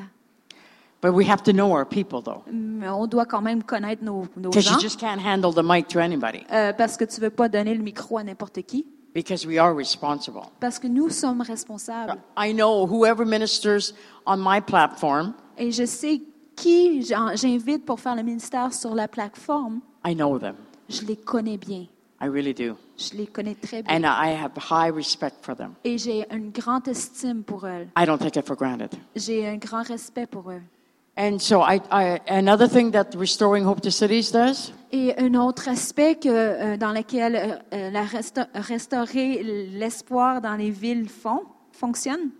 But 1.01 1.12
we 1.14 1.29
have 1.29 1.42
to 1.45 1.53
know 1.53 1.73
our 1.73 1.85
people, 1.85 2.23
though, 2.23 2.42
Mais 2.53 2.88
on 2.88 3.09
doit 3.09 3.27
quand 3.27 3.42
même 3.42 3.64
connaître 3.64 4.05
nos, 4.05 4.25
nos 4.37 4.51
because 4.51 4.64
gens 4.66 4.75
you 4.75 4.81
just 4.81 5.01
can't 5.01 5.18
handle 5.20 5.53
the 5.53 5.64
mic 5.64 5.89
to 5.89 5.99
anybody, 5.99 6.45
euh, 6.53 6.72
parce 6.72 6.97
que 6.97 7.05
tu 7.05 7.20
veux 7.20 7.30
pas 7.30 7.49
donner 7.49 7.74
le 7.74 7.83
micro 7.83 8.18
à 8.18 8.22
n'importe 8.24 8.62
qui. 8.62 8.87
because 9.14 9.45
we 9.45 9.59
are 9.59 9.74
responsible. 9.76 10.41
Parce 10.61 10.78
que 10.78 10.87
nous 10.87 11.11
sommes 11.11 11.41
responsables. 11.43 12.14
I 12.39 12.55
know 12.55 12.87
whoever 12.87 13.26
ministers 13.26 13.93
on 14.26 14.37
my 14.39 14.61
platform, 14.61 15.35
Et 15.59 15.72
je 15.72 15.85
sais 15.85 16.22
qui 16.55 17.03
j'en- 17.03 17.35
j'invite 17.35 17.85
pour 17.85 17.99
faire 17.99 18.14
le 18.14 18.22
ministère 18.22 18.72
sur 18.72 18.95
la 18.95 19.09
plateforme. 19.09 19.80
I 20.07 20.14
know 20.14 20.39
them. 20.39 20.55
Je 20.89 21.05
les 21.05 21.16
connais 21.16 21.59
bien. 21.59 21.87
I 22.23 22.27
really 22.29 22.55
do. 22.55 22.77
Je 22.97 23.16
les 23.16 23.27
connais 23.27 23.57
très 23.57 23.83
bien. 23.83 23.93
And 23.93 24.05
I 24.05 24.33
have 24.33 24.53
high 24.57 24.95
respect 24.95 25.43
for 25.43 25.57
them. 25.57 25.75
Et 25.85 25.99
j'ai 25.99 26.25
une 26.33 26.51
grande 26.53 26.87
estime 26.87 27.43
pour 27.43 27.66
eux. 27.66 27.87
I 27.99 28.07
don't 28.07 28.18
take 28.18 28.39
it 28.39 28.47
for 28.47 28.57
granted. 28.57 28.91
J'ai 29.16 29.49
un 29.49 29.57
grand 29.57 29.83
respect 29.89 30.27
pour 30.29 30.51
eux. 30.51 30.62
And 31.18 31.39
so, 31.41 31.61
I, 31.61 31.81
I, 31.91 32.20
another 32.29 32.66
thing 32.66 32.93
that 32.93 33.14
Restoring 33.14 33.66
Hope 33.66 33.83
to 33.83 33.91
Cities 33.91 34.31
does 34.33 34.73
Et 34.93 35.12
un 35.18 35.35
autre 35.35 35.68
aspect 35.68 36.14
que, 36.14 36.29
euh, 36.29 36.77
dans 36.79 36.93
lequel 36.93 37.37
euh, 37.37 37.57
euh, 37.75 37.91
la 37.91 38.05
resta- 38.05 38.49
restaurer 38.55 39.43
l'espoir 39.43 40.41
dans 40.41 40.55
les 40.55 40.70
villes 40.70 41.09
font, 41.09 41.43
fonctionne, 41.73 42.31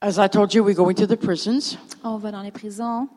As 0.00 0.16
I 0.18 0.28
told 0.28 0.54
you, 0.54 0.62
we're 0.64 0.76
going 0.76 0.94
to 0.94 1.06
the 1.06 1.16
prisons. 1.16 1.76
On 2.04 2.18
va 2.18 2.30
dans 2.30 2.42
les 2.42 2.52
prisons 2.52 3.08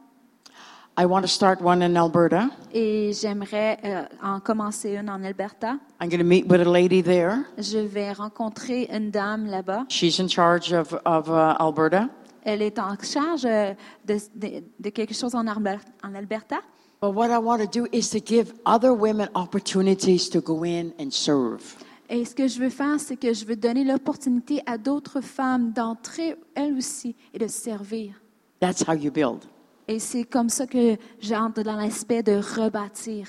I 0.98 1.06
want 1.06 1.22
to 1.22 1.28
start 1.28 1.62
one 1.62 1.82
in 1.82 1.96
Alberta. 1.96 2.50
et 2.74 3.12
j'aimerais 3.14 3.80
euh, 3.84 4.04
en 4.22 4.40
commencer 4.40 4.92
une 4.96 5.10
en 5.10 5.24
Alberta. 5.24 5.78
I'm 6.02 6.10
going 6.10 6.20
to 6.20 6.26
meet 6.26 6.46
with 6.50 6.60
a 6.62 6.70
lady 6.70 7.02
there. 7.02 7.46
Je 7.58 7.80
vais 7.80 8.12
rencontrer 8.12 8.88
une 8.92 9.10
dame 9.10 9.46
là-bas. 9.48 9.86
She's 9.90 10.20
in 10.20 10.28
charge 10.28 10.74
of, 10.74 10.94
of 11.06 11.28
uh, 11.30 11.56
Alberta. 11.60 12.10
Elle 12.44 12.62
est 12.62 12.78
en 12.80 12.96
charge 13.02 13.46
euh, 13.46 13.74
de, 14.06 14.18
de- 14.36 14.64
de 14.80 14.90
quelque 14.90 15.14
chose 15.14 15.34
en, 15.34 15.46
Alberta. 15.48 16.58
But 17.02 17.16
what 17.16 17.30
I 17.32 17.38
want 17.38 17.60
to 17.60 17.68
do 17.68 17.88
is 17.92 18.10
to 18.12 18.20
give 18.24 18.54
other 18.66 18.92
women 18.94 19.30
opportunities 19.34 20.30
to 20.30 20.42
go 20.42 20.64
in 20.64 20.92
and 21.00 21.12
serve. 21.12 21.78
Et 22.10 22.26
ce 22.26 22.36
que 22.36 22.48
je 22.48 22.60
veux 22.60 22.70
faire, 22.70 23.00
c'est 23.00 23.16
que 23.16 23.34
je 23.34 23.46
veux 23.46 23.56
donner 23.56 23.86
l'opportunité 23.86 24.62
à 24.66 24.78
d'autres 24.78 25.22
femmes 25.22 25.72
d'entrer 25.72 26.36
elles 26.54 26.74
aussi 26.78 27.16
et 27.34 27.40
de 27.40 27.48
servir. 27.48 28.22
That's 28.60 28.84
how 28.86 28.94
you 28.94 29.10
build. 29.12 29.46
Et 29.92 30.00
c'est 30.00 30.24
comme 30.24 30.48
ça 30.48 30.66
que 30.66 30.96
j'entre 31.20 31.64
dans 31.64 31.76
l'aspect 31.76 32.24
de 32.24 32.38
rebâtir. 32.38 33.28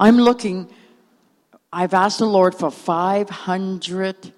I'm 0.00 0.18
looking, 0.18 0.66
I've 1.72 1.94
asked 1.94 2.18
the 2.18 2.28
Lord 2.28 2.54
for 2.56 2.72
500 2.72 4.32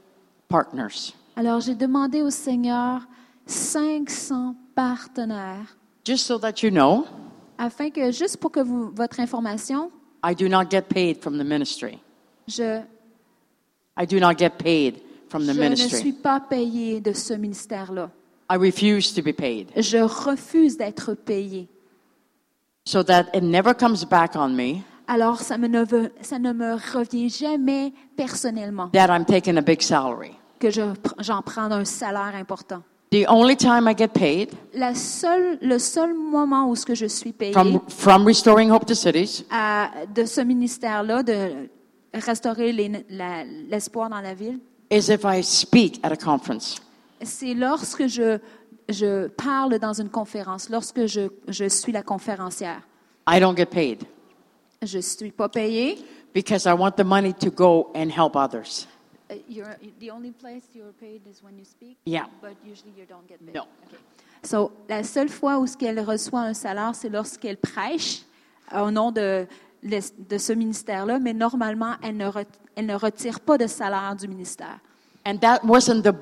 partners. 0.49 1.15
Alors 1.37 1.61
j'ai 1.61 1.75
demandé 1.75 2.21
au 2.21 2.29
Seigneur 2.29 3.01
500 3.47 4.55
partenaires 4.75 5.75
Just 6.05 6.27
so 6.27 6.39
that 6.39 6.63
you 6.63 6.71
know, 6.71 7.07
afin 7.57 7.89
que, 7.89 8.13
juste 8.13 8.37
pour 8.37 8.53
que 8.53 8.61
vous, 8.61 8.91
votre 8.95 9.19
information, 9.21 9.91
I 10.23 10.35
do 10.35 10.51
not 10.51 10.71
get 10.71 10.83
paid 10.83 11.23
from 11.23 11.39
the 11.39 11.45
ministry. 11.45 11.99
je, 12.47 12.83
I 13.97 14.05
do 14.07 14.21
not 14.21 14.35
get 14.39 14.59
paid 14.59 15.01
from 15.31 15.47
the 15.47 15.55
je 15.55 15.61
ne 15.63 15.77
suis 15.77 15.87
ministry. 15.87 16.13
pas 16.13 16.41
payée 16.41 17.01
de 17.01 17.15
ce 17.15 17.33
ministère-là. 17.33 18.11
I 18.51 18.57
refuse 18.57 19.13
to 19.15 19.23
be 19.23 19.33
paid 19.35 19.69
Je 19.77 19.99
refuse 19.99 20.77
d'être 20.77 21.15
payée. 21.15 21.69
so 22.87 23.03
that 23.03 23.27
it 23.35 23.43
never 23.43 23.75
comes 23.75 24.05
back 24.05 24.37
on 24.37 24.49
me 24.51 24.83
Alors 25.07 25.41
ça, 25.41 25.59
me 25.59 25.67
ne, 25.69 25.85
veut- 25.85 26.13
ça 26.23 26.39
ne 26.39 26.53
me 26.53 26.75
revient 26.97 27.29
jamais 27.29 27.93
personnellement 28.17 28.89
that 28.93 29.09
I'm 29.09 29.25
taking 29.25 29.57
a 29.59 29.63
big 29.63 29.81
salary. 29.83 30.33
que 30.59 30.71
je 30.71 30.83
j'en 31.21 31.43
prends 31.43 31.71
un 31.71 31.85
salaire 31.85 32.35
important. 32.35 32.83
The 33.11 33.27
only 33.29 33.57
time 33.57 33.87
I 33.89 33.95
get 33.97 34.09
paid 34.09 34.51
La 34.75 34.95
seule, 34.95 35.59
le 35.63 35.79
seul 35.79 36.15
moment 36.15 36.69
où 36.69 36.75
ce 36.75 36.85
que 36.85 36.95
je 36.95 37.07
suis 37.07 37.33
payée 37.33 37.53
from, 37.53 37.81
from 37.89 38.27
Restoring 38.27 38.71
Hope 38.73 38.87
to 38.87 38.95
Cities 38.95 39.45
à- 39.51 39.91
de 40.13 40.25
ce 40.25 40.41
ministère-là, 40.41 41.23
de 41.23 41.69
restaurer 42.13 42.73
les- 42.73 43.05
l'espoir 43.69 44.09
dans 44.11 44.21
la 44.21 44.35
ville, 44.35 44.59
is 44.91 45.11
if 45.13 45.21
I 45.25 45.43
speak 45.43 46.01
at 46.03 46.13
a 46.13 46.17
conference. 46.17 46.77
C'est 47.25 47.55
lorsque 47.55 48.07
je, 48.07 48.39
je 48.89 49.29
parle 49.29 49.79
dans 49.79 49.93
une 50.01 50.11
conférence, 50.11 50.69
lorsque 50.71 51.07
je, 51.07 51.29
je 51.49 51.69
suis 51.69 51.93
la 51.93 52.03
conférencière. 52.03 52.81
I 53.29 53.41
don't 53.41 53.57
get 53.57 53.67
paid 53.67 54.03
Je 54.83 54.99
ne 54.99 55.03
suis 55.03 55.31
pas 55.31 55.49
payée. 55.49 55.99
because 56.35 56.67
I 56.67 56.73
want 56.73 56.93
the 56.97 57.05
money 57.05 57.33
to 57.35 57.51
go 57.51 57.91
and 57.95 58.09
help 58.11 58.35
others. 58.37 58.87
Uh, 59.31 59.35
you're- 59.49 59.77
the 60.01 60.11
only 60.11 60.33
place 60.33 60.65
you're 60.75 60.93
paid 61.01 61.23
is 61.27 61.43
when 61.43 61.57
you 61.59 61.65
speak, 61.65 61.97
Yeah. 62.05 62.27
but 62.43 62.53
usually 62.67 62.93
you 62.99 63.07
don't 63.09 63.27
get 63.29 63.39
paid? 63.39 63.55
No. 63.55 63.63
Okay. 63.87 63.97
So, 64.43 64.73
la 64.89 65.03
seule 65.05 65.31
fois 65.31 65.59
où 65.59 65.67
ce 65.67 65.77
qu'elle 65.77 65.99
reçoit 66.01 66.41
un 66.43 66.53
salaire, 66.55 66.95
c'est 66.95 67.09
lorsqu'elle 67.09 67.57
prêche 67.57 68.23
au 68.77 68.91
nom 68.91 69.11
de, 69.11 69.47
de 69.83 70.39
ce 70.39 70.53
ministère-là, 70.53 71.19
mais 71.19 71.33
normalement, 71.33 71.95
elle 72.03 72.17
ne, 72.19 72.27
re- 72.29 72.45
elle 72.77 72.85
ne 72.87 72.95
retire 72.95 73.41
pas 73.41 73.57
de 73.57 73.67
salaire 73.67 74.15
du 74.17 74.29
ministère. 74.29 74.79
And 75.27 75.39
that 75.39 75.61
wasn't 75.65 76.03
the, 76.03 76.13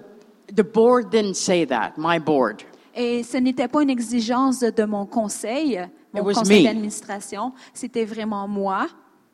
the 0.55 0.63
board 0.63 1.11
didn't 1.11 1.35
say 1.37 1.65
that, 1.67 1.93
my 1.97 2.19
board. 2.19 2.63
Et 2.95 3.23
ce 3.23 3.39
n'était 3.39 3.69
pas 3.69 3.83
une 3.83 3.91
exigence 3.91 4.61
de, 4.61 4.85
mon 4.85 5.07
conseil, 5.07 5.81
mon 6.13 6.21
It 6.21 6.27
was 6.27 6.35
conseil 6.35 6.63
me. 6.63 6.69
d'administration, 6.69 7.53
c'était 7.73 8.05
vraiment 8.05 8.47
moi, 8.47 8.87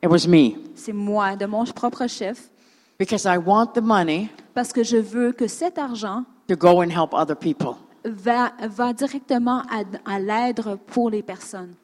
It 0.03 0.09
was 0.09 0.29
me 0.29 0.53
c'est 0.77 0.93
moi, 0.93 1.35
de 1.35 1.47
mon 1.47 1.65
propre 1.65 2.07
chef, 2.07 2.51
because 2.99 3.25
I 3.25 3.37
want 3.37 3.73
the 3.75 3.83
money 3.83 4.29
parce 4.55 4.73
que 4.73 4.85
je 4.85 4.97
veux 4.97 5.33
que 5.33 5.49
cet 5.49 5.77
argent 5.79 6.25
to 6.47 6.55
go 6.57 6.83
and 6.83 6.91
help 6.91 7.13
other 7.13 7.35
people. 7.37 7.75
va, 8.05 8.53
va 8.69 8.93
directement 8.93 9.63
à, 9.69 9.83
à 10.07 10.21
l'aide 10.21 10.61
pour 10.87 11.11
les 11.11 11.23
personnes. 11.23 11.75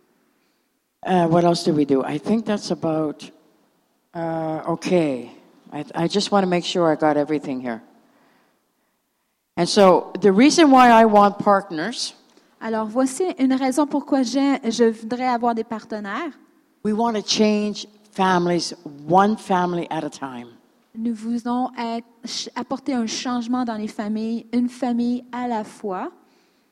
Uh, 1.06 1.26
what 1.28 1.42
else 1.44 1.64
do 1.64 1.72
we 1.72 1.84
do? 1.84 2.02
I 2.04 2.18
think 2.18 2.44
that's 2.46 2.70
about 2.70 3.30
uh, 4.14 4.62
okay. 4.68 5.30
I, 5.72 5.84
I 5.94 6.08
just 6.08 6.30
want 6.30 6.44
to 6.44 6.48
make 6.48 6.64
sure 6.64 6.90
I 6.90 6.94
got 6.94 7.16
everything 7.16 7.60
here. 7.60 7.82
And 9.56 9.66
so 9.66 10.10
the 10.20 10.32
reason 10.32 10.70
why 10.70 10.88
I 10.90 11.04
want 11.04 11.38
partners, 11.38 12.14
Alors, 12.60 12.86
voici 12.86 13.22
une 13.38 13.52
raison 13.54 13.86
pourquoi 13.86 14.22
je 14.22 14.90
voudrais 14.90 15.26
avoir 15.28 15.54
des 15.54 15.62
partenaires. 15.64 16.32
we 16.82 16.92
want 16.92 17.12
to 17.14 17.22
change 17.22 17.86
families 18.12 18.74
one 19.08 19.36
family 19.36 19.86
at 19.90 20.02
a 20.04 20.10
time. 20.10 20.48
Nous 20.96 21.14
voulons 21.14 21.70
apporter 22.56 22.94
un 22.94 23.06
changement 23.06 23.64
dans 23.64 23.76
les 23.76 23.88
familles, 23.88 24.46
une 24.52 24.68
famille 24.68 25.24
à 25.32 25.46
la 25.46 25.62
fois. 25.64 26.10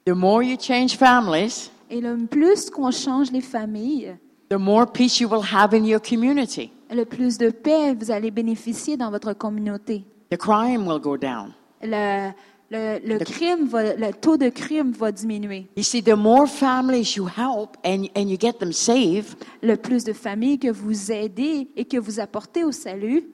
The 0.06 0.14
more 0.14 0.42
you 0.42 0.56
change 0.58 0.96
families, 0.96 1.70
Et 1.90 2.00
le 2.00 2.16
plus 2.26 2.68
qu'on 2.70 2.90
change 2.90 3.30
les 3.30 3.40
familles, 3.42 4.16
the 4.48 4.58
more 4.58 4.86
peace 4.90 5.20
you 5.20 5.28
will 5.28 5.42
have 5.44 5.72
in 5.74 5.84
your 5.84 6.00
community. 6.00 6.72
le 6.90 7.04
plus 7.04 7.38
de 7.38 7.50
paix 7.50 7.94
vous 7.94 8.10
allez 8.10 8.30
bénéficier 8.32 8.96
dans 8.96 9.10
votre 9.10 9.34
communauté. 9.34 10.04
The 10.30 10.36
crime 10.36 10.86
will 10.88 11.00
go 11.00 11.16
down. 11.16 11.52
Le, 11.82 12.30
le, 12.72 12.98
le 13.06 13.18
crime 13.18 13.66
va- 13.66 13.94
le 13.94 14.12
taux 14.12 14.36
de 14.36 14.48
crime 14.48 14.92
va 14.92 15.12
diminuer. 15.12 15.68
You 15.76 15.82
see, 15.82 16.02
the 16.02 16.16
more 16.16 16.46
families 16.48 17.14
you 17.16 17.26
help 17.26 17.76
and, 17.84 18.06
and 18.16 18.28
you 18.30 18.36
get 18.40 18.54
them 18.58 18.72
saved, 18.72 19.36
Le 19.62 19.76
plus 19.76 20.04
de 20.04 20.12
familles 20.12 20.58
que 20.58 20.70
vous 20.72 21.12
aidez 21.12 21.68
et 21.76 21.84
que 21.84 21.98
vous 21.98 22.18
apportez 22.18 22.64
au 22.64 22.72
salut, 22.72 23.24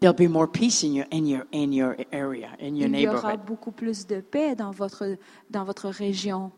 there'll 0.00 0.16
be 0.16 0.30
more 0.30 0.50
peace 0.50 0.82
in 0.82 0.94
your, 0.94 1.06
in 1.12 1.26
your, 1.26 1.44
in 1.52 1.72
your 1.72 1.94
area, 2.12 2.48
in 2.60 2.74
your 2.76 2.88
il 2.88 3.00
y 3.00 3.06
aura 3.08 3.16
neighborhood. 3.32 3.40
beaucoup 3.46 3.70
plus 3.72 4.06
de 4.06 4.20
paix 4.20 4.54
dans 4.54 4.70
votre, 4.70 5.16
dans 5.50 5.64
votre 5.64 5.88
région. 5.88 6.50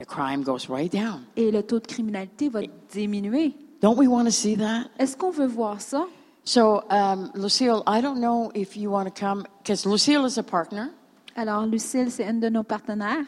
The 0.00 0.06
crime 0.06 0.42
goes 0.44 0.68
right 0.68 0.92
down. 0.92 1.22
Et 1.36 1.50
le 1.50 1.62
taux 1.62 1.80
de 1.80 1.86
criminalité 1.86 2.48
va 2.48 2.60
diminuer. 2.92 3.54
Don't 3.80 3.96
we 3.96 4.06
want 4.08 4.24
to 4.24 4.30
see 4.30 4.56
that? 4.56 4.84
Est-ce 4.98 5.16
qu'on 5.16 5.30
veut 5.30 5.46
voir 5.46 5.80
ça? 5.80 6.06
So, 6.44 6.82
um, 6.90 7.30
Lucille, 7.34 7.82
I 7.86 8.00
don't 8.00 8.20
know 8.20 8.50
if 8.54 8.76
you 8.76 8.90
want 8.90 9.04
to 9.06 9.10
come, 9.10 9.44
because 9.62 9.84
Lucille 9.86 10.24
is 10.26 10.38
a 10.38 10.42
partner. 10.42 10.90
Alors, 11.38 11.64
Lucille, 11.66 12.10
c'est 12.10 12.28
une 12.28 12.40
de 12.40 12.48
nos 12.48 12.64
partenaires. 12.64 13.24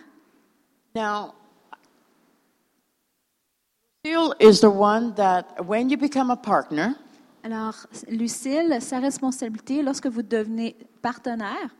Now, 0.96 1.32
Lucille 4.04 4.34
is 4.40 4.58
the 4.60 4.64
one 4.64 5.14
that 5.14 5.44
when 5.64 5.88
you 5.88 5.96
become 5.96 6.28
a 6.32 6.36
partner, 6.36 6.96
Alors, 7.44 7.86
Lucille, 8.08 8.78
sa 8.80 8.98
responsabilité, 8.98 9.80
lorsque 9.82 10.08
vous 10.08 10.22
devenez 10.22 10.74
partenaire, 11.00 11.70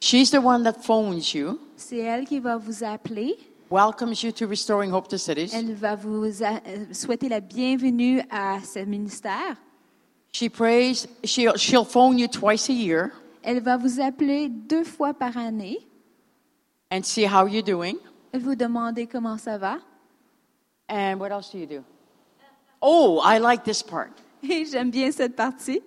she's 0.00 0.30
the 0.30 0.38
one 0.38 0.62
that 0.62 0.74
phones 0.80 1.34
you, 1.34 1.58
c'est 1.76 1.96
elle 1.98 2.26
qui 2.26 2.38
va 2.38 2.56
vous 2.56 2.84
appeler. 2.84 3.36
welcomes 3.68 4.22
you 4.22 4.30
to 4.30 4.46
Restoring 4.46 4.92
Hope 4.92 5.08
to 5.08 5.18
Cities. 5.18 5.50
Elle 5.52 5.74
va 5.74 5.96
vous 5.96 6.44
a- 6.44 6.60
euh, 6.64 6.86
souhaiter 6.92 7.28
la 7.28 7.40
bienvenue 7.40 8.22
à 8.30 8.60
ce 8.62 8.78
ministère. 8.84 9.56
She 10.32 10.48
prays, 10.48 11.08
she'll, 11.24 11.56
she'll 11.56 11.84
phone 11.84 12.18
you 12.20 12.28
twice 12.28 12.68
a 12.70 12.72
year 12.72 13.10
Elle 13.42 13.60
va 13.60 13.76
vous 13.76 14.00
appeler 14.00 14.48
deux 14.48 14.84
fois 14.84 15.14
par 15.14 15.36
année. 15.36 15.78
and 16.90 17.02
see 17.04 17.24
how 17.26 17.46
you're 17.46 17.62
doing. 17.64 17.96
Elle 18.32 18.40
vous 18.42 18.54
demander 18.54 19.06
comment 19.06 19.38
ça 19.38 19.56
va. 19.58 19.78
And 20.88 21.18
what 21.18 21.30
else 21.30 21.50
do 21.50 21.58
you 21.58 21.66
do? 21.66 21.82
Oh, 22.82 23.20
I 23.24 23.38
like 23.38 23.64
this 23.64 23.82
part. 23.82 24.10
Et 24.42 24.64
j'aime 24.66 24.90
bien 24.90 25.10
cette 25.12 25.34
partie. 25.36 25.80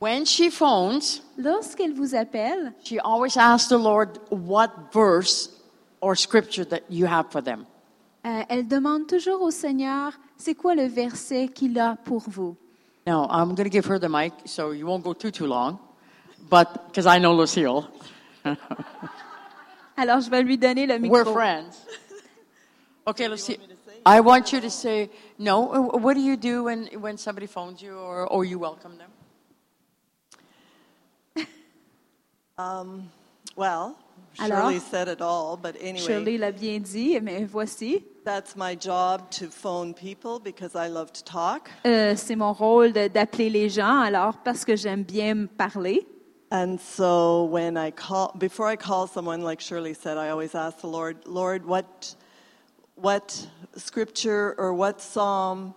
When 0.00 0.26
she 0.26 0.50
phones, 0.50 1.22
Lorsqu'elle 1.38 1.94
vous 1.94 2.14
appelle, 2.14 2.72
she 2.84 2.98
always 3.02 3.36
asks 3.36 3.68
the 3.68 3.78
Lord 3.78 4.18
what 4.30 4.70
verse 4.92 5.50
or 6.00 6.16
scripture 6.16 6.64
that 6.66 6.82
you 6.90 7.06
have 7.06 7.30
for 7.30 7.40
them. 7.42 7.64
euh, 8.26 8.42
elle 8.48 8.66
demande 8.66 9.06
toujours 9.06 9.40
au 9.42 9.50
Seigneur, 9.52 10.12
c'est 10.36 10.54
quoi 10.56 10.74
le 10.74 10.86
verset 10.86 11.48
qu'il 11.48 11.78
a 11.78 11.96
pour 12.04 12.22
vous? 12.28 12.56
Now, 13.06 13.26
I'm 13.30 13.54
going 13.54 13.68
to 13.68 13.70
give 13.70 13.86
her 13.86 13.98
the 13.98 14.08
mic 14.08 14.32
so 14.44 14.72
you 14.72 14.86
won't 14.86 15.02
go 15.04 15.14
too, 15.14 15.30
too 15.30 15.46
long, 15.46 15.78
but 16.48 16.88
because 16.88 17.06
I 17.06 17.18
know 17.18 17.32
Lucille. 17.34 17.88
Alors, 19.96 20.20
je 20.20 20.30
vais 20.30 20.42
lui 20.42 20.56
donner 20.58 20.86
le 20.86 20.98
micro. 20.98 21.16
We're 21.16 21.32
friends. 21.32 21.86
Okay, 23.06 23.28
Lucille. 23.28 23.58
I 24.04 24.20
want 24.20 24.52
you 24.52 24.60
to 24.60 24.70
say, 24.70 25.10
no, 25.38 25.72
uh, 25.72 25.98
what 25.98 26.14
do 26.14 26.20
you 26.20 26.36
do 26.36 26.64
when, 26.64 26.88
when 27.00 27.16
somebody 27.16 27.46
phones 27.46 27.80
you 27.80 27.96
or, 27.96 28.26
or 28.26 28.44
you 28.44 28.58
welcome 28.58 28.98
them? 28.98 29.10
Well, 33.54 33.96
Alors? 34.38 34.70
Shirley 34.70 34.78
said 34.78 35.08
it 35.08 35.20
all, 35.20 35.58
but 35.58 35.76
anyway, 35.80 36.06
Shirley 36.06 36.38
l'a 36.38 36.52
bien 36.52 36.80
dit, 36.80 37.20
mais 37.20 37.44
voici. 37.44 38.02
that's 38.24 38.56
my 38.56 38.74
job 38.74 39.30
to 39.30 39.48
phone 39.48 39.92
people 39.92 40.38
because 40.38 40.74
I 40.74 40.88
love 40.88 41.12
to 41.12 41.22
talk. 41.22 41.68
Euh, 41.84 42.14
c'est 42.16 42.36
mon 42.36 42.52
rôle 42.52 42.92
d'appeler 42.92 43.50
les 43.50 43.68
gens, 43.68 44.00
alors 44.00 44.38
parce 44.38 44.64
que 44.64 44.74
j'aime 44.74 45.02
bien 45.02 45.34
me 45.34 45.46
parler. 45.46 46.06
And 46.52 46.78
so 46.78 47.44
when 47.44 47.78
I 47.78 47.90
call, 47.90 48.34
before 48.36 48.66
I 48.66 48.76
call 48.76 49.06
someone, 49.06 49.40
like 49.40 49.58
Shirley 49.58 49.94
said, 49.94 50.18
I 50.18 50.28
always 50.28 50.54
ask 50.54 50.82
the 50.82 50.86
Lord, 50.86 51.26
Lord, 51.26 51.64
what, 51.64 52.14
what 52.94 53.48
scripture 53.74 54.54
or 54.58 54.74
what 54.74 55.00
psalm 55.00 55.72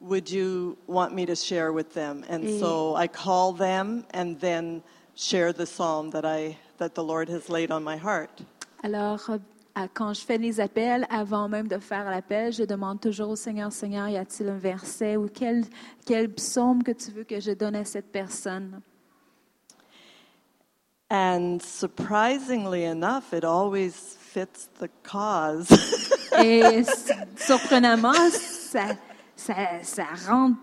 would 0.00 0.28
you 0.28 0.78
want 0.88 1.14
me 1.14 1.26
to 1.26 1.36
share 1.36 1.72
with 1.72 1.94
them? 1.94 2.24
And 2.28 2.44
Et- 2.44 2.58
so 2.58 2.96
I 2.96 3.06
call 3.06 3.52
them 3.52 4.04
and 4.10 4.40
then 4.40 4.82
share 5.14 5.52
the 5.52 5.64
psalm 5.64 6.10
that 6.10 6.24
I 6.24 6.58
that 6.78 6.96
the 6.96 7.04
Lord 7.04 7.28
has 7.28 7.48
laid 7.48 7.70
on 7.70 7.84
my 7.84 7.96
heart. 7.96 8.42
Alors, 8.82 9.30
euh, 9.30 9.86
quand 9.94 10.12
je 10.12 10.22
fais 10.22 10.38
les 10.38 10.58
appels, 10.58 11.06
avant 11.08 11.48
même 11.48 11.68
de 11.68 11.78
faire 11.78 12.10
l'appel, 12.10 12.52
je 12.52 12.64
demande 12.64 13.00
toujours 13.00 13.30
au 13.30 13.36
Seigneur, 13.36 13.70
Seigneur, 13.70 14.08
y 14.08 14.16
a-t-il 14.16 14.48
un 14.48 14.58
verset 14.58 15.16
ou 15.16 15.28
quel, 15.32 15.64
quel 16.04 16.28
psaume 16.34 16.82
que 16.82 16.90
tu 16.90 17.12
veux 17.12 17.22
que 17.22 17.38
je 17.38 17.52
donne 17.52 17.76
à 17.76 17.84
cette 17.84 18.10
personne? 18.10 18.82
And 21.10 21.60
surprisingly 21.62 22.84
enough, 22.84 23.32
it 23.32 23.44
always 23.44 23.94
fits 24.18 24.68
the 24.80 24.88
cause. 25.04 25.68
Et 26.42 26.84
surprenamment, 27.36 28.12
ça, 28.32 28.96
ça, 29.36 29.54
ça 29.82 30.04
rentre 30.28 30.56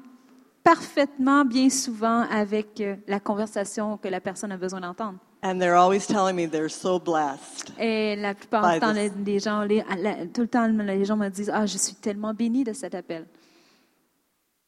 parfaitement 0.64 1.46
bien 1.46 1.70
souvent 1.70 2.24
avec 2.30 2.80
euh, 2.82 2.96
la 3.08 3.20
conversation 3.20 3.98
que 3.98 4.08
la 4.10 4.20
personne 4.20 4.52
a 4.52 4.58
besoin 4.58 4.82
d'entendre. 4.82 5.18
and 5.46 5.60
they're 5.60 5.76
always 5.76 6.08
telling 6.08 6.36
me 6.38 6.46
they're 6.48 6.70
so 6.70 6.98
blessed. 7.00 7.74
Et 7.78 8.16
la 8.16 8.34
plupart 8.34 8.74
du 8.74 8.80
temps, 8.80 8.94
les, 8.94 9.10
les 9.26 9.40
gens, 9.40 9.62
les- 9.64 9.84
la- 10.02 10.26
tout 10.26 10.42
le 10.42 10.48
temps, 10.48 10.68
les 10.68 11.04
gens 11.06 11.18
me 11.18 11.28
disent 11.30 11.52
Ah, 11.54 11.66
je 11.66 11.78
suis 11.78 11.96
tellement 11.96 12.34
bénie 12.34 12.64
de 12.64 12.72
cet 12.74 12.96
appel. 12.96 13.26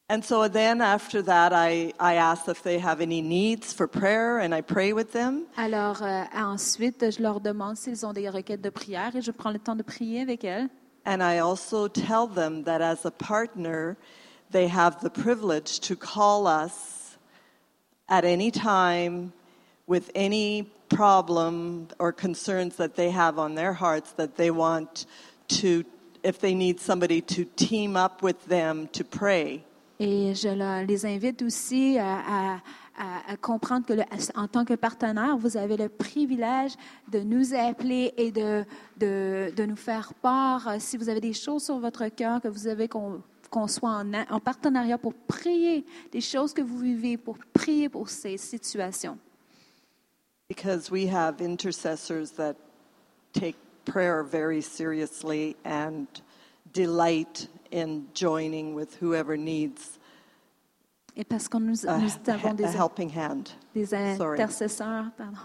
And 0.08 0.24
so 0.24 0.46
then 0.46 0.80
after 0.80 1.20
that, 1.22 1.52
I, 1.52 1.92
I 1.98 2.14
ask 2.14 2.46
if 2.48 2.62
they 2.62 2.78
have 2.78 3.00
any 3.00 3.20
needs 3.20 3.72
for 3.72 3.88
prayer 3.88 4.38
and 4.38 4.54
I 4.54 4.60
pray 4.60 4.92
with 4.92 5.12
them. 5.12 5.46
Alors, 5.56 6.00
euh, 6.00 6.24
ensuite, 6.32 7.10
je 7.10 7.20
leur 7.20 7.40
demande 7.40 7.76
s'ils 7.76 8.06
ont 8.06 8.12
des 8.12 8.28
requêtes 8.28 8.62
de 8.62 8.70
prière 8.70 9.16
et 9.16 9.20
je 9.20 9.32
prends 9.32 9.50
le 9.50 9.58
temps 9.58 9.74
de 9.74 9.82
prier 9.82 10.20
avec 10.20 10.44
elles. 10.44 10.68
And 11.04 11.22
I 11.22 11.38
also 11.38 11.88
tell 11.88 12.28
them 12.28 12.62
that 12.64 12.80
as 12.80 13.04
a 13.04 13.10
partner, 13.10 13.96
they 14.52 14.68
have 14.68 15.00
the 15.00 15.10
privilege 15.10 15.80
to 15.80 15.96
call 15.96 16.46
us 16.46 17.18
at 18.08 18.24
any 18.24 18.52
time 18.52 19.32
with 19.88 20.12
any 20.14 20.70
problem 20.88 21.88
or 21.98 22.12
concerns 22.12 22.76
that 22.76 22.94
they 22.94 23.10
have 23.10 23.40
on 23.40 23.56
their 23.56 23.72
hearts 23.72 24.12
that 24.12 24.36
they 24.36 24.52
want 24.52 25.06
to, 25.48 25.84
if 26.22 26.38
they 26.38 26.54
need 26.54 26.78
somebody 26.78 27.20
to 27.20 27.44
team 27.56 27.96
up 27.96 28.22
with 28.22 28.46
them 28.46 28.88
to 28.92 29.02
pray. 29.02 29.64
Et 29.98 30.34
je 30.34 30.84
les 30.84 31.06
invite 31.06 31.42
aussi 31.42 31.98
à, 31.98 32.60
comprendre 33.40 33.86
que, 33.86 33.94
en 34.38 34.48
tant 34.48 34.64
que 34.64 34.74
partenaire, 34.74 35.36
vous 35.36 35.56
avez 35.56 35.76
le 35.76 35.88
privilège 35.88 36.74
de 37.08 37.20
nous 37.20 37.54
appeler 37.54 38.12
et 38.16 38.30
de, 38.30 38.64
de, 38.98 39.64
nous 39.64 39.76
faire 39.76 40.12
part, 40.14 40.68
euh, 40.68 40.76
si 40.78 40.96
vous 40.96 41.08
avez 41.08 41.20
des 41.20 41.34
choses 41.34 41.64
sur 41.64 41.78
votre 41.78 42.08
cœur, 42.08 42.40
que 42.40 42.48
vous 42.48 42.66
avez 42.66 42.88
qu'on 42.88 43.22
qu'on 43.48 43.68
soit 43.68 43.90
en, 43.90 44.12
en 44.12 44.40
partenariat 44.40 44.98
pour 44.98 45.14
prier 45.14 45.84
des 46.10 46.20
choses 46.20 46.52
que 46.52 46.62
vous 46.62 46.78
vivez, 46.78 47.16
pour 47.16 47.38
prier 47.52 47.88
pour 47.88 48.08
ces 48.08 48.36
situations. 48.36 49.18
Because 50.48 50.90
we 50.90 51.06
have 51.06 51.40
intercessors 51.40 52.32
that 52.32 52.56
take 53.32 53.56
prayer 53.84 54.24
very 54.24 54.60
seriously 54.60 55.56
and 55.64 56.06
delight 56.72 57.48
in 57.76 58.04
joining 58.14 58.74
with 58.74 58.96
whoever 59.00 59.36
needs 59.36 59.98
Et 61.16 61.24
parce 61.24 61.48
que 61.48 61.56
nous, 61.56 61.86
a, 61.86 61.98
nous 61.98 62.10
avons 62.26 62.50
a 62.50 62.54
des, 62.54 62.76
helping 62.76 63.10
hand. 63.10 63.48
des 63.74 63.86
Sorry. 63.86 64.34
intercesseurs, 64.34 65.06
pardon. 65.16 65.38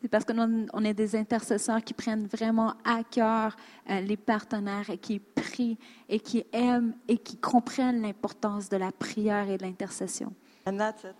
C'est 0.00 0.08
parce 0.08 0.24
que 0.24 0.32
nous, 0.32 0.66
on 0.72 0.84
est 0.84 0.94
des 0.94 1.16
intercesseurs 1.16 1.82
qui 1.82 1.92
prennent 1.92 2.26
vraiment 2.26 2.74
à 2.84 3.02
cœur 3.02 3.56
euh, 3.90 4.00
les 4.00 4.16
partenaires 4.16 4.88
et 4.88 4.96
qui 4.96 5.18
prient 5.18 5.76
et 6.08 6.20
qui 6.20 6.46
aiment 6.52 6.94
et 7.08 7.18
qui 7.18 7.36
comprennent 7.36 8.00
l'importance 8.00 8.68
de 8.68 8.76
la 8.76 8.92
prière 8.92 9.50
et 9.50 9.58
de 9.58 9.64
l'intercession. 9.64 10.32
And 10.66 10.78
that's 10.78 11.02
it. 11.02 11.16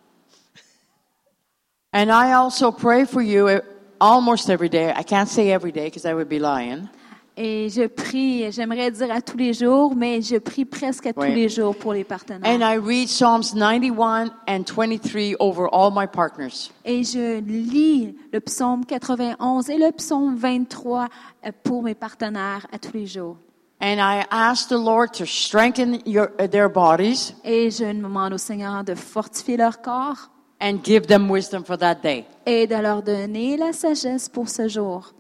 And 1.93 2.11
I 2.11 2.33
also 2.35 2.71
pray 2.71 3.05
for 3.05 3.21
you 3.21 3.49
uh, 3.49 3.61
almost 4.01 4.49
every 4.49 4.69
day. 4.69 4.93
I 4.95 5.03
can't 5.03 5.29
say 5.29 5.51
every 5.51 5.73
day 5.73 5.87
because 5.87 6.07
I 6.07 6.15
would 6.15 6.29
be 6.29 6.39
lying. 6.39 6.89
Et 7.41 7.69
je 7.69 7.87
prie, 7.87 8.51
j'aimerais 8.51 8.91
dire 8.91 9.13
à 9.13 9.21
tous 9.21 9.37
les 9.37 9.53
jours, 9.53 9.95
mais 9.95 10.21
je 10.21 10.39
prie 10.39 10.65
presque 10.65 11.07
à 11.07 11.13
tous 11.13 11.23
les 11.23 11.49
jours 11.49 11.77
pour 11.77 11.93
les 11.93 12.03
partenaires. 12.03 12.43
And 12.45 12.63
I 12.63 12.77
read 12.77 13.07
Psalms 13.07 13.55
91 13.55 14.33
and 14.49 14.65
23 14.67 15.37
over 15.39 15.69
all 15.71 15.93
my 15.95 16.09
partners. 16.09 16.73
Et 16.85 17.05
je 17.05 17.39
lis 17.39 18.17
le 18.33 18.41
psaume 18.41 18.85
91 18.85 19.71
et 19.71 19.79
le 19.79 19.93
psaume 19.93 20.35
23 20.35 21.07
euh, 21.47 21.53
pour 21.63 21.85
mes 21.85 21.95
partenaires 21.95 22.67
à 22.73 22.79
tous 22.81 22.95
les 22.95 23.07
jours. 23.07 23.37
And 23.81 23.99
I 24.01 24.25
ask 24.33 24.69
the 24.69 24.73
Lord 24.73 25.13
to 25.19 25.25
strengthen 25.25 26.01
your, 26.05 26.31
uh, 26.43 26.49
their 26.49 26.69
bodies 26.69 27.35
Et 27.45 27.71
je 27.71 27.85
demande 27.85 28.33
au 28.33 28.39
Seigneur 28.39 28.83
de 28.83 28.97
fortifier 28.97 29.57
leur 29.57 29.81
corps 29.81 30.29
and 30.61 30.79
give 30.83 31.07
them 31.07 31.31
wisdom 31.31 31.63
for 31.63 31.79
that 31.79 32.01
day. 32.03 32.25
et 32.45 32.67
de 32.67 32.75
leur 32.75 33.01
donner 33.05 33.57
la 33.57 33.73
sagesse 33.73 34.29
pour 34.29 34.49
ce 34.49 34.67
jour. 34.67 35.13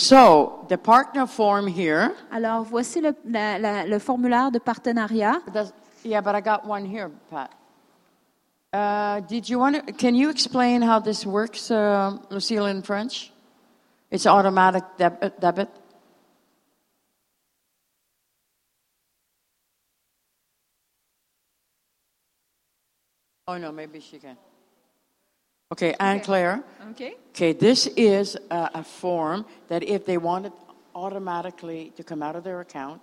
So, 0.00 0.64
the 0.70 0.78
partner 0.78 1.26
form 1.26 1.66
here. 1.66 2.14
Alors, 2.32 2.64
voici 2.64 3.02
le, 3.02 3.14
la- 3.26 3.58
la- 3.58 3.84
le 3.84 3.98
formulaire 3.98 4.50
de 4.50 4.58
partenariat. 4.58 5.42
Does, 5.52 5.74
yeah, 6.02 6.22
but 6.22 6.34
I 6.34 6.40
got 6.40 6.64
one 6.66 6.86
here, 6.86 7.10
Pat. 7.30 7.50
Uh, 8.72 9.20
did 9.28 9.46
you 9.46 9.58
want 9.58 9.86
to, 9.86 9.92
can 9.92 10.14
you 10.14 10.30
explain 10.30 10.80
how 10.80 11.00
this 11.00 11.26
works, 11.26 11.70
uh, 11.70 12.16
Lucille, 12.30 12.64
in 12.64 12.80
French? 12.80 13.30
It's 14.10 14.26
automatic 14.26 14.84
deb- 14.96 15.38
debit. 15.38 15.68
Oh, 23.46 23.58
no, 23.58 23.72
maybe 23.72 24.00
she 24.00 24.18
can. 24.18 24.36
Okay, 25.72 25.94
Anne 26.00 26.16
Okay. 26.16 26.24
Claire. 26.24 26.64
OK. 26.90 27.14
Okay, 27.30 27.52
this 27.52 27.86
is 27.96 28.36
a, 28.50 28.70
a 28.74 28.82
form 28.82 29.44
that 29.68 29.82
if 29.84 30.04
they 30.04 30.18
want 30.18 30.46
it 30.46 30.52
automatically 30.94 31.92
to 31.96 32.02
come 32.02 32.22
out 32.22 32.34
of 32.34 32.42
their 32.42 32.60
account, 32.60 33.00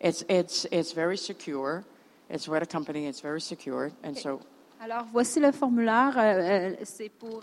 it's, 0.00 0.22
it's, 0.28 0.66
it's 0.70 0.92
very 0.92 1.16
secure. 1.16 1.84
It's 2.28 2.46
with 2.46 2.62
a 2.62 2.66
company, 2.66 3.06
it's 3.06 3.20
very 3.20 3.40
secure. 3.40 3.90
And 4.02 4.16
so, 4.16 4.40
Alors, 4.82 5.04
voici 5.12 5.40
le 5.40 5.52
formulaire. 5.52 6.16
euh, 6.16 6.40
euh, 6.40 6.76
c'est 6.84 7.08
pour. 7.10 7.42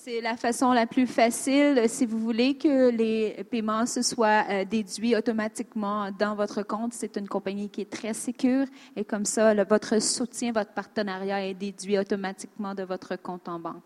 C'est 0.00 0.20
la 0.20 0.36
façon 0.36 0.72
la 0.72 0.86
plus 0.86 1.06
facile 1.06 1.82
si 1.88 2.06
vous 2.06 2.18
voulez 2.18 2.54
que 2.56 2.90
les 2.90 3.44
paiements 3.50 3.84
se 3.84 4.00
soient 4.02 4.44
euh, 4.48 4.64
déduits 4.64 5.16
automatiquement 5.16 6.10
dans 6.16 6.34
votre 6.36 6.62
compte. 6.62 6.92
C'est 6.94 7.16
une 7.16 7.26
compagnie 7.28 7.68
qui 7.68 7.80
est 7.80 7.90
très 7.90 8.14
sécure 8.14 8.66
et 8.96 9.04
comme 9.04 9.24
ça, 9.24 9.52
le- 9.54 9.64
votre 9.64 10.00
soutien, 10.00 10.52
votre 10.52 10.70
partenariat 10.72 11.44
est 11.46 11.54
déduit 11.54 11.98
automatiquement 11.98 12.74
de 12.74 12.84
votre 12.84 13.16
compte 13.16 13.48
en 13.48 13.58
banque. 13.58 13.82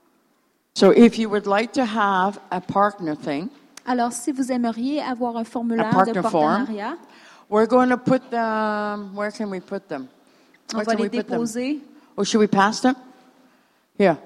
so 0.74 0.92
if 0.92 1.18
you 1.18 1.28
would 1.30 1.46
like 1.46 1.72
to 1.72 1.82
have 1.82 2.38
a 2.50 2.60
partner 2.60 3.14
thing, 3.16 3.48
Alors, 3.86 4.12
si 4.12 4.32
vous 4.32 4.52
aimeriez 4.52 5.00
avoir 5.02 5.36
un 5.36 5.44
formulaire 5.44 5.90
de 6.06 6.20
form. 6.22 6.30
partenariat, 6.66 6.96
we're 7.50 7.66
going 7.66 7.88
to 7.88 7.96
put 7.96 8.20
them, 8.30 9.10
where 9.16 9.30
can 9.32 9.46
we 9.50 9.60
put 9.60 9.88
them? 9.88 10.06
on 10.72 10.76
Where 10.78 10.84
va 10.84 10.94
can 10.94 11.02
les 11.02 11.08
put 11.10 11.26
them? 11.26 11.38
déposer. 11.38 11.80
Or 12.16 12.24
should 12.24 12.40
we 12.40 12.46
pass 12.48 12.80
them? 12.82 12.94
Here. 13.98 14.16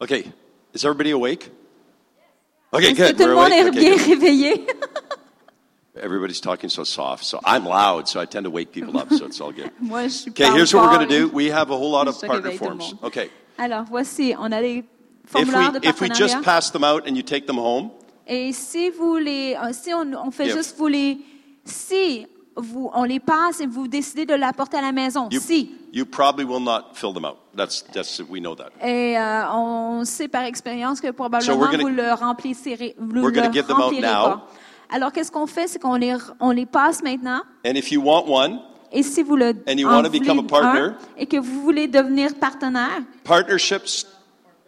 Okay, 0.00 0.24
is 0.72 0.84
everybody 0.84 1.10
awake? 1.10 1.50
Okay, 2.72 2.94
good. 2.94 3.18
tout 3.18 3.26
le 3.26 3.34
We're 3.34 3.42
monde 3.42 3.52
est 3.52 3.60
awake. 3.60 3.76
Okay, 3.76 3.80
bien 3.80 3.96
good. 3.96 4.06
réveillé? 4.20 4.66
Everybody's 5.96 6.40
talking 6.40 6.70
so 6.70 6.84
soft. 6.84 7.24
So 7.24 7.40
I'm 7.44 7.66
loud, 7.66 8.08
so 8.08 8.20
I 8.20 8.24
tend 8.24 8.44
to 8.44 8.50
wake 8.50 8.72
people 8.72 8.96
up, 8.96 9.10
so 9.12 9.26
it's 9.26 9.40
all 9.40 9.52
good. 9.52 9.70
Moi, 9.80 10.04
je 10.04 10.08
suis 10.08 10.30
Okay, 10.30 10.50
here's 10.52 10.72
what 10.72 10.84
we're 10.84 10.96
going 10.96 11.08
to 11.08 11.14
do. 11.18 11.28
We 11.28 11.50
have 11.50 11.70
a 11.70 11.76
whole 11.76 11.90
lot 11.90 12.08
of 12.08 12.18
partner 12.20 12.50
réveille 12.50 12.58
tout 12.58 12.64
le 12.64 12.78
forms. 12.78 12.94
Okay. 13.02 13.28
Alors, 13.58 13.84
voici, 13.90 14.34
on 14.38 14.52
a 14.52 14.60
des 14.62 14.78
If 14.78 14.84
formulaires 15.26 15.72
we, 15.74 15.80
de 15.80 15.88
if 15.88 16.00
we 16.00 16.08
just 16.08 16.40
pass 16.42 16.70
them 16.70 16.84
out 16.84 17.06
and 17.06 17.16
you 17.16 17.22
take 17.22 17.46
them 17.46 17.58
home, 17.58 17.90
Et 18.26 18.52
si 18.52 18.90
vous 18.90 19.16
les, 19.18 19.56
euh, 19.56 19.72
si 19.72 19.92
on, 19.92 20.14
on 20.14 20.30
fait 20.30 20.46
If. 20.46 20.54
juste 20.56 20.76
vous 20.78 20.86
les, 20.86 21.18
si 21.64 22.26
vous, 22.56 22.90
on 22.94 23.04
les 23.04 23.20
passe 23.20 23.60
et 23.60 23.66
vous 23.66 23.88
décidez 23.88 24.26
de 24.26 24.34
l'apporter 24.34 24.76
à 24.76 24.82
la 24.82 24.92
maison, 24.92 25.28
you, 25.30 25.40
si. 25.40 25.74
you 25.92 26.04
probably 26.04 26.44
will 26.44 26.62
not 26.62 26.90
fill 26.94 27.12
them 27.12 27.24
out. 27.24 27.36
That's, 27.56 27.82
that's, 27.92 28.20
we 28.28 28.40
know 28.40 28.54
that. 28.54 28.70
Et 28.86 29.16
euh, 29.18 29.50
on 29.52 30.04
sait 30.04 30.28
par 30.28 30.44
expérience 30.44 31.00
que 31.00 31.08
So 31.08 31.12
probablement 31.12 31.56
we're 31.58 31.70
gonna- 31.70 31.82
vous 31.82 31.88
le 31.88 32.12
remplissez, 32.12 32.94
vous 32.98 33.20
we're 33.22 33.30
le 33.46 33.52
give 33.52 33.66
them 33.66 33.76
out 33.76 33.82
remplirez 33.84 34.02
now. 34.02 34.24
pas. 34.24 34.46
Alors, 34.92 35.12
qu'est-ce 35.12 35.30
qu'on 35.30 35.46
fait? 35.46 35.68
C'est 35.68 35.78
qu'on 35.78 35.94
les, 35.94 36.16
on 36.40 36.50
les 36.50 36.66
passe 36.66 37.02
maintenant. 37.02 37.40
And 37.64 37.74
if 37.76 37.92
you 37.92 38.02
want 38.02 38.24
one, 38.28 38.60
Et 38.92 39.04
si 39.04 39.22
vous 39.22 39.36
le 39.36 39.50
And 39.68 39.76
you 39.78 39.86
en 39.86 39.92
wanna 39.92 40.08
voulez 40.08 40.18
become 40.20 40.40
a 40.40 40.42
partner. 40.42 40.80
un, 40.80 40.96
et 41.16 41.26
que 41.26 41.36
vous 41.36 41.62
voulez 41.62 41.86
devenir 41.86 42.34
partenaire, 42.34 43.00
partnerships, 43.22 44.04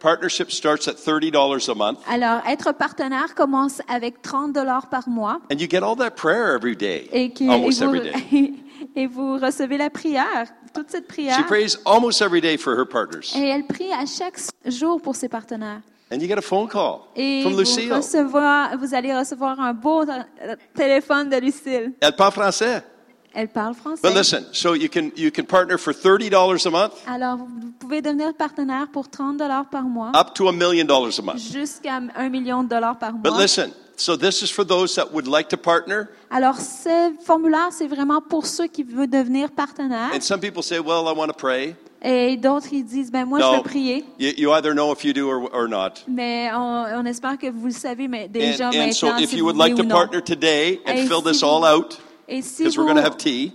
partnership 0.03 0.51
starts 0.51 0.87
at 0.87 0.95
$30 0.97 1.69
a 1.71 1.73
month. 1.75 1.97
alors 2.07 2.41
être 2.47 2.73
partenaire 2.73 3.33
commence 3.35 3.81
avec 3.87 4.21
30 4.21 4.53
dollars 4.53 4.87
par 4.89 5.09
mois. 5.09 5.39
And 5.51 5.57
you 5.59 5.67
get 5.67 5.81
all 5.81 5.95
that 5.95 6.11
prayer 6.11 6.53
every 6.55 6.75
day, 6.75 7.09
et, 7.11 7.31
que, 7.31 7.43
et, 7.45 7.49
almost 7.49 7.81
vous, 7.81 7.95
every 7.95 8.11
day. 8.11 8.53
et 8.95 9.07
vous 9.07 9.37
recevez 9.39 9.77
la 9.77 9.89
prière 9.89 10.47
toute 10.73 10.91
cette 10.91 11.05
She 11.05 11.13
prière. 11.13 11.45
prays 11.47 11.77
almost 11.85 12.21
every 12.21 12.41
day 12.41 12.57
for 12.57 12.73
her 12.77 12.85
partners. 12.85 13.33
Et 13.35 13.47
elle 13.47 13.65
prie 13.65 13.91
à 13.91 14.05
chaque 14.05 14.37
jour 14.65 15.01
pour 15.01 15.15
ses 15.15 15.29
partenaires. 15.29 15.81
And 16.11 16.17
you 16.19 16.27
get 16.27 16.37
a 16.37 16.41
phone 16.41 16.67
call 16.67 16.99
Et 17.15 17.41
from 17.41 17.53
vous, 17.53 17.59
Lucille. 17.59 17.91
recevoir- 17.91 18.77
vous 18.77 18.93
allez 18.93 19.15
recevoir 19.17 19.59
un 19.59 19.73
beau 19.73 20.01
euh, 20.03 20.55
téléphone 20.75 21.29
de 21.29 21.37
Lucille. 21.37 21.93
Elle 22.01 22.15
parle 22.15 22.31
français. 22.33 22.83
Elle 23.35 23.47
parle 23.47 23.73
français. 23.73 24.01
But 24.03 24.15
listen, 24.15 24.45
so 24.51 24.75
you 24.75 24.87
can 24.89 25.11
you 25.17 25.31
can 25.31 25.43
partner 25.45 25.77
for 25.77 25.93
thirty 25.93 26.29
dollars 26.29 26.65
a 26.67 26.69
month? 26.69 26.93
Alors, 27.07 27.37
vous 27.37 27.71
pouvez 27.79 28.01
devenir 28.01 28.33
partenaire 28.35 28.87
pour 28.91 29.09
30 29.09 29.37
dollars 29.37 29.65
par 29.69 29.83
mois 29.83 30.11
up 30.15 30.33
to 30.35 30.47
a 30.47 30.51
million 30.51 30.85
dollars 30.85 31.17
a 31.19 31.21
month. 31.23 31.39
jusqu'à 31.51 31.99
1 32.15 32.29
million 32.29 32.63
de 32.63 32.69
dollars 32.69 32.97
par 32.99 33.13
But 33.13 33.31
mois. 33.31 33.41
listen, 33.41 33.71
so 33.97 34.15
this 34.15 34.41
is 34.43 34.51
for 34.51 34.63
those 34.65 34.93
that 34.95 35.11
would 35.13 35.27
like 35.27 35.47
to 35.49 35.57
partner? 35.57 36.03
Alors, 36.29 36.57
ce 36.57 37.13
formulaire, 37.25 37.69
c'est 37.71 37.87
vraiment 37.87 38.21
pour 38.21 38.45
ceux 38.45 38.67
qui 38.67 38.83
veulent 38.83 39.09
devenir 39.09 39.49
partenaires. 39.51 40.11
And 40.15 40.21
some 40.21 40.39
people 40.39 40.61
say, 40.61 40.77
well, 40.79 41.07
I 41.07 41.13
want 41.17 41.27
to 41.27 41.33
pray. 41.33 41.75
Et 42.05 42.35
d'autres, 42.37 42.67
ils 42.71 42.83
disent, 42.83 43.09
ben 43.11 43.25
moi, 43.25 43.39
je 43.39 43.45
No, 43.45 43.55
veux 43.55 43.61
prier. 43.63 44.03
you, 44.19 44.31
you 44.37 44.51
either 44.53 44.73
know 44.75 44.91
if 44.93 45.03
you 45.05 45.13
do 45.13 45.27
or, 45.29 45.49
or 45.53 45.67
not. 45.69 46.03
Mais 46.07 46.51
on, 46.53 46.85
on 46.99 47.05
espère 47.05 47.37
que 47.37 47.49
vous 47.49 47.67
le 47.67 47.71
savez 47.73 48.07
mais 48.09 48.25
And, 48.25 48.31
déjà 48.31 48.67
and 48.67 48.91
so 48.91 49.07
maintenant, 49.07 49.23
if 49.23 49.29
si 49.29 49.37
you 49.37 49.41
vous 49.43 49.45
would 49.51 49.57
like 49.57 49.73
voulez 49.75 49.87
to 49.87 49.93
partner 49.95 50.21
today 50.21 50.81
and 50.85 50.93
Et 50.97 51.07
fill 51.07 51.21
si 51.23 51.31
this 51.31 51.41
all 51.43 51.63
out, 51.63 51.97
Et 52.27 52.41
si 52.41 52.63
because 52.63 52.75
vous 52.75 52.83
we're 52.83 52.93
going 52.93 53.01
to 53.01 53.07
have 53.07 53.17
tea, 53.17 53.53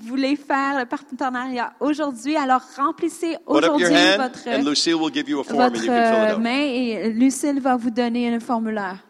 voulez 0.00 0.36
faire 0.36 0.78
le 0.78 0.86
partenariat 0.86 1.72
aujourd'hui, 1.80 2.36
alors 2.36 2.62
remplissez 2.76 3.36
aujourd'hui 3.46 3.84
votre, 3.84 5.54
votre 5.54 5.90
euh, 5.90 6.38
main 6.38 6.50
et 6.50 7.10
Lucille 7.10 7.60
va 7.60 7.76
vous 7.76 7.90
donner 7.90 8.32
un 8.32 8.40
formulaire. 8.40 9.04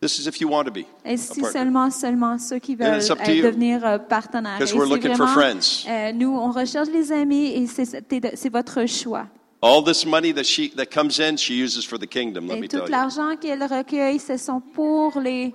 This 0.00 0.18
is 0.20 0.28
if 0.28 0.40
you 0.40 0.48
want 0.48 0.64
to 0.64 0.70
be 0.70 0.84
Et 1.04 1.16
si 1.16 1.42
seulement, 1.44 1.90
seulement 1.90 2.38
ceux 2.38 2.60
qui 2.60 2.76
veulent 2.76 3.00
euh, 3.00 3.42
devenir 3.42 3.84
euh, 3.84 3.98
partenaires. 3.98 4.58
Because 4.58 4.72
Et 4.72 4.78
we're 4.78 4.86
c'est 4.86 4.94
looking 4.94 5.16
for 5.16 5.26
vraiment, 5.26 5.60
friends. 5.60 5.86
euh, 5.88 6.12
nous, 6.12 6.30
on 6.30 6.52
recherche 6.52 6.88
les 6.88 7.10
amis 7.10 7.46
et 7.46 7.66
c'est 7.66 8.48
votre 8.48 8.86
choix. 8.86 9.26
All 9.60 9.82
this 9.82 10.06
money 10.06 10.32
that 10.32 10.44
she 10.44 10.72
that 10.76 10.86
comes 10.86 11.18
in, 11.18 11.36
she 11.36 11.50
uses 11.50 11.84
for 11.84 11.98
the 11.98 12.06
kingdom. 12.06 12.46
Let 12.46 12.58
Et 12.58 12.60
me 12.60 12.68
tout 12.68 12.78
l'argent 12.88 13.34
qu'elle 13.40 13.64
recueille, 13.64 14.20
ce 14.20 14.36
sont 14.36 14.60
pour 14.60 15.18
les, 15.18 15.52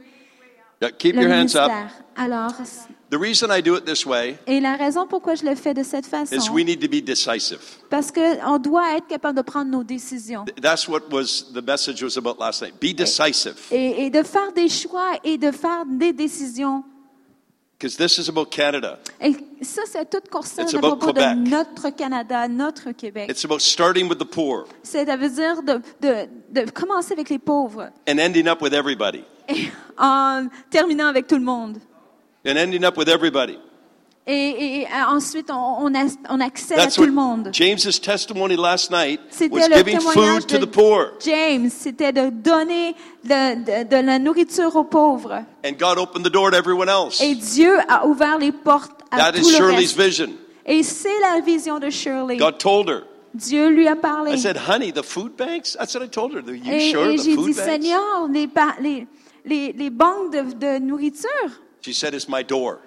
Yeah, 0.82 0.92
Keep 0.92 1.16
le 1.16 1.22
your 1.24 1.32
hands 1.32 1.56
up. 1.56 1.70
ministère. 1.72 1.90
Alors, 2.16 2.52
The 3.10 3.16
reason 3.18 3.50
I 3.52 3.62
do 3.62 3.76
it 3.78 3.86
this 3.86 4.06
way 4.08 4.38
et 4.48 4.60
la 4.60 4.76
raison 4.76 5.06
pourquoi 5.08 5.36
je 5.36 5.46
le 5.46 5.54
fais 5.56 5.74
de 5.76 5.84
cette 5.84 6.06
façon, 6.08 6.36
is 6.36 6.50
we 6.50 6.66
need 6.66 6.80
to 6.82 6.88
be 6.88 7.02
decisive. 7.04 7.60
parce 7.90 8.12
qu'on 8.12 8.58
doit 8.58 8.98
être 8.98 9.08
capable 9.08 9.38
de 9.38 9.44
prendre 9.44 9.70
nos 9.70 9.84
décisions. 9.84 10.46
That's 10.62 10.88
what 10.88 11.02
was 11.12 11.46
the 11.54 11.62
message 11.66 12.02
was 12.04 12.18
about 12.18 12.38
last 12.40 12.62
night. 12.64 12.74
Be 12.82 12.96
decisive, 12.96 13.56
Et, 13.72 14.06
et 14.06 14.10
de 14.10 14.24
faire 14.24 14.52
des 14.52 14.68
choix 14.68 15.12
et 15.24 15.38
de 15.38 15.52
faire 15.52 15.86
des 15.86 16.12
décisions. 16.12 16.84
because 17.80 17.96
this 17.98 18.18
is 18.18 18.30
about 18.30 18.46
Canada. 18.50 18.98
Et 19.22 19.36
ça, 19.62 19.82
c'est 19.86 20.10
tout 20.10 20.22
concerne 20.32 20.66
It's 20.68 20.74
à 20.74 20.78
about 20.80 20.96
propos 20.98 21.12
de 21.14 21.50
notre 21.50 21.90
Canada, 21.90 22.48
notre 22.48 22.92
Québec. 22.94 23.30
It's 23.30 23.44
about 23.46 23.60
starting 23.60 24.08
with 24.10 24.18
the 24.20 24.26
poor 24.30 24.66
C'est, 24.84 25.06
ça 25.06 25.18
veut 25.18 25.30
dire 25.30 25.62
de, 25.62 25.82
de, 26.02 26.28
de 26.64 26.72
commencer 26.72 27.14
avec 27.14 27.30
les 27.30 27.40
pauvres 27.40 27.90
and 28.10 28.18
ending 28.20 28.48
up 28.48 28.62
with 28.62 28.74
everybody, 28.74 29.24
et 29.56 29.72
en 29.98 30.48
terminant 30.70 31.08
avec 31.08 31.28
tout 31.28 31.36
le 31.38 31.44
monde. 31.44 31.78
and 32.46 32.58
ending 32.58 32.84
up 32.84 32.98
with 32.98 33.08
everybody. 33.08 33.58
Et, 34.26 34.34
et- 34.34 34.82
et 34.84 34.88
ensuite, 35.10 35.52
on, 35.52 35.56
on, 35.82 35.94
a- 35.96 36.16
on 36.30 36.40
accède 36.40 36.78
That's 36.78 36.94
à 36.98 37.02
tout 37.02 37.06
le 37.06 37.12
monde. 37.12 37.50
James's 37.52 38.00
testimony 38.00 38.56
last 38.56 38.90
night 38.90 39.20
was 39.52 39.68
le 39.68 39.76
giving 39.76 40.00
food 40.00 40.48
to 40.48 40.58
the 40.60 40.66
poor, 40.66 41.12
James, 41.20 41.70
c'était 41.70 42.14
de 42.14 42.30
donner 42.30 42.96
de, 43.26 43.56
de- 43.84 43.84
de 43.90 43.96
la 44.06 44.20
nourriture 44.20 44.74
aux 44.78 44.86
pauvres. 44.86 45.44
and 45.66 45.74
God 45.78 45.98
opened 45.98 46.24
the 46.26 46.32
door 46.32 46.52
to 46.52 46.56
everyone 46.58 46.88
else. 46.88 47.20
Et 47.22 47.36
Dieu 47.36 47.74
a 47.90 48.06
ouvert 48.08 48.38
les 48.38 48.54
portes 48.54 49.02
à 49.12 49.18
That 49.18 49.32
tout 49.34 49.40
is 49.40 49.52
le 49.52 49.58
Shirley's 49.58 49.94
reste. 49.94 50.00
vision. 50.00 50.30
Et 50.66 50.84
c'est 50.84 51.20
la 51.20 51.42
vision 51.42 51.80
de 51.80 51.90
Shirley. 51.90 52.38
God 52.38 52.58
told 52.60 52.90
her. 52.90 53.02
Dieu 53.34 53.68
lui 53.72 53.90
a 53.90 53.96
parlé. 53.98 54.32
I 54.36 54.38
said, 54.40 54.56
"Honey, 54.70 54.94
the 54.94 55.04
food 55.04 55.34
banks?" 55.36 55.76
That's 55.78 55.94
what 55.96 56.06
I 56.06 56.08
told 56.08 56.32
her. 56.34 56.40
Are 56.48 56.56
you 56.56 56.72
Et, 56.72 56.92
sure 56.92 57.10
et 57.10 57.18
the 57.18 57.24
j'ai 57.24 57.36
food 57.36 57.48
dit, 57.48 57.54
banks? 57.56 57.66
Seigneur, 57.70 58.28
les, 58.32 58.48
les, 58.80 59.08
les, 59.46 59.74
les 59.74 59.90
banques 59.90 60.32
de, 60.32 60.54
de 60.54 60.80
nourriture. 60.80 61.30
She 61.82 61.94
said, 61.94 62.14
"It's 62.14 62.28
my 62.30 62.44
door." 62.44 62.78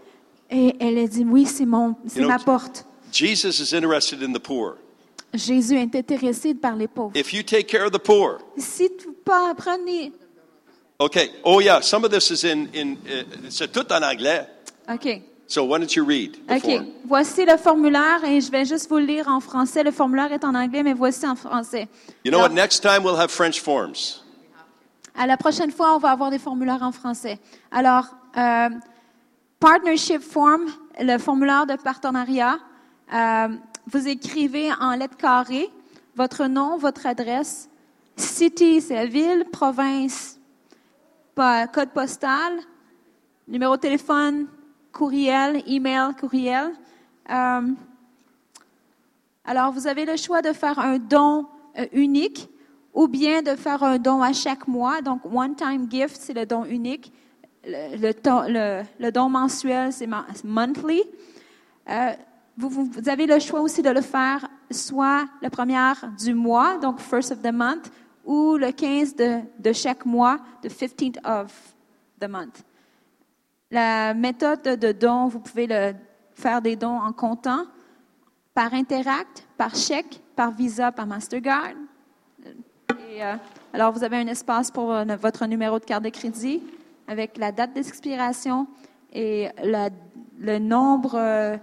Et 0.50 0.76
elle 0.78 0.96
a 0.98 1.06
dit, 1.08 1.24
oui, 1.28 1.44
c'est 1.44 1.66
mon, 1.66 1.96
c'est 2.06 2.20
You 2.20 2.22
know, 2.26 2.28
ma 2.28 2.38
porte. 2.38 2.84
Jesus 3.12 3.58
is 3.60 3.74
interested 3.74 4.22
in 4.22 4.32
the 4.32 4.38
poor. 4.38 4.76
Jésus 5.34 5.76
est 5.76 5.94
intéressé 5.96 6.54
par 6.54 6.76
les 6.76 6.86
pauvres. 6.86 7.10
If 7.16 7.32
you 7.32 7.42
take 7.42 7.64
care 7.64 7.84
of 7.84 7.90
the 7.92 7.98
poor, 7.98 8.38
Si 8.56 8.88
tu 8.96 9.08
pas 9.24 9.54
prenez, 9.56 10.12
okay. 11.00 11.30
Oh 11.44 11.60
yeah, 11.60 11.80
some 11.82 12.04
of 12.04 12.10
this 12.12 12.30
is 12.30 12.44
in 12.44 12.68
in 12.74 12.92
uh, 13.06 13.24
c'est 13.50 13.72
tout 13.72 13.92
en 13.92 14.02
anglais. 14.02 14.46
ok, 14.88 15.20
So 15.48 15.64
why 15.64 15.78
don't 15.78 15.94
you 15.94 16.04
read 16.04 16.36
the 16.48 16.54
ok. 16.56 16.62
form? 16.62 16.86
Voici 17.06 17.44
le 17.44 17.56
formulaire 17.56 18.24
et 18.24 18.40
je 18.40 18.50
vais 18.50 18.64
juste 18.64 18.88
vous 18.88 18.98
le 18.98 19.04
lire 19.04 19.28
en 19.28 19.40
français. 19.40 19.82
Le 19.82 19.90
formulaire 19.92 20.32
est 20.32 20.44
en 20.44 20.54
anglais, 20.54 20.82
mais 20.82 20.94
voici 20.94 21.26
en 21.26 21.36
français. 21.36 21.88
You 22.24 22.30
know 22.30 22.38
what? 22.38 22.46
Alors, 22.46 22.54
Next 22.56 22.82
time 22.82 23.02
we'll 23.04 23.18
have 23.18 23.30
French 23.30 23.60
forms. 23.60 24.22
À 25.18 25.26
la 25.26 25.38
prochaine 25.38 25.70
fois, 25.70 25.94
on 25.94 25.98
va 25.98 26.10
avoir 26.10 26.30
des 26.30 26.38
formulaires 26.38 26.82
en 26.82 26.92
français. 26.92 27.38
Alors, 27.70 28.14
euh, 28.36 28.68
partnership 29.58 30.20
form, 30.20 30.66
le 31.00 31.16
formulaire 31.16 31.66
de 31.66 31.74
partenariat, 31.76 32.58
euh, 33.14 33.48
vous 33.86 34.08
écrivez 34.08 34.70
en 34.78 34.94
lettres 34.94 35.16
carrées 35.16 35.70
votre 36.16 36.46
nom, 36.46 36.76
votre 36.76 37.06
adresse, 37.06 37.70
city, 38.16 38.80
c'est 38.80 38.94
la 38.94 39.06
ville, 39.06 39.46
province, 39.50 40.38
code 41.34 41.90
postal, 41.94 42.60
numéro 43.48 43.76
de 43.76 43.80
téléphone, 43.80 44.46
courriel, 44.92 45.62
email, 45.66 46.14
courriel. 46.18 46.72
Euh, 47.30 47.72
alors, 49.44 49.72
vous 49.72 49.86
avez 49.86 50.04
le 50.04 50.16
choix 50.16 50.42
de 50.42 50.52
faire 50.52 50.78
un 50.78 50.98
don 50.98 51.46
euh, 51.78 51.86
unique 51.92 52.48
ou 52.96 53.06
bien 53.08 53.42
de 53.42 53.54
faire 53.56 53.82
un 53.82 53.98
don 53.98 54.22
à 54.22 54.32
chaque 54.32 54.66
mois. 54.66 55.02
Donc, 55.02 55.20
one-time 55.26 55.86
gift, 55.88 56.16
c'est 56.18 56.32
le 56.32 56.46
don 56.46 56.64
unique. 56.64 57.12
Le, 57.62 57.96
le 57.96 58.48
le- 58.52 58.82
le 58.98 59.12
don 59.12 59.28
mensuel, 59.28 59.92
c'est 59.92 60.08
monthly. 60.42 61.02
Euh, 61.90 62.12
vous, 62.56 62.88
avez 63.06 63.26
le 63.26 63.38
choix 63.38 63.60
aussi 63.60 63.82
de 63.82 63.90
le 63.90 64.00
faire 64.00 64.48
soit 64.70 65.26
la 65.42 65.50
première 65.50 66.10
du 66.18 66.32
mois, 66.32 66.78
donc 66.78 66.98
first 66.98 67.30
of 67.32 67.42
the 67.42 67.52
month, 67.52 67.92
ou 68.24 68.56
le 68.56 68.72
15 68.72 69.14
de, 69.14 69.40
de 69.58 69.72
chaque 69.74 70.06
mois, 70.06 70.38
the 70.62 70.68
15th 70.68 71.18
of 71.24 71.52
the 72.18 72.26
month. 72.28 72.64
La 73.70 74.14
méthode 74.14 74.62
de 74.62 74.92
don, 74.92 75.28
vous 75.28 75.40
pouvez 75.40 75.66
le, 75.66 75.92
faire 76.34 76.62
des 76.62 76.76
dons 76.76 76.98
en 76.98 77.12
comptant, 77.12 77.66
par 78.54 78.72
Interact, 78.72 79.46
par 79.58 79.74
chèque, 79.74 80.22
par 80.34 80.50
Visa, 80.50 80.90
par 80.92 81.06
Mastercard. 81.06 81.74
Et, 83.16 83.22
euh, 83.22 83.34
alors, 83.72 83.92
vous 83.92 84.04
avez 84.04 84.18
un 84.18 84.26
espace 84.26 84.70
pour 84.70 84.92
euh, 84.92 85.04
votre 85.20 85.46
numéro 85.46 85.78
de 85.78 85.84
carte 85.84 86.04
de 86.04 86.10
crédit 86.10 86.60
avec 87.08 87.38
la 87.38 87.50
date 87.50 87.72
d'expiration 87.72 88.66
et 89.12 89.48
la- 89.64 89.88
le 90.38 90.58
nombre, 90.58 91.14
euh, 91.14 91.56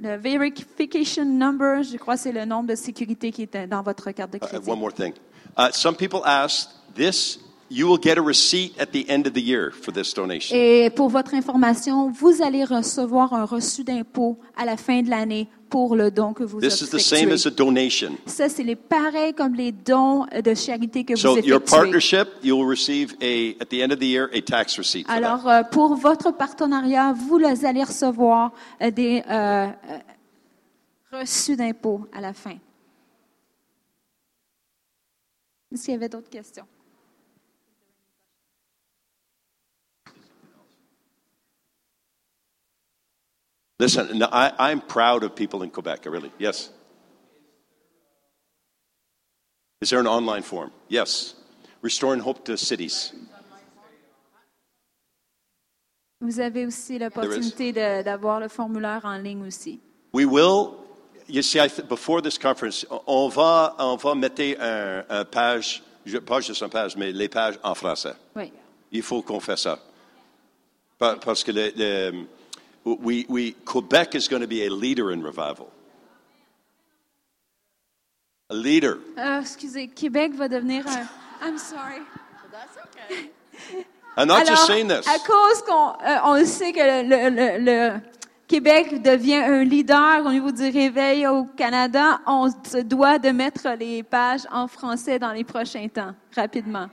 le 0.00 0.16
verification 0.16 1.26
number, 1.26 1.82
je 1.82 1.98
crois 1.98 2.14
que 2.14 2.20
c'est 2.22 2.32
le 2.32 2.46
nombre 2.46 2.68
de 2.70 2.74
sécurité 2.74 3.30
qui 3.32 3.42
est 3.42 3.66
dans 3.66 3.82
votre 3.82 4.10
carte 4.12 4.32
de 4.32 4.38
Uh, 4.38 4.40
crédit. 4.40 4.70
one 4.70 4.78
more 4.78 4.92
thing. 4.94 5.12
Uh, 5.58 5.68
some 5.72 5.94
people 5.94 6.20
asked 6.24 6.70
this. 6.94 7.38
You 7.70 7.86
will 7.88 8.00
get 8.02 8.16
a 8.18 8.22
receipt 8.22 8.72
at 8.80 8.86
the 8.92 9.04
end 9.08 9.26
of 9.26 9.34
the 9.34 9.42
year 9.42 9.72
for 9.72 9.92
this 9.92 10.14
donation. 10.14 10.56
Et 10.56 10.88
pour 10.90 11.08
votre 11.10 11.34
information, 11.34 12.10
vous 12.10 12.40
allez 12.42 12.64
recevoir 12.64 13.34
un 13.34 13.44
reçu 13.44 13.84
d'impôt 13.84 14.38
à 14.56 14.64
la 14.64 14.76
fin 14.78 15.02
de 15.02 15.10
l'année 15.10 15.48
pour 15.74 15.96
le 15.96 16.08
don 16.12 16.32
que 16.32 16.44
vous 16.44 16.60
This 16.60 16.82
is 16.82 16.90
the 16.90 17.00
same 17.00 17.32
as 17.32 17.46
effectuez. 17.46 17.48
a 17.48 17.50
donation. 17.50 18.12
Ça, 18.26 18.48
c'est 18.48 18.62
les 18.62 18.76
pareils 18.76 19.34
comme 19.34 19.54
les 19.56 19.72
dons 19.72 20.24
de 20.24 20.54
charité 20.54 21.02
que 21.04 21.16
So 21.16 21.30
vous 21.34 21.38
your 21.40 21.56
effectuez. 21.56 21.76
partnership, 21.76 22.28
you 22.44 22.56
will 22.56 22.68
receive 22.68 23.16
a 23.20 23.56
at 23.60 23.66
the 23.70 23.82
end 23.82 23.90
of 23.90 23.98
the 23.98 24.06
year 24.06 24.30
a 24.32 24.40
tax 24.40 24.78
receipt. 24.78 25.04
For 25.04 25.08
that. 25.12 25.16
Alors, 25.16 25.48
euh, 25.48 25.64
pour 25.64 25.96
votre 25.96 26.30
partenariat, 26.30 27.12
vous 27.12 27.38
les 27.38 27.64
allez 27.64 27.82
recevoir 27.82 28.52
euh, 28.80 28.92
des 28.92 29.24
euh, 29.28 29.66
reçus 31.10 31.56
d'impôts 31.56 32.06
à 32.12 32.20
la 32.20 32.32
fin. 32.32 32.56
Est-ce 35.72 35.86
qu'il 35.86 35.94
y 35.94 35.96
avait 35.96 36.08
d'autres 36.08 36.30
questions? 36.30 36.66
Listen, 43.80 44.18
no, 44.18 44.28
I, 44.30 44.52
I'm 44.70 44.80
proud 44.80 45.24
of 45.24 45.34
people 45.34 45.62
in 45.62 45.70
Quebec. 45.70 46.06
I 46.06 46.08
really, 46.10 46.30
yes. 46.38 46.70
Is 49.80 49.90
there 49.90 49.98
an 50.00 50.06
online 50.06 50.42
form? 50.42 50.70
Yes. 50.88 51.34
Restoring 51.82 52.20
hope 52.20 52.44
to 52.44 52.56
cities. 52.56 53.12
Vous 56.20 56.40
avez 56.40 56.64
aussi 56.66 56.98
l'opportunité 56.98 57.72
d'avoir 58.02 58.40
le 58.40 58.48
formulaire 58.48 59.04
en 59.04 59.18
ligne 59.18 59.44
aussi. 59.46 59.80
We 60.12 60.24
will. 60.24 60.76
You 61.28 61.42
see, 61.42 61.58
I 61.58 61.68
th- 61.68 61.86
before 61.88 62.22
this 62.22 62.38
conference, 62.38 62.86
on 63.06 63.28
va, 63.28 63.74
on 63.78 63.96
va 63.96 64.14
mettre 64.14 64.42
un, 64.60 65.04
un 65.10 65.24
page, 65.24 65.82
pas 66.24 66.40
juste 66.40 66.62
une 66.62 66.68
page, 66.70 66.96
mais 66.96 67.12
les 67.12 67.28
pages 67.28 67.58
en 67.62 67.74
français. 67.74 68.14
Oui. 68.36 68.52
Il 68.92 69.02
faut 69.02 69.20
qu'on 69.22 69.40
fasse 69.40 69.62
ça. 69.62 69.78
Parce 70.98 71.42
que 71.42 71.50
le- 71.50 71.72
le- 71.76 72.26
we, 72.84 73.24
we, 73.28 73.52
Quebec 73.64 74.14
is 74.14 74.28
going 74.28 74.42
to 74.42 74.48
be 74.48 74.64
a 74.66 74.70
leader 74.70 75.10
in 75.10 75.22
revival. 75.22 75.70
A 78.50 78.54
leader. 78.54 78.98
Euh, 79.18 79.40
excusez, 79.40 79.88
Québec 79.88 80.34
va 80.34 80.48
devenir 80.48 80.86
un. 80.86 81.08
I'm 81.42 81.58
sorry. 81.58 82.00
I'm 84.16 84.28
not 84.28 84.46
just 84.46 84.52
Alors, 84.62 84.66
saying 84.66 84.88
this. 84.88 85.06
à 85.08 85.18
cause 85.18 85.62
qu'on 85.66 85.88
euh, 86.06 86.18
on 86.24 86.34
le 86.38 86.44
sait 86.44 86.72
que 86.72 86.78
le, 86.80 87.02
le- 87.08 87.30
le- 87.30 87.64
le 87.64 88.00
Québec 88.46 89.02
devient 89.02 89.36
un 89.42 89.64
leader 89.64 90.24
au 90.24 90.30
niveau 90.30 90.52
du 90.52 90.62
réveil 90.68 91.26
au 91.26 91.44
Canada, 91.44 92.20
on 92.26 92.48
se 92.50 92.78
doit 92.82 93.18
de 93.18 93.30
mettre 93.30 93.66
les 93.78 94.02
pages 94.04 94.42
en 94.52 94.68
français 94.68 95.18
dans 95.18 95.32
les 95.32 95.42
prochains 95.42 95.88
temps, 95.88 96.14
rapidement. 96.36 96.88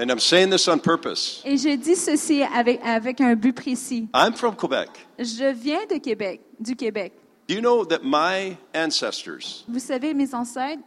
And 0.00 0.10
I'm 0.12 0.20
saying 0.20 0.50
this 0.50 0.68
on 0.68 0.78
purpose. 0.78 1.42
Et 1.44 1.56
je 1.56 1.74
dis 1.76 1.96
ceci 1.96 2.42
avec, 2.42 2.80
avec 2.84 3.20
un 3.20 3.34
but 3.34 3.52
précis. 3.52 4.08
I'm 4.14 4.32
from 4.32 4.54
Quebec. 4.54 4.90
Je 5.18 5.52
viens 5.52 5.86
de 5.86 5.98
Québec, 5.98 6.40
du 6.60 6.76
Québec. 6.76 7.12
Do 7.48 7.54
you 7.54 7.60
know 7.60 7.84
that 7.84 8.04
my 8.04 8.56
ancestors, 8.74 9.64
Vous 9.68 9.80
savez, 9.80 10.14
mes 10.14 10.32
ancêtres, 10.34 10.82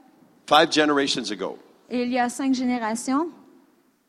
five 0.48 0.72
generations 0.72 1.30
ago, 1.32 1.58
il 1.90 2.10
y 2.10 2.20
a 2.20 2.30
cinq 2.30 2.54
générations, 2.54 3.28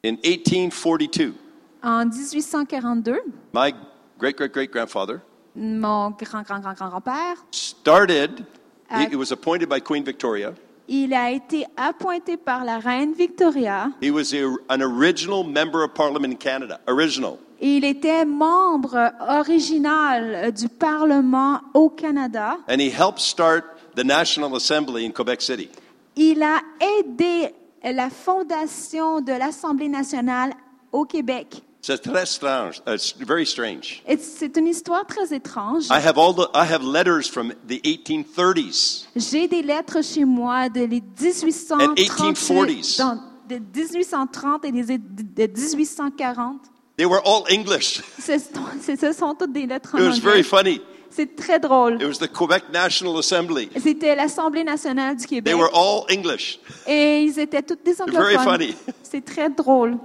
in 0.04 0.16
1842, 0.22 1.34
en 1.82 2.04
1842, 2.04 3.22
my 3.52 3.72
great 4.18 4.36
great 4.36 4.52
great 4.52 4.70
grandfather 4.70 5.20
mon 5.56 6.10
grand-grand-grand-grand-père, 6.10 7.36
started, 7.50 8.44
Uh, 8.90 8.98
he, 8.98 9.10
he 9.10 9.16
was 9.16 9.32
appointed 9.32 9.68
by 9.70 9.80
Queen 9.80 10.04
Victoria. 10.04 10.52
Il 10.88 11.14
a 11.14 11.30
été 11.30 11.64
appointé 11.76 12.36
par 12.36 12.64
la 12.64 12.78
reine 12.78 13.12
Victoria 13.12 13.90
He 14.02 14.10
was 14.10 14.32
a, 14.34 14.44
an 14.68 14.82
original 14.82 15.44
member 15.44 15.82
of 15.84 15.94
parliament 15.94 16.32
in 16.32 16.36
Canada. 16.36 16.80
Original. 16.86 17.38
il 17.60 17.84
était 17.84 18.24
membre 18.24 19.12
original 19.28 20.52
du 20.52 20.68
Parlement 20.68 21.60
au 21.74 21.88
Canada. 21.88 22.58
And 22.68 22.80
he 22.80 22.90
helped 22.90 23.20
start 23.20 23.64
the 23.94 24.04
National 24.04 24.54
Assembly 24.56 25.06
in 25.06 25.12
Quebec 25.12 25.40
City. 25.40 25.68
Il 26.16 26.42
a 26.42 26.60
aidé 26.80 27.54
la 27.84 28.10
fondation 28.10 29.20
de 29.20 29.32
l'Assemblée 29.32 29.88
nationale 29.88 30.52
au 30.90 31.04
Québec. 31.04 31.62
C'est 31.84 31.98
très 32.00 32.26
strange. 32.26 32.80
Uh, 32.86 32.92
it's 32.94 33.12
very 33.18 33.44
strange. 33.44 34.04
Et 34.06 34.16
C'est 34.16 34.56
une 34.56 34.68
histoire 34.68 35.04
très 35.04 35.34
étrange. 35.34 35.86
I 35.90 35.94
have 36.06 36.16
all 36.16 36.32
the, 36.32 36.48
I 36.54 36.64
have 36.72 36.82
letters 36.84 37.28
from 37.28 37.52
the 37.68 37.80
1830s. 37.84 39.06
J'ai 39.16 39.48
des 39.48 39.62
lettres 39.62 40.00
chez 40.04 40.24
moi 40.24 40.68
de 40.68 40.82
les 40.84 41.00
1830, 41.02 41.80
And 41.82 41.94
1840s. 41.96 42.98
dans- 42.98 43.20
de 43.48 43.56
1830 43.58 44.64
et 44.64 44.70
des- 44.70 44.98
de 44.98 45.46
1840. 45.60 46.60
They 46.96 47.04
were 47.06 47.20
all 47.26 47.42
English. 47.50 48.00
Ce 48.20 48.38
sont, 48.38 48.62
ce- 48.80 48.96
ce 48.96 49.12
sont 49.12 49.34
toutes 49.34 49.52
des 49.52 49.66
lettres 49.66 49.96
en 49.96 49.98
It 49.98 50.04
was 50.04 50.20
very 50.20 50.38
anglais. 50.38 50.42
funny. 50.44 50.80
C'est 51.10 51.34
très 51.36 51.58
drôle. 51.58 51.94
It 52.00 52.06
was 52.06 52.18
the 52.24 52.30
Quebec 52.32 52.64
National 52.72 53.18
Assembly. 53.18 53.68
C'était 53.82 54.14
l'Assemblée 54.14 54.62
nationale 54.64 55.16
du 55.16 55.26
They 55.26 55.42
Québec. 55.42 55.56
were 55.56 55.70
all 55.74 56.04
English. 56.16 56.58
Et 56.86 57.22
ils 57.24 57.38
étaient 57.40 57.60
tous 57.62 57.76
des 57.84 57.92
Very 57.94 58.36
anglophones. 58.36 58.44
funny. 58.60 58.74
C'est 59.02 59.24
très 59.24 59.50
drôle. 59.50 59.98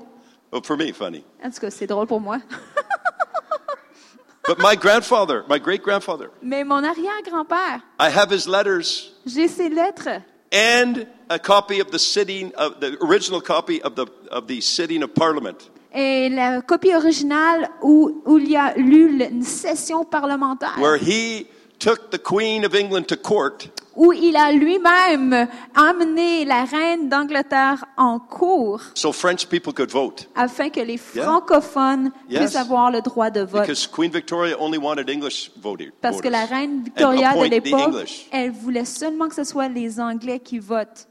Well, 0.51 0.61
for 0.63 0.77
me, 0.77 0.91
funny. 0.93 1.23
En 1.43 1.49
tout 1.51 1.59
cas, 1.59 1.69
c'est 1.69 1.87
drôle 1.87 2.07
pour 2.07 2.21
moi. 2.21 2.37
But 4.47 4.59
my 4.59 4.75
grandfather, 4.77 5.43
my 5.49 5.59
great 5.59 5.83
grandfather, 5.83 6.29
Mais 6.41 6.63
mon 6.63 6.81
arrière-grand-père, 6.81 7.81
I 7.99 8.09
have 8.09 8.31
his 8.31 8.47
letters 8.47 9.11
j'ai 9.25 9.49
ses 9.49 9.67
lettres 9.67 10.21
and 10.53 11.05
a 11.29 11.37
copy 11.37 11.81
of 11.81 11.91
the 11.91 11.99
sitting 11.99 12.53
of 12.55 12.79
the 12.79 12.97
original 13.01 13.41
copy 13.41 13.81
of 13.83 13.95
the 13.95 14.05
of 14.31 14.47
the 14.47 14.61
sitting 14.61 15.03
of 15.03 15.13
Parliament. 15.13 15.69
et 15.93 16.29
la 16.29 16.61
copie 16.61 16.93
originale 16.95 17.67
où, 17.81 18.21
où 18.25 18.37
il 18.37 18.49
y 18.49 18.55
a 18.55 18.73
le- 18.77 19.29
une 19.29 19.43
session 19.43 20.05
parlementaire. 20.05 20.77
where 20.79 20.95
he 20.97 21.47
took 21.79 22.09
the 22.11 22.17
Queen 22.17 22.63
of 22.63 22.73
England 22.73 23.03
to 23.09 23.17
court 23.17 23.67
où 23.97 24.13
il 24.13 24.37
a 24.37 24.51
lui-même 24.53 25.47
amené 25.75 26.45
la 26.45 26.63
reine 26.65 27.09
d'Angleterre 27.09 27.83
en 27.97 28.19
cours 28.19 28.79
so 28.93 29.11
French 29.11 29.45
people 29.47 29.73
could 29.73 29.91
vote. 29.91 30.29
afin 30.35 30.69
que 30.69 30.79
les 30.79 30.99
Yeah. 31.15 31.23
francophones 31.25 32.11
Yes. 32.29 32.39
puissent 32.39 32.55
avoir 32.55 32.91
le 32.91 33.01
droit 33.01 33.29
de 33.31 33.41
vote. 33.41 33.61
Because 33.61 33.87
Queen 33.87 34.11
Victoria 34.11 34.55
only 34.61 34.77
wanted 34.77 35.09
English 35.09 35.51
voter- 35.61 35.91
Parce 35.99 36.21
que 36.21 36.29
la 36.29 36.41
voters 36.45 36.57
reine 36.57 36.83
Victoria 36.83 37.33
de 37.33 37.43
l'époque, 37.49 38.27
elle 38.31 38.51
voulait 38.51 38.85
seulement 38.85 39.27
que 39.27 39.35
ce 39.35 39.43
soit 39.43 39.67
les 39.67 39.99
Anglais 39.99 40.39
qui 40.39 40.59
votent 40.59 41.07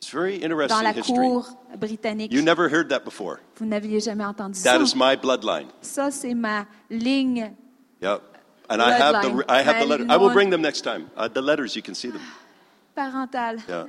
It's 0.00 0.12
very 0.12 0.38
dans 0.40 0.46
interesting 0.50 1.16
la 1.16 1.22
cour 1.22 1.48
britannique. 1.76 2.32
You 2.32 2.42
never 2.42 2.68
heard 2.72 2.88
that 2.88 3.00
before. 3.00 3.38
Vous 3.56 3.66
n'aviez 3.66 4.00
jamais 4.00 4.24
entendu 4.24 4.60
That 4.62 4.78
ça. 4.78 4.82
is 4.82 4.92
my 4.96 5.16
bloodline. 5.16 5.66
Ça, 5.80 6.10
c'est 6.10 6.34
ma 6.34 6.66
ligne 6.90 7.52
Yeah. 8.00 8.20
And 8.70 8.82
I 8.82 8.92
have 8.92 9.22
the. 9.22 9.44
I 9.48 9.62
have 9.62 9.80
the 9.80 9.86
letter. 9.86 10.06
I 10.08 10.16
will 10.16 10.30
bring 10.32 10.50
them 10.50 10.60
next 10.60 10.82
time. 10.82 11.10
Uh, 11.16 11.28
the 11.28 11.40
letters 11.42 11.74
you 11.74 11.82
can 11.82 11.94
see 11.94 12.10
them. 12.10 12.20
parentale. 12.94 13.58
Yeah. 13.68 13.86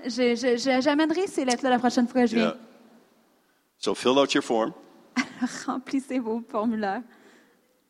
J'amènerai 0.79 1.27
ces 1.27 1.43
lettres-là 1.45 1.71
la 1.71 1.79
prochaine 1.79 2.07
fois 2.07 2.21
que 2.21 2.27
je 2.27 2.37
Yeah. 2.37 2.53
So 3.79 3.95
fill 3.95 4.19
out 4.19 4.33
your 4.33 4.43
form. 4.43 4.73
Remplissez 5.65 6.19
vos 6.19 6.43
formulaires. 6.47 7.01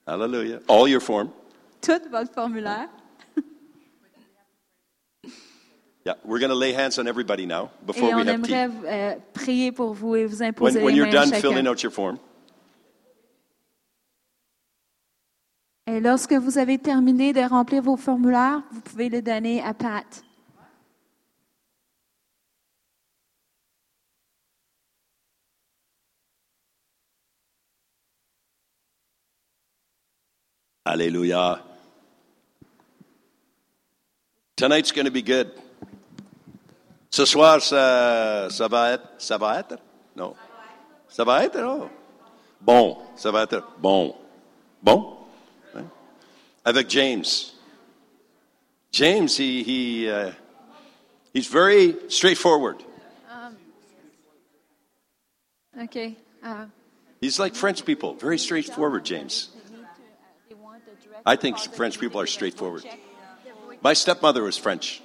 Hallelujah. 0.07 0.61
All 0.67 0.87
your 0.87 1.01
form. 1.01 1.29
Tout 1.81 2.01
votre 2.09 2.33
formulaire. 2.33 2.87
Yeah. 6.05 6.13
We're 6.23 6.39
going 6.39 6.49
to 6.49 6.55
lay 6.55 6.71
hands 6.71 6.97
on 6.97 7.07
everybody 7.07 7.45
now 7.45 7.69
before 7.85 8.09
Et 8.09 8.15
we 8.15 8.21
on 8.21 8.27
have 8.27 8.41
tea. 8.41 8.53
aimerait 8.53 8.69
euh, 8.87 9.15
prier 9.33 9.71
pour 9.71 9.93
vous 9.93 10.15
et 10.15 10.25
vous 10.25 10.37
When, 10.39 10.49
imposer 10.49 10.81
when 10.81 10.95
les 10.95 10.97
you're 10.97 11.11
done 11.11 11.29
chacun. 11.29 11.41
filling 11.41 11.67
out 11.67 11.83
your 11.83 11.91
form, 11.91 12.17
Et 15.89 15.99
lorsque 15.99 16.33
vous 16.33 16.59
avez 16.59 16.77
terminé 16.77 17.33
de 17.33 17.41
remplir 17.41 17.81
vos 17.81 17.97
formulaires, 17.97 18.61
vous 18.71 18.81
pouvez 18.81 19.09
le 19.09 19.23
donner 19.23 19.63
à 19.63 19.73
Pat. 19.73 20.23
Hallelujah. 30.85 31.59
Tonight's 34.55 34.91
going 34.91 35.05
to 35.05 35.11
be 35.11 35.23
good. 35.23 35.51
Ce 37.09 37.25
soir, 37.25 37.63
ça, 37.63 38.47
ça 38.51 38.67
va 38.67 38.91
être, 38.91 39.07
ça 39.17 39.39
va 39.39 39.59
être, 39.59 39.79
non, 40.15 40.35
ça 41.07 41.23
va 41.23 41.43
être, 41.43 41.59
oh. 41.63 41.89
bon, 42.61 42.97
ça 43.15 43.31
va 43.31 43.41
être 43.41 43.63
bon, 43.79 44.15
bon? 44.83 45.18
Avec 46.69 46.87
James. 46.87 47.53
James, 48.91 49.35
he, 49.37 49.63
he, 49.63 50.09
uh, 50.09 50.31
he's 51.33 51.47
very 51.47 51.95
straightforward. 52.09 52.83
OK. 55.79 56.17
Uh, 56.43 56.65
He's 57.21 57.39
like 57.39 57.55
French 57.55 57.85
people, 57.85 58.13
very 58.15 58.37
straightforward, 58.37 59.03
James. 59.05 59.49
I 61.25 61.35
think 61.35 61.57
French 61.57 61.99
people 61.99 62.19
are 62.21 62.27
straightforward. 62.27 62.83
My 63.81 63.93
stepmother 63.93 64.43
was 64.43 64.57
French. 64.57 65.01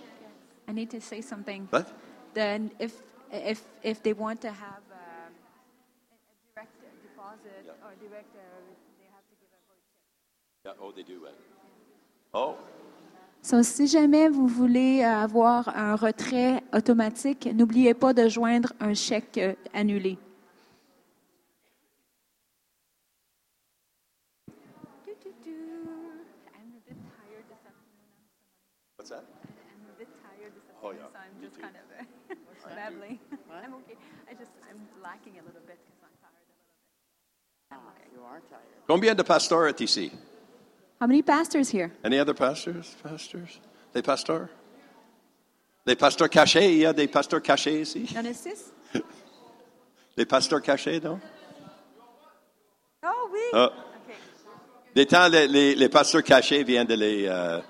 I 0.68 0.72
need 0.72 0.90
to 0.90 1.00
say 1.00 1.20
something. 1.20 1.66
What? 1.70 1.90
Then 2.34 2.70
if, 2.78 2.92
if, 3.32 3.62
if 3.82 4.02
they 4.02 4.12
want 4.12 4.40
to 4.42 4.50
have 4.50 4.82
um, 4.90 5.32
a 6.10 6.54
direct 6.54 6.72
deposit 7.02 7.66
or 7.82 7.92
direct, 8.00 8.34
uh, 8.34 8.40
they 8.98 9.06
have 9.14 9.26
to 9.30 9.34
give 9.38 9.50
a 9.54 9.60
vote 9.68 9.82
check. 10.64 10.74
Yeah, 10.76 10.82
oh, 10.82 10.92
they 10.92 11.02
do. 11.02 11.26
uh, 11.26 11.53
Oh, 12.35 12.57
So, 13.43 13.62
si 13.62 13.87
jamais 13.87 14.28
vous 14.30 14.47
voulez 14.49 15.03
euh, 15.05 15.22
avoir 15.22 15.68
un 15.68 15.95
retrait 15.97 16.62
automatique, 16.72 17.47
n'oubliez 17.55 17.93
pas 17.95 18.14
de 18.14 18.26
joindre 18.28 18.72
un 18.80 18.95
chèque 18.95 19.37
euh, 19.39 19.55
annulé. 19.74 20.18
what's 28.97 29.11
that? 29.11 29.24
I'm 29.68 29.85
a 29.91 29.99
bit 29.99 30.09
tired 30.22 30.53
this 30.55 30.64
Oh, 30.82 30.91
afternoon, 30.91 31.05
yeah. 31.05 31.12
so 31.12 31.18
I'm 31.20 31.37
just 31.43 31.57
kind 31.61 31.76
of 31.76 31.87
uh, 31.93 32.74
babbling. 32.74 33.18
I'm 33.53 33.74
okay. 33.85 33.97
I 34.30 34.35
just 34.35 34.53
I'm 34.68 34.80
lacking 35.03 35.35
a 35.41 35.45
little 35.45 35.64
bit 35.66 35.78
because 35.85 36.01
I'm 36.05 36.16
tired 36.24 36.41
a 36.41 36.55
little 36.57 36.64
bit. 36.64 37.76
I'm 37.76 37.85
okay. 37.93 38.09
You 38.14 38.22
are 38.24 38.41
tired. 38.49 38.80
Combien 38.87 39.14
de 39.14 39.24
pasteurs 39.24 39.68
at 39.70 39.80
ici? 39.80 40.11
How 41.05 41.07
many 41.07 41.20
pastors 41.20 41.68
here? 41.68 41.92
Any 42.02 42.18
other 42.18 42.32
pastors? 42.32 42.96
Pastors? 43.02 43.61
Des 43.92 44.00
pasteurs? 44.00 44.48
Des 45.84 45.96
pasteurs 45.96 46.30
cachés? 46.30 46.72
Il 46.72 46.78
y 46.78 46.86
a 46.86 46.94
des 46.94 47.09
pasteurs 47.09 47.42
cachés 47.42 47.82
ici? 47.82 48.07
Il 48.09 48.12
y 48.16 48.18
en 48.18 48.24
a 48.24 48.32
six? 48.32 48.72
Des 50.16 50.24
pasteurs 50.24 50.62
cachés, 50.62 51.00
non? 51.00 51.20
Oh 53.05 53.28
oui. 53.30 53.40
Ah. 53.52 53.66
Okay. 53.66 54.16
Des 54.94 55.05
temps, 55.05 55.28
les, 55.28 55.46
les, 55.46 55.74
les 55.74 55.88
pasteurs 55.90 56.22
cachés 56.22 56.64
viennent 56.64 56.86
de 56.86 56.94
les, 56.94 57.26
euh, 57.28 57.61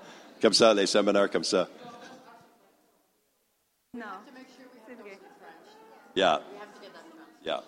comme 0.41 0.53
ça, 0.53 0.73
les 0.73 0.87
séminaires 0.87 1.29
comme 1.29 1.43
ça. 1.43 1.67
Non. 3.95 4.05
Yeah. 6.15 6.39
Yeah. 7.43 7.63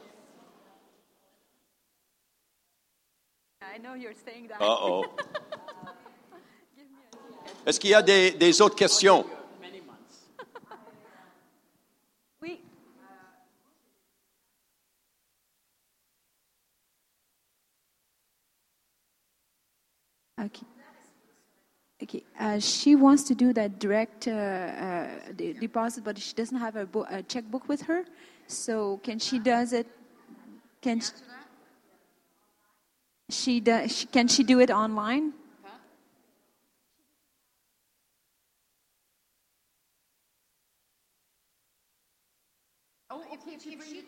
I 3.77 3.79
know 3.79 3.93
you're 3.93 4.13
saying 4.25 4.47
that. 4.47 4.59
Uh-oh. 4.59 5.05
Est-ce 7.67 7.79
qu'il 7.79 7.91
y 7.91 7.93
a 7.93 8.01
des, 8.01 8.31
des 8.31 8.59
autres 8.59 8.75
questions? 8.75 9.23
Oui. 12.41 12.59
Okay. 20.41 20.65
Okay. 22.01 22.23
Uh, 22.39 22.59
she 22.59 22.95
wants 22.95 23.21
to 23.25 23.35
do 23.35 23.53
that 23.53 23.77
direct 23.77 24.27
uh, 24.27 24.31
uh, 24.31 25.07
de- 25.35 25.53
deposit, 25.53 26.03
but 26.03 26.17
she 26.17 26.33
doesn't 26.33 26.57
have 26.57 26.77
a, 26.77 26.87
bo- 26.87 27.05
a 27.11 27.21
checkbook 27.21 27.69
with 27.69 27.83
her. 27.83 28.05
So 28.47 28.99
can 29.03 29.19
she 29.19 29.37
does 29.37 29.71
it? 29.73 29.85
Can 30.81 30.99
she, 30.99 31.11
she 33.29 33.59
does? 33.59 34.05
Can 34.11 34.27
she 34.27 34.43
do 34.43 34.59
it 34.59 34.71
online? 34.71 35.33
Oh, 43.09 43.21
okay, 43.33 43.55
if 43.55 43.63
she? 43.63 44.03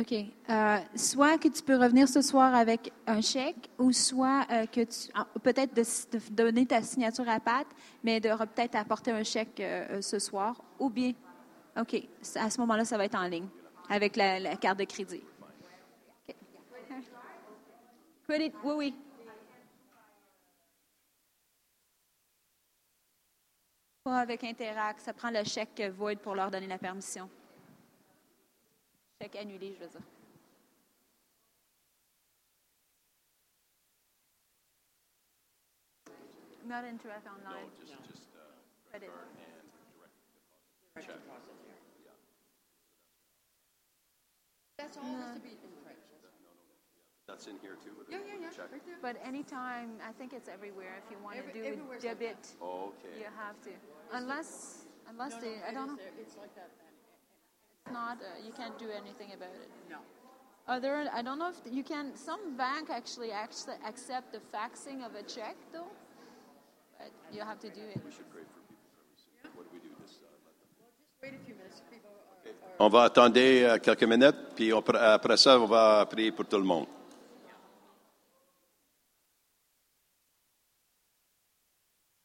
OK. 0.00 0.12
Euh, 0.48 0.78
soit 0.94 1.38
que 1.38 1.48
tu 1.48 1.60
peux 1.62 1.76
revenir 1.76 2.08
ce 2.08 2.22
soir 2.22 2.54
avec 2.54 2.92
un 3.06 3.20
chèque, 3.20 3.68
ou 3.78 3.90
soit 3.92 4.46
euh, 4.52 4.66
que 4.66 4.82
tu. 4.82 5.10
ah, 5.14 5.26
Peut-être 5.42 5.74
de, 5.74 5.82
de 5.82 6.20
donner 6.30 6.66
ta 6.66 6.82
signature 6.82 7.28
à 7.28 7.40
Pat, 7.40 7.66
mais 8.04 8.20
de 8.20 8.28
re- 8.28 8.46
peut-être 8.46 8.76
apporter 8.76 9.10
un 9.10 9.24
chèque 9.24 9.58
euh, 9.58 9.96
euh, 9.98 10.02
ce 10.02 10.20
soir, 10.20 10.62
ou 10.78 10.88
bien. 10.88 11.12
OK. 11.78 12.08
À 12.36 12.50
ce 12.50 12.60
moment-là, 12.60 12.84
ça 12.84 12.96
va 12.96 13.04
être 13.04 13.14
en 13.14 13.28
ligne, 13.28 13.48
avec 13.88 14.16
la, 14.16 14.40
la 14.40 14.56
carte 14.56 14.78
de 14.78 14.84
crédit. 14.84 15.22
Credit, 18.26 18.52
oui, 18.62 18.74
oui. 18.76 18.96
Pas 24.04 24.20
avec 24.20 24.44
Interact, 24.44 25.00
ça 25.00 25.12
prend 25.12 25.30
le 25.30 25.44
chèque 25.44 25.80
void 25.96 26.16
pour 26.16 26.34
leur 26.34 26.50
donner 26.50 26.66
la 26.66 26.78
permission. 26.78 27.30
Chèque 29.20 29.36
annulé, 29.36 29.74
je 29.74 29.84
veux 29.84 29.90
dire. 29.90 30.00
Not 36.66 36.84
Interact 36.84 37.26
online. 37.26 37.70
Credit. 38.90 39.06
That's 44.78 44.96
all 44.96 45.02
has 45.04 45.34
to 45.34 45.40
be 45.42 45.50
in 45.50 45.56
That's 47.26 47.46
in 47.46 47.58
here 47.60 47.76
too? 47.84 47.90
Yeah, 48.08 48.18
yeah, 48.26 48.40
yeah, 48.40 48.62
right 48.72 48.86
there. 48.86 48.96
But 49.02 49.16
anytime, 49.26 49.90
I 50.08 50.12
think 50.12 50.32
it's 50.32 50.48
everywhere. 50.48 50.94
If 51.04 51.10
you 51.10 51.18
want 51.22 51.36
Every- 51.36 51.52
to 51.52 51.58
do 51.60 51.64
everywhere's 51.66 52.02
like 52.04 52.18
debit, 52.18 52.54
Okay. 52.62 53.18
you 53.18 53.26
have 53.36 53.60
to. 53.66 53.70
Unless, 54.12 54.86
unless 55.08 55.34
No, 55.34 55.40
they, 55.40 55.56
no, 55.56 55.64
I 55.66 55.68
it 55.68 55.74
don't 55.74 55.84
is 55.84 55.90
know. 55.90 55.96
there. 55.96 56.12
It's 56.22 56.36
like 56.38 56.54
that. 56.54 56.70
It's 57.84 57.92
not. 57.92 58.16
Uh, 58.22 58.38
you 58.46 58.52
can't 58.52 58.78
do 58.78 58.88
anything 58.90 59.32
about 59.34 59.52
it. 59.60 59.68
No. 59.90 59.98
Are 60.68 60.80
there? 60.80 61.10
I 61.12 61.20
don't 61.22 61.38
know 61.38 61.50
if 61.50 61.60
you 61.70 61.82
can. 61.82 62.16
Some 62.16 62.56
bank 62.56 62.88
actually 62.88 63.32
actually 63.32 63.76
accept 63.84 64.32
the 64.32 64.40
faxing 64.54 65.04
of 65.04 65.14
a 65.14 65.22
check, 65.22 65.56
though. 65.72 65.90
But 66.98 67.10
you 67.32 67.42
have 67.42 67.58
to 67.60 67.68
do 67.68 67.82
it. 67.82 68.00
Wait 68.04 68.14
On 72.80 72.88
va 72.88 73.04
attendre 73.04 73.34
euh, 73.38 73.78
quelques 73.78 74.04
minutes, 74.04 74.36
puis 74.54 74.72
on 74.72 74.80
pr- 74.80 74.96
après 74.96 75.36
ça, 75.36 75.58
on 75.58 75.66
va 75.66 76.06
prier 76.06 76.30
pour 76.30 76.44
tout 76.46 76.58
le 76.58 76.64
monde. 76.64 76.86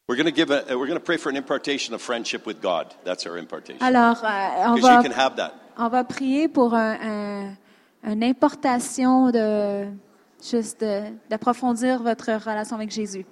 We're 0.08 0.18
going 0.18 0.28
to 0.28 0.36
give 0.36 0.52
a, 0.52 0.66
we're 0.78 0.86
going 0.88 1.00
to 1.00 1.04
pray 1.04 1.18
for 1.18 1.30
an 1.30 1.38
impartation 1.38 1.94
of 1.96 2.02
friendship 2.02 2.46
with 2.46 2.62
God. 2.62 2.94
That's 3.04 3.26
our 3.26 3.38
impartation. 3.38 3.82
Alors, 3.82 4.24
euh, 4.24 4.68
on 4.68 4.76
va 4.82 4.96
you 4.98 5.02
can 5.10 5.12
have 5.18 5.36
that. 5.38 5.54
on 5.78 5.88
va 5.90 6.04
prier 6.04 6.48
pour 6.48 6.74
un, 6.76 6.98
un- 7.02 7.58
une 8.12 8.24
importation 8.24 9.32
de 9.32 9.88
juste 10.44 10.84
d'approfondir 11.30 12.04
votre 12.04 12.26
relation 12.34 12.76
avec 12.76 12.92
Jésus. 12.92 13.26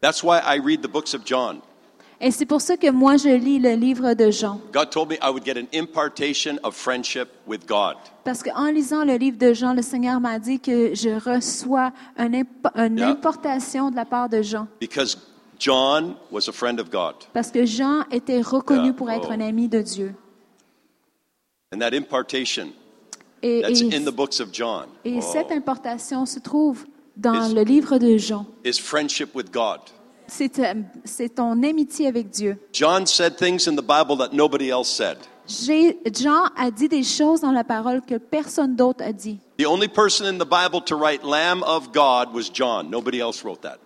That's 0.00 0.22
why 0.22 0.38
I 0.42 0.58
read 0.58 0.82
the 0.82 0.88
books 0.90 1.14
of 1.14 1.24
John. 1.24 1.60
Et 2.20 2.30
c'est 2.30 2.46
pour 2.46 2.62
ça 2.62 2.76
que 2.78 2.90
moi 2.90 3.16
je 3.18 3.28
lis 3.28 3.58
le 3.58 3.74
livre 3.74 4.14
de 4.14 4.30
Jean. 4.30 4.60
God 4.72 4.90
told 4.90 5.10
me 5.10 5.16
I 5.22 5.28
would 5.30 5.44
get 5.44 5.58
an 5.58 5.66
impartation 5.74 6.58
of 6.62 6.74
friendship 6.74 7.28
with 7.46 7.66
God. 7.66 7.96
Parce 8.24 8.42
qu'en 8.42 8.70
lisant 8.70 9.04
le 9.04 9.16
livre 9.16 9.36
de 9.36 9.52
Jean, 9.52 9.74
le 9.74 9.82
Seigneur 9.82 10.18
m'a 10.20 10.38
dit 10.38 10.58
que 10.58 10.94
je 10.94 11.10
reçois 11.10 11.92
un 12.16 12.32
imp- 12.32 12.66
une 12.74 12.96
Yeah. 12.98 13.08
importation 13.10 13.90
de 13.90 13.96
la 13.96 14.06
part 14.06 14.28
de 14.30 14.40
Jean. 14.40 14.66
Because 14.80 15.18
John 15.58 16.14
was 16.32 16.48
a 16.48 16.52
friend 16.52 16.80
of 16.80 16.90
God. 16.90 17.16
Parce 17.34 17.50
que 17.50 17.66
Jean 17.66 18.04
était 18.10 18.40
reconnu 18.40 18.84
Yeah. 18.86 18.92
pour 18.94 19.10
être 19.10 19.28
Oh. 19.30 19.32
un 19.34 19.40
ami 19.42 19.68
de 19.68 19.82
Dieu. 19.82 20.14
And 21.74 21.78
that 21.80 21.92
impartation, 21.94 22.68
Et, 23.42 23.60
that's 23.62 23.80
et- 23.82 23.94
in 23.94 24.04
the 24.04 24.14
books 24.14 24.40
of 24.40 24.48
John, 24.52 24.86
et 25.04 25.18
Oh. 25.18 25.20
cette 25.20 25.50
importation 25.52 26.24
se 26.24 26.38
trouve 26.38 26.86
dans 27.16 27.48
Is- 27.50 27.54
le 27.54 27.62
livre 27.62 27.98
de 27.98 28.16
Jean. 28.16 28.46
is 28.64 28.78
friendship 28.80 29.34
with 29.34 29.50
God. 29.52 29.80
C'est 30.28 30.58
euh, 30.58 30.74
c'est 31.04 31.36
ton 31.36 31.62
amitié 31.62 32.08
avec 32.08 32.30
Dieu. 32.30 32.58
John 32.72 33.06
said 33.06 33.36
things 33.36 33.68
in 33.68 33.76
the 33.76 33.84
Bible 33.86 34.16
that 34.18 34.32
nobody 34.32 34.70
else 34.70 34.88
said. 34.88 35.18
Jean 35.48 36.46
a 36.56 36.70
dit 36.70 36.88
des 36.88 37.04
choses 37.04 37.40
dans 37.40 37.52
la 37.52 37.64
parole 37.64 38.02
que 38.02 38.16
personne 38.16 38.74
d'autre 38.74 39.04
a 39.04 39.12
dit. 39.12 39.38
The 39.58 39.66
only 39.66 39.88
person 39.88 40.26
in 40.26 40.38
the 40.38 40.48
Bible 40.48 40.82
to 40.86 40.96
write 40.96 41.24
Lamb 41.24 41.62
of 41.62 41.92
God 41.92 42.34
was 42.34 42.50
John. 42.52 42.90
Nobody 42.90 43.20
else 43.20 43.44
wrote 43.44 43.60
that. 43.62 43.78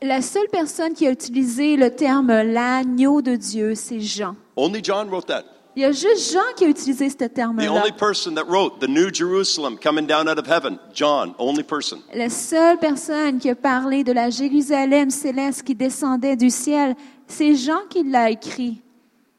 La 0.00 0.22
seule 0.22 0.48
personne 0.50 0.94
qui 0.94 1.06
a 1.06 1.10
utilisé 1.10 1.76
le 1.76 1.90
terme 1.90 2.28
l'agneau 2.28 3.20
de 3.20 3.36
Dieu, 3.36 3.74
c'est 3.74 4.00
Jean. 4.00 4.36
Only 4.56 4.80
John 4.82 5.08
wrote 5.10 5.26
that. 5.26 5.44
Il 5.76 5.82
y 5.82 5.84
a 5.84 5.90
juste 5.92 6.32
Jean 6.32 6.40
qui 6.56 6.64
a 6.64 6.68
utilisé 6.68 7.10
ce 7.10 7.16
The 7.16 7.32
terme-là. 7.34 7.70
only 7.72 7.90
person 7.92 8.34
that 8.34 8.44
wrote 8.46 8.78
the 8.80 8.88
New 8.88 9.10
Jerusalem 9.12 9.76
coming 9.76 10.06
down 10.06 10.28
out 10.28 10.38
of 10.38 10.46
heaven, 10.46 10.78
John, 10.94 11.34
only 11.38 11.64
person. 11.64 11.98
La 12.14 12.28
seule 12.30 12.78
personne 12.78 13.38
qui 13.38 13.50
a 13.50 13.56
parlé 13.56 14.04
de 14.04 14.12
la 14.12 14.30
Jérusalem 14.30 15.10
céleste 15.10 15.62
qui 15.64 15.74
descendait 15.74 16.36
du 16.36 16.50
ciel, 16.50 16.94
c'est 17.26 17.54
Jean 17.56 17.80
qui 17.90 18.04
l'a 18.04 18.30
écrit. 18.30 18.82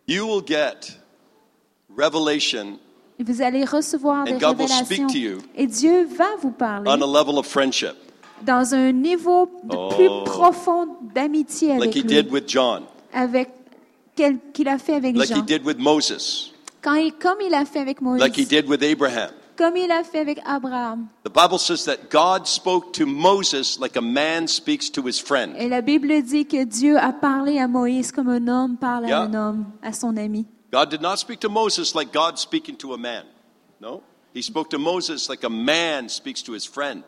You 0.07 0.25
will 0.27 0.43
get 0.45 0.97
revelation 1.97 2.79
Et 3.19 3.23
Vous 3.23 3.41
allez 3.41 3.63
recevoir 3.63 4.25
des 4.25 4.33
And 4.33 4.37
God 4.39 4.59
will 4.59 4.67
speak 4.67 4.89
révélations. 4.89 5.07
to 5.07 5.17
you 5.17 5.37
Et 5.55 5.67
Dieu 5.67 6.05
va 6.17 6.27
vous 6.41 6.51
parler 6.51 6.83
on 6.89 7.01
a 7.01 7.05
level 7.21 7.37
of 7.37 7.45
friendship, 7.47 7.93
dans 8.43 8.73
un 8.75 8.91
niveau 8.91 9.49
de 9.63 9.75
Oh. 9.75 9.89
plus 9.95 10.09
profond 10.25 10.87
d'amitié 11.13 11.71
avec 11.71 11.85
like 11.85 11.95
he 11.95 12.01
lui, 12.01 12.07
did 12.23 12.31
with 12.31 12.43
John, 12.49 12.83
avec 13.13 13.49
qu'il 14.15 14.67
a 14.67 14.77
fait 14.77 14.95
avec 14.95 15.15
like 15.15 15.29
he 15.29 15.35
Jean. 15.35 15.45
did 15.45 15.63
with 15.65 15.77
Moses, 15.77 16.51
Quand 16.81 16.95
il, 16.95 17.13
comme 17.13 17.41
il 17.41 17.53
a 17.53 17.65
fait 17.65 17.79
avec 17.79 18.01
Moïse, 18.01 18.21
like 18.21 18.37
he 18.37 18.45
did 18.45 18.67
with 18.67 18.81
Abraham. 18.83 19.29
comme 19.57 19.77
il 19.77 19.89
a 19.91 20.03
fait 20.03 20.19
avec 20.19 20.39
Abraham. 20.45 21.07
The 21.23 21.29
Bible 21.33 21.57
says 21.59 21.85
that 21.85 22.09
God 22.09 22.45
spoke 22.47 22.91
to 22.93 23.05
Moses 23.05 23.79
like 23.79 23.95
a 23.97 24.01
man 24.01 24.47
speaks 24.47 24.89
to 24.91 25.01
his 25.07 25.19
friend. 25.19 25.55
Et 25.57 25.69
la 25.69 25.81
Bible 25.81 26.21
dit 26.23 26.45
que 26.45 26.63
Dieu 26.65 26.97
a 26.97 27.11
parlé 27.13 27.59
à 27.59 27.67
Moïse 27.67 28.11
comme 28.11 28.29
un 28.29 28.47
homme 28.47 28.77
parle 28.77 29.07
Yeah. 29.07 29.21
à 29.21 29.23
un 29.23 29.33
homme, 29.33 29.65
à 29.81 29.93
son 29.93 30.15
ami. 30.17 30.45
God 30.73 30.89
did 30.89 31.01
not 31.01 31.17
speak 31.17 31.39
to 31.39 31.49
Moses 31.49 31.95
like 31.95 32.11
God 32.13 32.37
speaking 32.37 32.75
to 32.77 32.93
a 32.93 32.97
man. 32.97 33.23
No. 33.81 34.01
He 34.33 34.41
spoke 34.41 34.69
to 34.71 34.77
Moses 34.77 35.29
like 35.29 35.45
a 35.45 35.49
man 35.49 36.09
speaks 36.09 36.43
to 36.43 36.51
his 36.53 36.65
friend. 36.67 37.03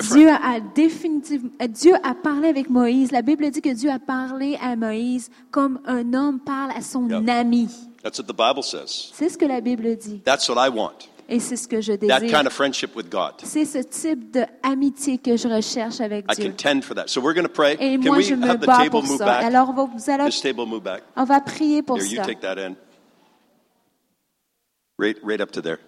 Dieu 0.00 0.28
a 0.28 0.60
définitivement, 0.74 1.50
Dieu 1.68 1.94
a 2.02 2.14
parlé 2.14 2.48
avec 2.48 2.68
Moïse. 2.70 3.12
La 3.12 3.22
Bible 3.22 3.50
dit 3.50 3.60
que 3.62 3.72
Dieu 3.72 3.90
a 3.90 3.98
parlé 3.98 4.56
à 4.60 4.74
Moïse 4.76 5.30
comme 5.50 5.80
un 5.86 6.12
homme 6.14 6.40
parle 6.40 6.72
à 6.76 6.80
son 6.82 7.08
ami. 7.28 7.68
That's 8.02 8.18
what 8.18 8.26
the 8.26 8.36
Bible 8.36 8.62
says. 8.62 9.10
C'est 9.14 9.28
ce 9.28 9.38
que 9.38 9.46
la 9.46 9.60
Bible 9.60 9.96
dit. 9.96 10.20
That's 10.24 10.48
what 10.48 10.56
I 10.56 10.68
want. 10.68 11.08
Et 11.26 11.40
c'est 11.40 11.56
ce 11.56 11.66
que 11.66 11.80
je 11.80 11.92
That 11.94 12.20
désire. 12.20 12.36
kind 12.38 12.46
of 12.46 12.52
friendship 12.52 12.94
with 12.94 13.08
God. 13.10 13.32
C'est 13.44 13.64
ce 13.64 13.78
type 13.78 14.30
d'amitié 14.30 15.16
que 15.16 15.38
je 15.38 15.48
recherche 15.48 16.00
avec 16.02 16.26
I 16.30 16.34
Dieu. 16.36 16.50
contend 16.50 16.82
for 16.82 16.94
that. 16.94 17.04
So 17.08 17.20
we're 17.22 17.32
going 17.32 17.46
to 17.46 17.48
pray. 17.52 17.76
Et 17.80 17.96
Can 17.96 18.02
moi, 18.04 18.16
we 18.18 18.26
je 18.26 18.34
me 18.34 18.46
have 18.46 18.60
the 18.60 18.66
bats 18.66 18.76
table 18.76 18.90
pour 18.90 19.04
move 19.04 19.16
ça. 19.18 19.24
back? 19.24 19.44
Alors, 19.44 19.72
vous 19.72 20.10
allez- 20.10 20.26
This 20.26 20.42
table 20.42 20.66
move 20.66 20.82
back. 20.82 21.02
on 21.16 21.24
va 21.24 21.40
prier 21.40 21.82
pour 21.82 21.96
Here, 21.96 22.06
you 22.06 22.16
ça. 22.16 22.24
take 22.26 22.40
that 22.40 22.58
in. 22.58 22.74
Right, 24.98 25.16
right 25.22 25.40
up 25.40 25.50
to 25.52 25.62
there. 25.62 25.78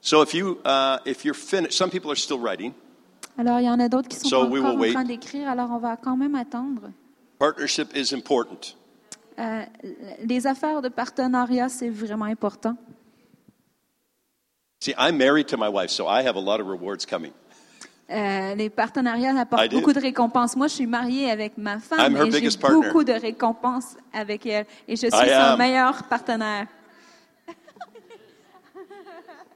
So 0.00 0.22
if 0.22 0.32
you 0.34 0.58
uh, 0.64 0.98
if 1.04 1.24
you're 1.24 1.34
finished, 1.34 1.74
some 1.76 1.90
people 1.90 2.10
are 2.10 2.16
still 2.16 2.38
writing. 2.40 2.72
Alors, 3.38 3.60
il 3.60 3.64
y 3.64 3.70
en 3.70 3.80
a 3.80 3.88
d'autres 3.88 4.08
qui 4.08 4.16
sont 4.18 4.28
So 4.28 4.44
pas 4.44 4.48
we 4.50 4.60
encore 4.62 4.74
en 4.76 4.78
wait. 4.80 4.92
train 4.92 5.04
d'écrire, 5.04 5.48
alors 5.48 5.70
on 5.70 5.78
va 5.78 5.96
quand 5.96 6.16
même 6.16 6.34
attendre. 6.34 6.90
Partnership 7.38 7.88
is 7.96 8.14
important. 8.14 8.76
Euh, 9.38 9.62
les 10.24 10.46
affaires 10.46 10.82
de 10.82 10.88
partenariat, 10.88 11.68
c'est 11.68 11.88
vraiment 11.88 12.26
important. 12.26 12.76
See, 14.80 14.94
I'm 14.98 15.16
married 15.16 15.46
to 15.48 15.56
my 15.56 15.68
wife, 15.68 15.90
so 15.90 16.06
I 16.06 16.22
have 16.26 16.36
a 16.36 16.40
lot 16.40 16.60
of 16.60 16.66
rewards 16.66 17.06
coming. 17.08 17.32
Euh, 18.10 18.54
les 18.54 18.68
partenariats 18.68 19.32
I 19.32 19.38
apportent 19.38 19.70
do. 19.70 19.78
beaucoup 19.78 19.92
de 19.94 20.00
récompenses. 20.00 20.54
Moi, 20.54 20.66
je 20.66 20.74
suis 20.74 20.86
mariée 20.86 21.30
avec 21.30 21.56
ma 21.56 21.78
femme 21.78 21.98
I'm 22.00 22.16
her 22.16 22.26
et 22.26 22.30
j'ai 22.30 22.38
biggest 22.40 22.60
partner. 22.60 22.80
beaucoup 22.86 23.04
de 23.04 23.12
récompenses 23.12 23.96
avec 24.12 24.44
elle. 24.44 24.66
Et 24.86 24.96
je 24.96 25.06
suis 25.06 25.08
I 25.08 25.28
son 25.28 25.52
am. 25.52 25.58
meilleur 25.58 26.02
partenaire. 26.04 26.66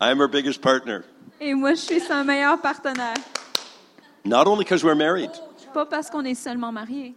I'm 0.00 0.18
her 0.20 0.28
biggest 0.28 0.60
partner. 0.62 1.00
Et 1.40 1.52
moi, 1.54 1.70
je 1.74 1.80
suis 1.80 2.00
son 2.00 2.24
meilleur 2.24 2.58
partenaire. 2.60 3.14
Not 4.26 4.46
only 4.46 4.64
because 4.64 4.82
we're 4.84 4.96
married, 4.96 5.30
Pas 5.72 5.86
parce 5.86 6.10
qu'on 6.10 6.24
est 6.24 6.34
seulement 6.34 6.72
mariés. 6.72 7.14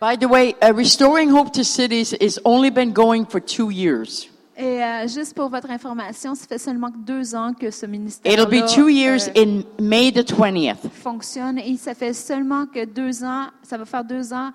By 0.00 0.16
the 0.16 0.26
way, 0.28 0.54
uh, 0.62 0.72
Restoring 0.74 1.30
Hope 1.30 1.52
to 1.52 1.62
Cities 1.64 2.14
has 2.20 2.38
only 2.44 2.70
been 2.70 2.92
going 2.92 3.24
for 3.26 3.40
two 3.40 3.70
years. 3.70 4.28
Et 4.56 4.82
euh, 4.82 5.08
juste 5.08 5.34
pour 5.34 5.48
votre 5.48 5.70
information, 5.70 6.34
ça 6.34 6.46
fait 6.46 6.58
seulement 6.58 6.90
deux 6.94 7.34
ans 7.34 7.52
que 7.54 7.70
ce 7.70 7.86
ministère 7.86 8.32
It'll 8.32 8.46
be 8.46 8.64
two 8.72 8.88
years 8.88 9.28
in 9.36 9.62
May 9.80 10.12
the 10.12 10.24
20th. 10.24 10.88
fonctionne 10.92 11.58
et 11.58 11.76
ça 11.76 11.94
fait 11.94 12.12
seulement 12.12 12.66
que 12.66 12.84
deux 12.84 13.24
ans, 13.24 13.46
ça 13.62 13.76
va 13.76 13.84
faire 13.84 14.04
deux 14.04 14.32
ans 14.32 14.50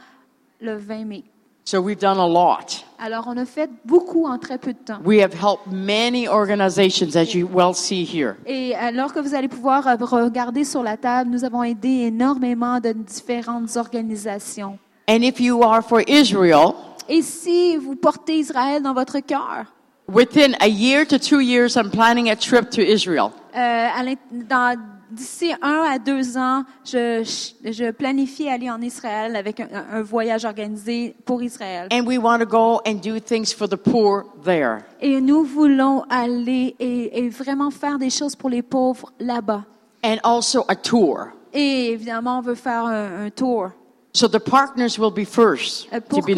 le 0.62 0.78
20 0.78 1.06
mai. 1.06 1.24
So 1.72 1.80
we've 1.80 2.00
done 2.00 2.18
a 2.18 2.26
lot. 2.26 2.84
Alors, 2.98 3.26
on 3.28 3.38
a 3.38 3.46
fait 3.46 3.70
beaucoup 3.86 4.26
en 4.26 4.40
très 4.40 4.58
peu 4.58 4.74
de 4.74 4.80
temps. 4.80 4.98
We 5.06 5.22
have 5.22 5.36
helped 5.36 5.68
many 5.72 6.28
organizations, 6.28 7.16
as 7.16 7.36
you 7.36 7.48
well 7.48 7.76
see 7.76 8.04
here. 8.04 8.38
Et 8.48 8.74
alors 8.74 9.14
que 9.14 9.20
vous 9.20 9.36
allez 9.36 9.48
pouvoir 9.48 9.86
euh, 9.86 9.96
regarder 10.00 10.64
sur 10.64 10.82
la 10.82 10.98
table, 10.98 11.30
nous 11.30 11.46
avons 11.46 11.62
aidé 11.62 12.08
énormément 12.08 12.80
de 12.80 12.92
différentes 12.94 13.78
organisations. 13.78 14.80
And 15.08 15.22
if 15.22 15.40
you 15.40 15.62
are 15.62 15.84
for 15.84 16.02
Israel, 16.08 16.74
Et 17.08 17.22
si 17.22 17.78
vous 17.78 17.96
portez 17.96 18.40
Israël 18.40 18.82
dans 18.82 18.96
votre 18.96 19.20
cœur, 19.20 19.66
within 20.12 20.54
a 20.62 20.68
year 20.68 21.06
to 21.06 21.20
two 21.20 21.40
years, 21.40 21.76
I'm 21.76 21.92
planning 21.92 22.32
a 22.32 22.36
trip 22.36 22.72
to 22.72 22.82
Israel. 22.82 23.30
euh, 23.56 24.16
dans- 24.32 24.76
d'ici 25.12 25.52
un 25.62 25.84
à 25.90 26.00
deux 26.00 26.38
ans, 26.38 26.64
je, 26.86 27.24
je 27.64 27.92
planifie 27.92 28.48
aller 28.50 28.70
en 28.70 28.82
Israël 28.82 29.36
avec 29.36 29.60
un, 29.60 29.68
un 29.92 30.02
voyage 30.02 30.46
organisé 30.46 31.16
pour 31.26 31.42
Israël. 31.44 31.88
And 31.92 32.06
we 32.06 32.18
want 32.18 32.40
to 32.40 32.46
go 32.46 32.82
and 32.86 32.96
do 33.04 33.20
things 33.20 33.54
for 33.54 33.68
the 33.68 33.76
poor 33.76 34.26
there. 34.44 34.80
Et 35.02 35.20
nous 35.22 35.44
voulons 35.44 36.04
aller 36.10 36.76
et, 36.80 37.20
et 37.26 37.30
vraiment 37.30 37.72
faire 37.72 37.98
des 37.98 38.10
choses 38.10 38.36
pour 38.36 38.50
les 38.50 38.62
pauvres 38.62 39.12
là-bas. 39.20 39.64
And 40.04 40.18
also 40.24 40.64
a 40.68 40.76
tour. 40.76 41.28
Et 41.54 41.92
évidemment, 41.92 42.40
on 42.40 42.42
veut 42.42 42.56
faire 42.56 42.86
un, 42.86 43.26
un 43.26 43.30
tour. 43.30 43.70
So 44.14 44.28
the 44.28 44.40
partners 44.40 44.98
will 45.00 45.12
be 45.14 45.26
first 45.26 45.88
Euh, 45.94 46.00
to 46.00 46.06
pour 46.08 46.22
be 46.22 46.34
que 46.34 46.36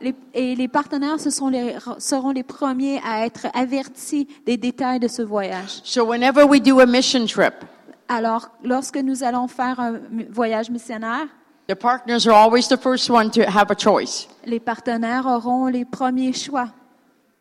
les- 0.00 0.14
et 0.32 0.54
les 0.54 0.68
partenaires 0.68 1.18
ce 1.18 1.30
sont 1.30 1.48
les, 1.48 1.74
seront 1.98 2.30
les 2.30 2.42
premiers 2.42 3.00
à 3.04 3.26
être 3.26 3.46
avertis 3.52 4.28
des 4.46 4.56
détails 4.56 5.00
de 5.00 5.08
ce 5.08 5.22
voyage. 5.22 5.80
So 5.84 6.04
whenever 6.04 6.44
we 6.44 6.60
do 6.60 6.80
a 6.80 6.86
mission 6.86 7.26
trip, 7.26 7.54
Alors, 8.08 8.48
lorsque 8.64 8.96
nous 8.96 9.22
allons 9.22 9.48
faire 9.48 9.78
un 9.80 10.00
voyage 10.30 10.70
missionnaire, 10.70 11.26
the 11.68 11.74
partners 11.74 12.26
are 12.26 12.34
always 12.36 12.66
the 12.68 12.76
first 12.80 13.10
one 13.10 13.30
to 13.30 13.42
have 13.42 13.70
a 13.70 13.74
choice. 13.76 14.26
les 14.46 14.60
partenaires 14.60 15.26
auront 15.26 15.66
les 15.66 15.84
premiers 15.84 16.32
choix. 16.32 16.68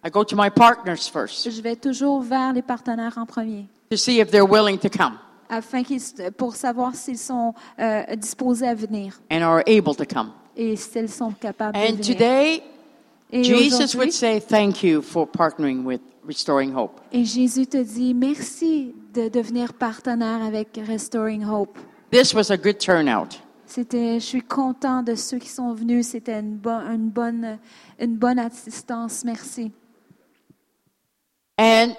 I 0.05 0.09
go 0.09 0.23
to 0.23 0.35
my 0.35 0.49
partners 0.49 1.09
first 1.11 1.49
Je 1.49 1.61
vais 1.61 1.75
toujours 1.75 2.21
vers 2.21 2.53
les 2.53 2.61
partenaires 2.61 3.17
en 3.17 3.25
premier, 3.25 3.65
to 3.89 3.97
see 3.97 4.19
if 4.19 4.29
they're 4.29 4.49
willing 4.49 4.77
to 4.77 4.89
come 4.89 5.17
afin 5.49 5.81
qu'ils, 5.83 6.01
pour 6.37 6.55
savoir 6.55 6.93
s'ils 6.95 7.17
sont 7.17 7.53
euh, 7.79 8.03
disposés 8.17 8.67
à 8.67 8.75
venir 8.75 9.17
and 9.31 9.41
are 9.41 9.61
able 9.65 9.95
to 9.95 10.03
come. 10.05 10.31
et 10.57 10.75
s'ils 10.75 11.09
sont 11.09 11.31
capables 11.31 11.73
de 11.73 11.79
And 11.79 11.91
venir. 11.95 12.05
today, 12.05 12.63
Et 13.31 13.43
Jesus 13.45 13.75
aujourd'hui- 13.75 13.97
would 13.99 14.11
say 14.11 14.41
thank 14.41 14.83
you 14.83 15.01
for 15.01 15.25
partnering 15.25 15.85
with 15.85 16.01
Restoring 16.27 16.75
Hope. 16.75 16.99
Et 17.13 17.23
Jésus 17.23 17.65
te 17.67 17.77
dit 17.81 18.13
merci 18.13 18.93
de 19.13 19.29
devenir 19.29 19.73
partenaire 19.73 20.43
avec 20.43 20.79
Restoring 20.87 21.45
Hope. 21.45 21.77
This 22.11 22.33
was 22.33 22.51
a 22.51 22.57
good 22.57 22.77
turnout. 22.77 23.41
C'était, 23.65 24.19
je 24.19 24.25
suis 24.25 24.41
content 24.41 25.03
de 25.03 25.15
ceux 25.15 25.39
qui 25.39 25.49
sont 25.49 25.73
venus. 25.73 26.07
C'était 26.07 26.39
une, 26.39 26.55
bo- 26.55 26.69
une 26.69 27.09
bonne, 27.09 27.59
une 27.99 28.15
bonne 28.15 28.39
assistance. 28.39 29.25
Merci. 29.25 29.71
And 31.59 31.95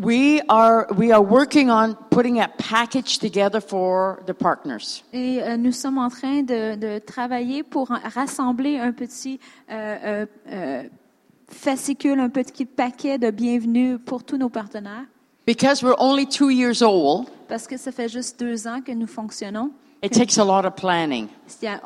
we 0.00 0.40
are 0.48 0.86
we 0.96 1.12
are 1.12 1.22
working 1.22 1.70
on 1.70 1.94
putting 2.10 2.40
a 2.40 2.48
package 2.48 3.18
together 3.18 3.60
for 3.60 4.18
the 4.26 4.32
partners. 4.32 5.04
Et 5.12 5.40
euh, 5.42 5.56
nous 5.56 5.70
sommes 5.72 5.98
en 5.98 6.08
train 6.08 6.42
de, 6.42 6.74
de 6.76 6.98
travailler 6.98 7.62
pour 7.62 7.88
rassembler 7.88 8.78
un 8.78 8.92
petit 8.92 9.38
euh, 9.70 10.26
euh, 10.48 10.82
fascicule, 11.48 12.18
un 12.18 12.30
petit 12.30 12.64
paquet 12.64 13.18
de 13.18 13.30
bienvenue 13.30 13.98
pour 13.98 14.24
tous 14.24 14.38
nos 14.38 14.48
partenaires. 14.48 15.04
Because 15.46 15.82
we're 15.82 15.96
only 15.98 16.26
two 16.26 16.50
years 16.50 16.82
old, 16.82 17.26
Parce 17.48 17.66
que 17.66 17.76
ça 17.76 17.90
fait 17.92 18.08
juste 18.08 18.38
deux 18.38 18.66
ans 18.66 18.80
que 18.80 18.92
nous 18.92 19.06
fonctionnons. 19.08 19.70
it 20.02 20.12
takes 20.12 20.38
a 20.38 20.44
lot 20.44 20.64
of 20.66 20.74
planning. 20.76 21.28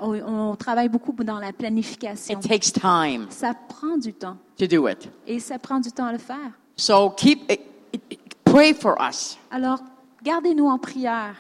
On, 0.01 0.15
on 0.21 0.57
travaille 0.57 0.89
beaucoup 0.89 1.13
dans 1.25 1.39
la 1.39 1.53
planification. 1.53 2.39
It 2.39 2.47
takes 2.49 2.73
time 2.73 3.27
Ça 3.31 3.55
prend 3.69 3.97
du 3.99 4.13
temps. 4.13 4.37
to 4.59 4.67
do 4.67 4.87
it. 4.89 5.09
Et 5.27 5.41
ça 5.41 5.59
prend 5.59 5.81
du 5.81 5.91
temps 5.91 6.07
à 6.07 6.13
le 6.13 6.19
faire. 6.19 6.51
So 6.77 7.11
keep 7.11 7.51
pray 8.45 8.75
for 8.75 8.97
us. 9.01 9.37
Alors, 9.51 9.81
gardez-nous 10.23 10.67
en 10.69 10.79
prière. 10.79 11.35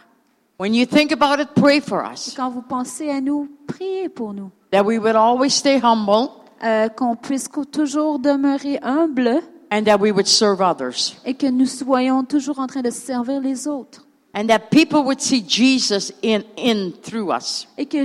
When 0.58 0.74
you 0.74 0.86
think 0.86 1.12
about 1.12 1.40
it, 1.40 1.50
pray 1.54 1.80
for 1.82 2.02
us. 2.10 2.32
Quand 2.34 2.48
vous 2.50 2.62
pensez 2.62 3.10
à 3.10 3.20
nous, 3.20 3.48
priez 3.66 4.08
pour 4.08 4.32
nous. 4.32 4.50
That 4.70 4.84
we 4.84 4.98
would 4.98 5.16
always 5.16 5.50
stay 5.50 5.78
humble 5.82 6.30
Euh, 6.64 6.88
qu'on 6.88 7.16
puisse 7.16 7.50
toujours 7.70 8.18
demeurer 8.18 8.78
humble 8.82 9.42
and 9.70 9.84
that 9.84 9.98
we 9.98 10.10
would 10.12 10.26
serve 10.26 10.60
others. 10.60 11.16
et 11.24 11.34
que 11.34 11.46
nous 11.46 11.66
soyons 11.66 12.24
toujours 12.24 12.58
en 12.58 12.66
train 12.66 12.82
de 12.82 12.90
servir 12.90 13.40
les 13.40 13.66
autres. 13.66 14.02
And 14.34 14.46
that 14.48 14.70
people 14.70 14.98
would 15.00 15.20
see 15.20 15.42
Jesus 15.46 16.12
in, 16.22 16.42
in 16.58 16.92
through 17.02 17.30
us. 17.34 17.66
Et 17.78 17.86
que 17.86 18.04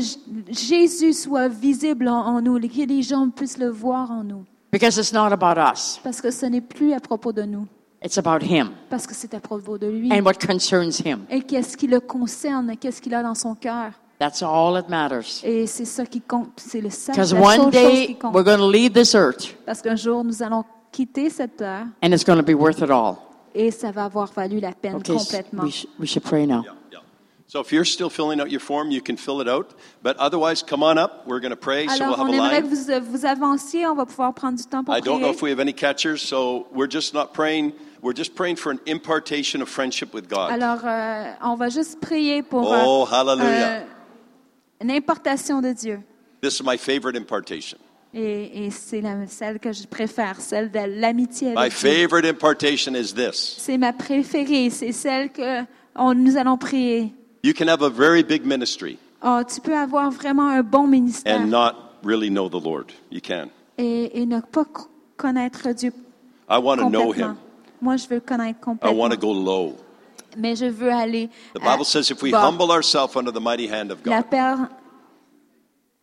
Jésus 0.49 1.13
soit 1.13 1.49
visible 1.49 2.07
en, 2.07 2.25
en 2.25 2.41
nous, 2.41 2.57
et 2.57 2.69
que 2.69 2.85
les 2.87 3.01
gens 3.01 3.29
puissent 3.29 3.57
le 3.57 3.69
voir 3.69 4.09
en 4.11 4.23
nous. 4.23 4.45
Because 4.71 4.97
it's 4.97 5.11
not 5.11 5.33
about 5.33 5.59
us. 5.59 5.99
Parce 6.03 6.21
que 6.21 6.31
ce 6.31 6.45
n'est 6.45 6.61
plus 6.61 6.93
à 6.93 6.99
propos 7.01 7.33
de 7.33 7.43
nous, 7.43 7.67
It's 8.03 8.17
about 8.17 8.43
him 8.43 8.71
parce 8.89 9.05
que 9.05 9.13
c'est 9.13 9.33
à 9.35 9.39
propos 9.39 9.77
de 9.77 9.85
lui. 9.87 10.11
and 10.11 10.23
what 10.25 10.33
concerns 10.43 10.99
him. 11.05 11.25
Et 11.29 11.41
qu'est-ce 11.41 11.77
qui 11.77 11.85
le 11.87 11.99
concerne, 11.99 12.75
qu'est-ce 12.79 12.99
qu'il 13.01 13.13
a 13.13 13.21
dans 13.21 13.35
son 13.35 13.53
cœur. 13.53 13.91
That's 14.17 14.41
all 14.41 14.73
that 14.81 14.87
matters. 14.89 15.43
Et 15.43 15.67
c'est 15.67 15.85
ça 15.85 16.05
qui 16.05 16.21
compte, 16.21 16.51
c'est 16.57 16.81
le 16.81 16.89
seul, 16.89 17.15
la 17.15 17.23
Because 17.23 17.29
seule 17.31 17.41
one 17.41 17.57
chose 17.57 17.65
qui 17.65 17.71
day 17.71 18.17
we're 18.33 18.43
going 18.43 18.57
to 18.57 18.71
leave 18.71 18.93
this 18.93 19.13
earth 19.13 19.55
Parce 19.65 19.81
qu'un 19.81 19.95
jour, 19.95 20.23
nous 20.23 20.41
allons 20.41 20.63
quitter 20.91 21.29
cette 21.29 21.57
terre 21.57 21.87
and 22.01 22.13
it's 22.13 22.23
going 22.23 22.37
to 22.39 22.43
be 22.45 22.53
worth 22.55 22.81
it 22.81 22.89
all. 22.91 23.17
et 23.53 23.71
ça 23.71 23.91
va 23.91 24.05
avoir 24.05 24.31
valu 24.31 24.59
la 24.59 24.71
peine 24.73 24.95
Okay, 24.95 25.13
complètement. 25.15 25.63
we, 25.63 25.71
sh- 25.71 25.85
we 25.99 26.07
should 26.07 26.23
pray 26.23 26.45
now. 26.45 26.63
Yeah. 26.63 26.71
So 27.47 27.59
if 27.59 27.73
you're 27.73 27.83
still 27.83 28.09
filling 28.09 28.39
out 28.39 28.49
your 28.49 28.61
form, 28.61 28.91
you 28.91 29.01
can 29.01 29.17
fill 29.17 29.41
it 29.41 29.49
out. 29.49 29.75
But 30.01 30.15
otherwise, 30.19 30.63
come 30.63 30.83
on 30.83 30.97
up. 30.97 31.27
We're 31.27 31.41
going 31.41 31.49
to 31.51 31.57
pray. 31.57 31.85
So 31.87 31.95
we'll 32.05 32.13
Alors, 32.13 32.19
on 32.21 32.27
have 32.31 32.33
a 32.33 32.37
aimerait 32.37 32.61
que 32.61 32.67
line. 32.93 33.01
vous, 33.03 33.11
vous 33.11 33.25
avanciez. 33.25 33.85
On 33.87 33.93
va 33.95 34.05
pouvoir 34.05 34.33
prendre 34.33 34.57
du 34.57 34.63
temps 34.63 34.85
pour 34.85 34.95
I 34.95 35.01
don't 35.01 35.19
know 35.19 35.33
prier. 35.33 35.35
if 35.35 35.41
we 35.41 35.49
have 35.49 35.59
any 35.59 35.73
catchers, 35.73 36.19
so 36.21 36.65
we're 36.73 36.87
just 36.89 37.13
not 37.13 37.33
praying. 37.33 37.73
We're 38.01 38.15
just 38.15 38.35
praying 38.35 38.55
for 38.55 38.71
an 38.71 38.79
impartation 38.87 39.61
of 39.61 39.67
friendship 39.67 40.13
with 40.13 40.29
God. 40.29 40.49
Alors, 40.49 40.79
euh, 40.85 41.33
on 41.43 41.55
va 41.57 41.67
juste 41.67 41.99
prier 41.99 42.41
pour 42.41 42.63
Oh, 42.71 43.03
euh, 43.03 43.05
hallelujah. 43.13 43.81
euh, 43.81 43.85
une 44.81 44.89
importation 44.91 45.61
de 45.61 45.73
Dieu. 45.73 45.99
This 46.41 46.57
is 46.61 46.63
my 46.63 46.77
favorite 46.77 47.17
impartation. 47.17 47.77
Et, 48.13 48.65
et 48.65 48.71
c'est 48.71 48.99
la- 48.99 49.25
celle 49.27 49.57
que 49.59 49.71
je 49.71 49.87
préfère, 49.87 50.39
celle 50.41 50.69
de 50.69 50.79
l'amitié 50.99 51.53
My 51.55 51.69
favorite 51.69 52.25
impartation 52.25 52.93
is 52.93 53.13
this. 53.13 53.55
C'est 53.57 53.77
ma 53.77 53.93
préférée. 53.93 54.69
C'est 54.69 54.91
celle 54.91 55.29
que 55.31 55.61
on- 55.95 56.13
nous 56.13 56.35
allons 56.35 56.57
prier. 56.57 57.13
You 57.43 57.53
can 57.57 57.67
have 57.69 57.81
a 57.81 57.89
very 57.89 58.21
big 58.23 58.45
ministry 58.45 58.97
Oh, 59.23 59.39
tu 59.47 59.61
peux 59.61 59.75
avoir 59.77 60.09
vraiment 60.11 60.47
un 60.49 60.61
bon 60.63 60.87
ministère 60.87 61.39
and 61.39 61.45
not 61.47 61.73
really 62.03 62.29
know 62.29 62.49
the 62.49 62.61
Lord. 62.63 62.87
You 63.11 63.21
can. 63.25 63.47
et, 63.77 64.21
et 64.21 64.25
ne 64.25 64.39
pas 64.41 64.65
co- 64.65 64.87
connaître 65.15 65.69
Dieu 65.73 65.93
I 66.49 66.57
want 66.57 66.77
to 66.77 66.89
know. 66.89 67.13
Him. 67.13 67.35
Moi, 67.81 67.95
je 67.97 68.07
veux 68.07 68.19
connaître 68.19 68.59
I 68.59 68.61
complètement. 68.63 68.99
want 68.99 69.09
to 69.11 69.17
go 69.17 69.33
low. 69.33 69.75
Mais 70.37 70.55
je 70.55 70.65
veux 70.65 70.91
aller. 70.91 71.29
The 71.55 71.61
à 71.65 71.71
Bible 71.71 71.85
says 71.85 72.09
if 72.11 72.21
we 72.21 72.33
humble 72.33 72.71
ourselves 72.71 73.15
under 73.15 73.31
the 73.31 73.39
mighty 73.41 73.67
hand 73.71 73.89
of 73.91 73.99
La, 74.05 74.17
God, 74.21 74.29
per- 74.29 74.69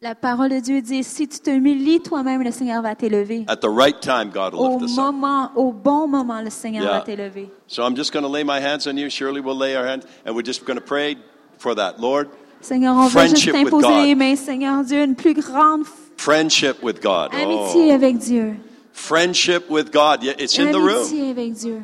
la 0.00 0.14
parole 0.14 0.50
de 0.50 0.60
Dieu 0.60 0.80
dit 0.80 1.02
si 1.02 1.26
tu 1.26 1.40
t'humilies 1.40 2.00
toi-même, 2.00 2.42
le 2.42 2.52
Seigneur 2.52 2.82
va 2.82 2.94
t'élever. 2.94 3.44
at 3.48 3.56
the 3.56 3.68
right 3.68 4.00
time, 4.00 4.30
God 4.30 4.54
will 4.54 4.60
Au 4.60 4.78
lift 4.78 4.90
us 4.92 4.98
up. 4.98 5.04
moment, 5.06 5.50
au 5.56 5.72
bon 5.72 6.06
moment, 6.06 6.40
le 6.40 6.50
Seigneur 6.50 6.84
Yeah. 6.84 6.98
va 6.98 7.00
t'élever. 7.00 7.50
So 7.66 7.82
I'm 7.84 7.96
just 7.96 8.12
going 8.12 8.22
to 8.24 8.28
lay 8.30 8.44
my 8.44 8.60
hands 8.60 8.86
on 8.86 8.96
you. 8.96 9.10
Shirley 9.10 9.40
will 9.40 9.56
lay 9.58 9.74
our 9.74 9.84
hands, 9.84 10.04
and 10.24 10.36
we're 10.36 10.46
just 10.46 10.64
going 10.64 10.78
to 10.78 10.84
pray 10.84 11.16
for 11.58 11.74
that. 11.74 11.98
Lord, 11.98 12.28
Seigneur, 12.60 12.94
on 12.94 13.08
veut 13.08 13.26
juste 13.28 13.42
Friendship 13.42 13.54
with 13.54 13.64
t'imposer 13.64 13.88
God. 13.88 14.04
les 14.06 14.14
mains, 14.14 14.36
Seigneur 14.36 14.84
Dieu, 14.84 15.02
une 15.02 15.16
plus 15.16 15.34
grande 15.34 15.82
f- 15.82 15.92
friendship 16.16 16.80
with 16.82 17.00
God. 17.02 17.32
amitié 17.34 17.90
Oh, 17.90 17.94
avec 17.94 18.18
Dieu. 18.18 18.54
friendship 18.92 19.68
with 19.68 19.90
God. 19.92 20.22
Yeah, 20.22 20.34
it's 20.38 20.56
in 20.58 20.70
the 20.70 20.76
room. 20.76 21.02
L'amitié 21.10 21.30
avec 21.30 21.54
Dieu. 21.54 21.82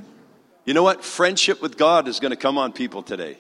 You 0.67 0.73
know 0.73 0.85
what? 0.85 1.03
Friendship 1.03 1.61
with 1.61 1.77
God 1.77 2.07
is 2.09 2.21
going 2.21 2.31
to 2.31 2.37
come 2.41 2.59
on 2.59 2.71
people 2.73 3.03
today. 3.03 3.39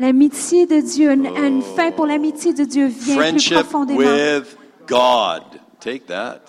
L'amitié 0.00 0.66
de 0.66 0.80
Dieu, 0.80 1.12
une, 1.12 1.26
une 1.26 1.62
fin 1.62 1.92
pour 1.92 2.06
l'amitié 2.06 2.52
de 2.52 2.64
Dieu 2.64 2.86
vient 2.86 3.14
plus 3.14 3.14
Friendship 3.14 3.54
profondément. 3.54 4.00
with 4.00 4.56
God. 4.86 5.42
Take 5.80 6.06
that. 6.08 6.40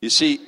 You 0.00 0.08
see, 0.10 0.40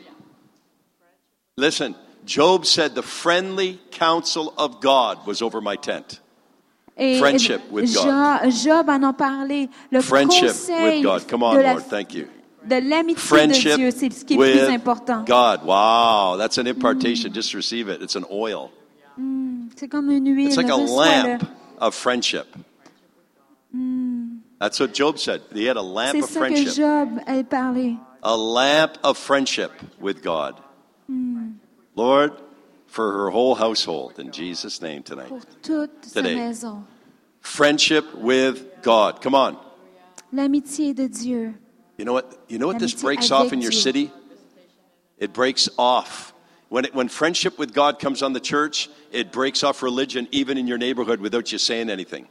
listen, 1.56 1.94
Job 2.24 2.64
said 2.64 2.94
the 2.94 3.02
friendly 3.02 3.78
counsel 3.90 4.54
of 4.56 4.80
God 4.80 5.26
was 5.26 5.42
over 5.42 5.60
my 5.60 5.76
tent. 5.76 6.20
Et 6.96 7.18
Friendship 7.18 7.60
with 7.70 7.92
God. 7.94 8.44
Jo- 8.44 8.50
Job 8.50 8.88
en 8.88 9.02
a 9.02 9.12
parlé. 9.12 9.68
Le 9.90 10.00
Friendship 10.00 10.46
conseil 10.48 10.96
with 10.98 11.04
God. 11.04 11.28
Come 11.28 11.42
on, 11.42 11.54
de, 11.56 11.60
la- 11.60 11.72
Lord. 11.74 11.84
Thank 11.90 12.14
you. 12.14 12.28
de 12.66 12.76
l'amitié 12.76 13.46
de 13.46 13.76
Dieu, 13.76 13.90
c'est 13.90 14.10
ce 14.12 14.24
qui 14.24 14.34
est 14.34 14.36
le 14.36 14.66
plus 14.66 14.74
important. 14.74 15.24
God. 15.26 15.64
Wow, 15.64 16.38
that's 16.38 16.56
an 16.56 16.66
impartation. 16.66 17.32
Just 17.32 17.52
receive 17.52 17.88
it. 17.88 18.00
It's 18.00 18.16
an 18.16 18.24
oil. 18.30 18.70
C'est 19.16 19.80
C'est 19.80 19.88
comme 19.88 20.10
une 20.10 20.34
huile. 20.34 20.46
It's 20.46 20.56
like 20.56 20.70
a 20.70 20.76
lamp 20.76 21.42
of 21.78 21.94
friendship. 21.94 22.46
That's 24.60 24.78
what 24.80 24.94
Job 24.94 25.18
said. 25.18 25.42
He 25.52 25.66
had 25.66 25.76
a 25.76 25.82
lamp 25.82 26.16
of 26.16 26.24
ça 26.24 26.32
que 26.32 26.38
friendship. 26.38 26.74
Job 26.74 27.20
a 27.26 27.42
parlé. 27.42 28.00
A 28.22 28.36
lamp 28.36 28.98
of 29.02 29.18
friendship 29.18 29.72
with 30.00 30.22
God. 30.22 30.60
Hmm. 31.06 31.52
Lord, 31.94 32.32
for 32.86 33.12
her 33.12 33.30
whole 33.30 33.54
household, 33.54 34.18
in 34.18 34.32
Jesus' 34.32 34.80
name 34.80 35.02
tonight. 35.02 35.28
Pour 35.28 35.40
toute 35.62 36.04
sa 36.04 36.22
Today. 36.22 36.52
Friendship 37.40 38.14
with 38.14 38.82
God. 38.82 39.20
Come 39.20 39.34
on. 39.34 39.58
L'amitié 40.32 40.94
de 40.94 41.08
Dieu. 41.08 41.54
You 41.98 42.04
know 42.04 42.12
what? 42.12 42.44
You 42.48 42.58
know 42.58 42.66
what 42.66 42.78
this 42.78 42.94
breaks 42.94 43.30
off 43.30 43.52
in 43.52 43.60
your 43.60 43.70
Dieu. 43.70 43.80
city? 43.80 44.12
It 45.18 45.32
breaks 45.32 45.68
off. 45.78 46.33
When, 46.74 46.86
it, 46.86 46.92
when 46.92 47.08
friendship 47.08 47.56
with 47.56 47.72
God 47.72 48.00
comes 48.00 48.20
on 48.20 48.32
the 48.32 48.40
church, 48.40 48.90
it 49.12 49.30
breaks 49.30 49.62
off 49.62 49.80
religion 49.80 50.26
even 50.32 50.58
in 50.58 50.66
your 50.66 50.76
neighborhood 50.76 51.20
without 51.20 51.52
you 51.52 51.58
saying 51.58 51.88
anything. 51.88 52.26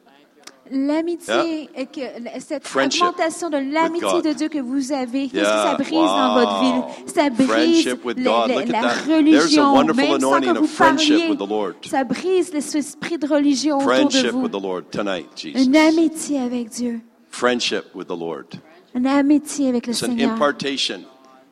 L'amitié, 0.69 1.69
que 1.93 2.01
cette 2.41 2.67
Friendship 2.67 3.03
augmentation 3.03 3.49
de 3.49 3.57
l'amitié 3.71 4.21
de 4.21 4.33
Dieu 4.33 4.49
que 4.49 4.59
vous 4.59 4.91
avez, 4.91 5.29
qu'est-ce 5.29 5.43
Yeah, 5.43 5.77
que 5.77 5.83
ça 5.83 5.89
brise 5.89 5.93
dans 5.93 6.33
votre 6.33 6.59
ville? 6.59 7.07
Ça 7.07 7.29
brise 7.29 7.85
la 7.85 8.93
religion, 9.15 9.81
même 9.93 10.19
sans 10.19 10.41
que 10.41 10.57
vous 10.59 10.67
friendship 10.67 11.37
parliez. 11.37 11.73
Ça 11.89 12.03
brise 12.03 12.51
l'esprit 12.51 13.17
de 13.17 13.27
religion 13.27 13.77
autour 13.77 13.87
de 13.87 13.93
Friendship 13.93 14.31
vous. 14.31 14.41
with 14.41 14.51
the 14.51 14.61
Lord 14.61 14.83
tonight, 14.91 15.29
Jesus. 15.37 15.63
Une 15.63 15.77
amitié 15.77 16.39
avec 16.41 16.69
Dieu. 16.69 16.99
Friendship 17.29 17.95
with 17.95 18.07
the 18.07 18.17
Lord. 18.17 18.47
Une 18.93 19.07
amitié 19.07 19.69
avec 19.69 19.87
le 19.87 19.93
It's 19.93 20.03
an 20.03 20.07
Seigneur. 20.07 20.31
impartation. 20.33 20.99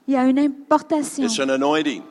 Il 0.10 0.14
y 0.14 0.18
a 0.18 0.26
une 0.26 0.40
importation. 0.40 1.24
It's 1.24 1.40
an 1.40 1.50
anointing. 1.50 2.02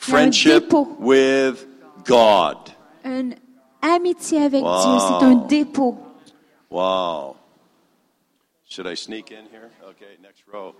Friendship 0.00 0.64
dépôt. 0.68 0.96
with 0.98 1.66
God. 2.04 2.56
Une 3.04 3.34
amitié 3.82 4.42
avec 4.42 4.62
Wow. 4.62 4.80
Dieu, 4.82 4.98
c'est 4.98 5.24
un 5.26 5.34
dépôt. 5.46 5.98
Wow. 6.70 7.36
Should 8.68 8.86
I 8.86 8.94
sneak 8.96 9.30
in 9.30 9.44
here? 9.50 9.70
Okay, 9.90 10.16
next 10.22 10.42
row. 10.52 10.74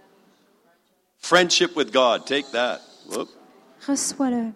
Friendship 1.18 1.76
with 1.76 1.92
God. 1.92 2.24
Take 2.26 2.50
that. 2.52 2.80
Whoop. 3.08 3.28
Reçois-le. 3.86 4.52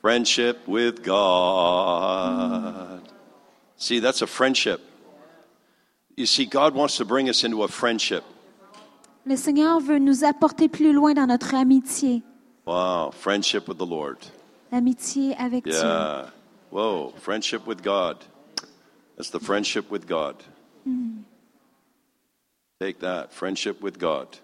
Friendship 0.00 0.66
with 0.66 1.02
God. 1.04 3.02
See, 3.76 4.00
that's 4.00 4.22
a 4.22 4.26
friendship. 4.26 4.80
You 6.16 6.26
see, 6.26 6.46
God 6.46 6.74
wants 6.74 6.96
to 6.96 7.04
bring 7.04 7.28
us 7.28 7.44
into 7.44 7.62
a 7.62 7.68
friendship. 7.68 8.24
Le 9.26 9.36
Seigneur 9.36 9.80
veut 9.80 9.98
nous 9.98 10.24
apporter 10.24 10.68
plus 10.68 10.92
loin 10.92 11.14
dans 11.14 11.26
notre 11.26 11.54
amitié. 11.54 12.22
Wow, 12.70 13.10
friendship 13.10 13.66
with 13.66 13.78
the 13.78 13.84
Lord. 13.84 14.18
L'amitié 14.70 15.34
avec 15.36 15.64
Dieu. 15.64 15.74
Yeah. 15.74 16.30
Whoa, 16.70 17.12
friendship 17.16 17.66
with 17.66 17.82
God. 17.82 18.24
That's 19.16 19.30
the 19.30 19.40
friendship 19.40 19.90
with 19.90 20.06
God. 20.06 20.36
Mm-hmm. 20.88 21.22
Take 22.78 23.00
that, 23.00 23.32
friendship 23.32 23.80
with 23.82 23.98
God. 23.98 24.38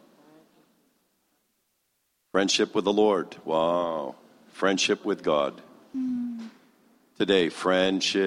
Friendship 2.33 2.75
with 2.75 2.85
the 2.85 2.93
Lord. 2.93 3.37
Wow. 3.45 4.17
Friendship 4.55 5.05
with 5.05 5.23
God. 5.23 5.63
Mm. 5.97 6.49
Today, 7.21 7.49
friendship. 7.49 8.25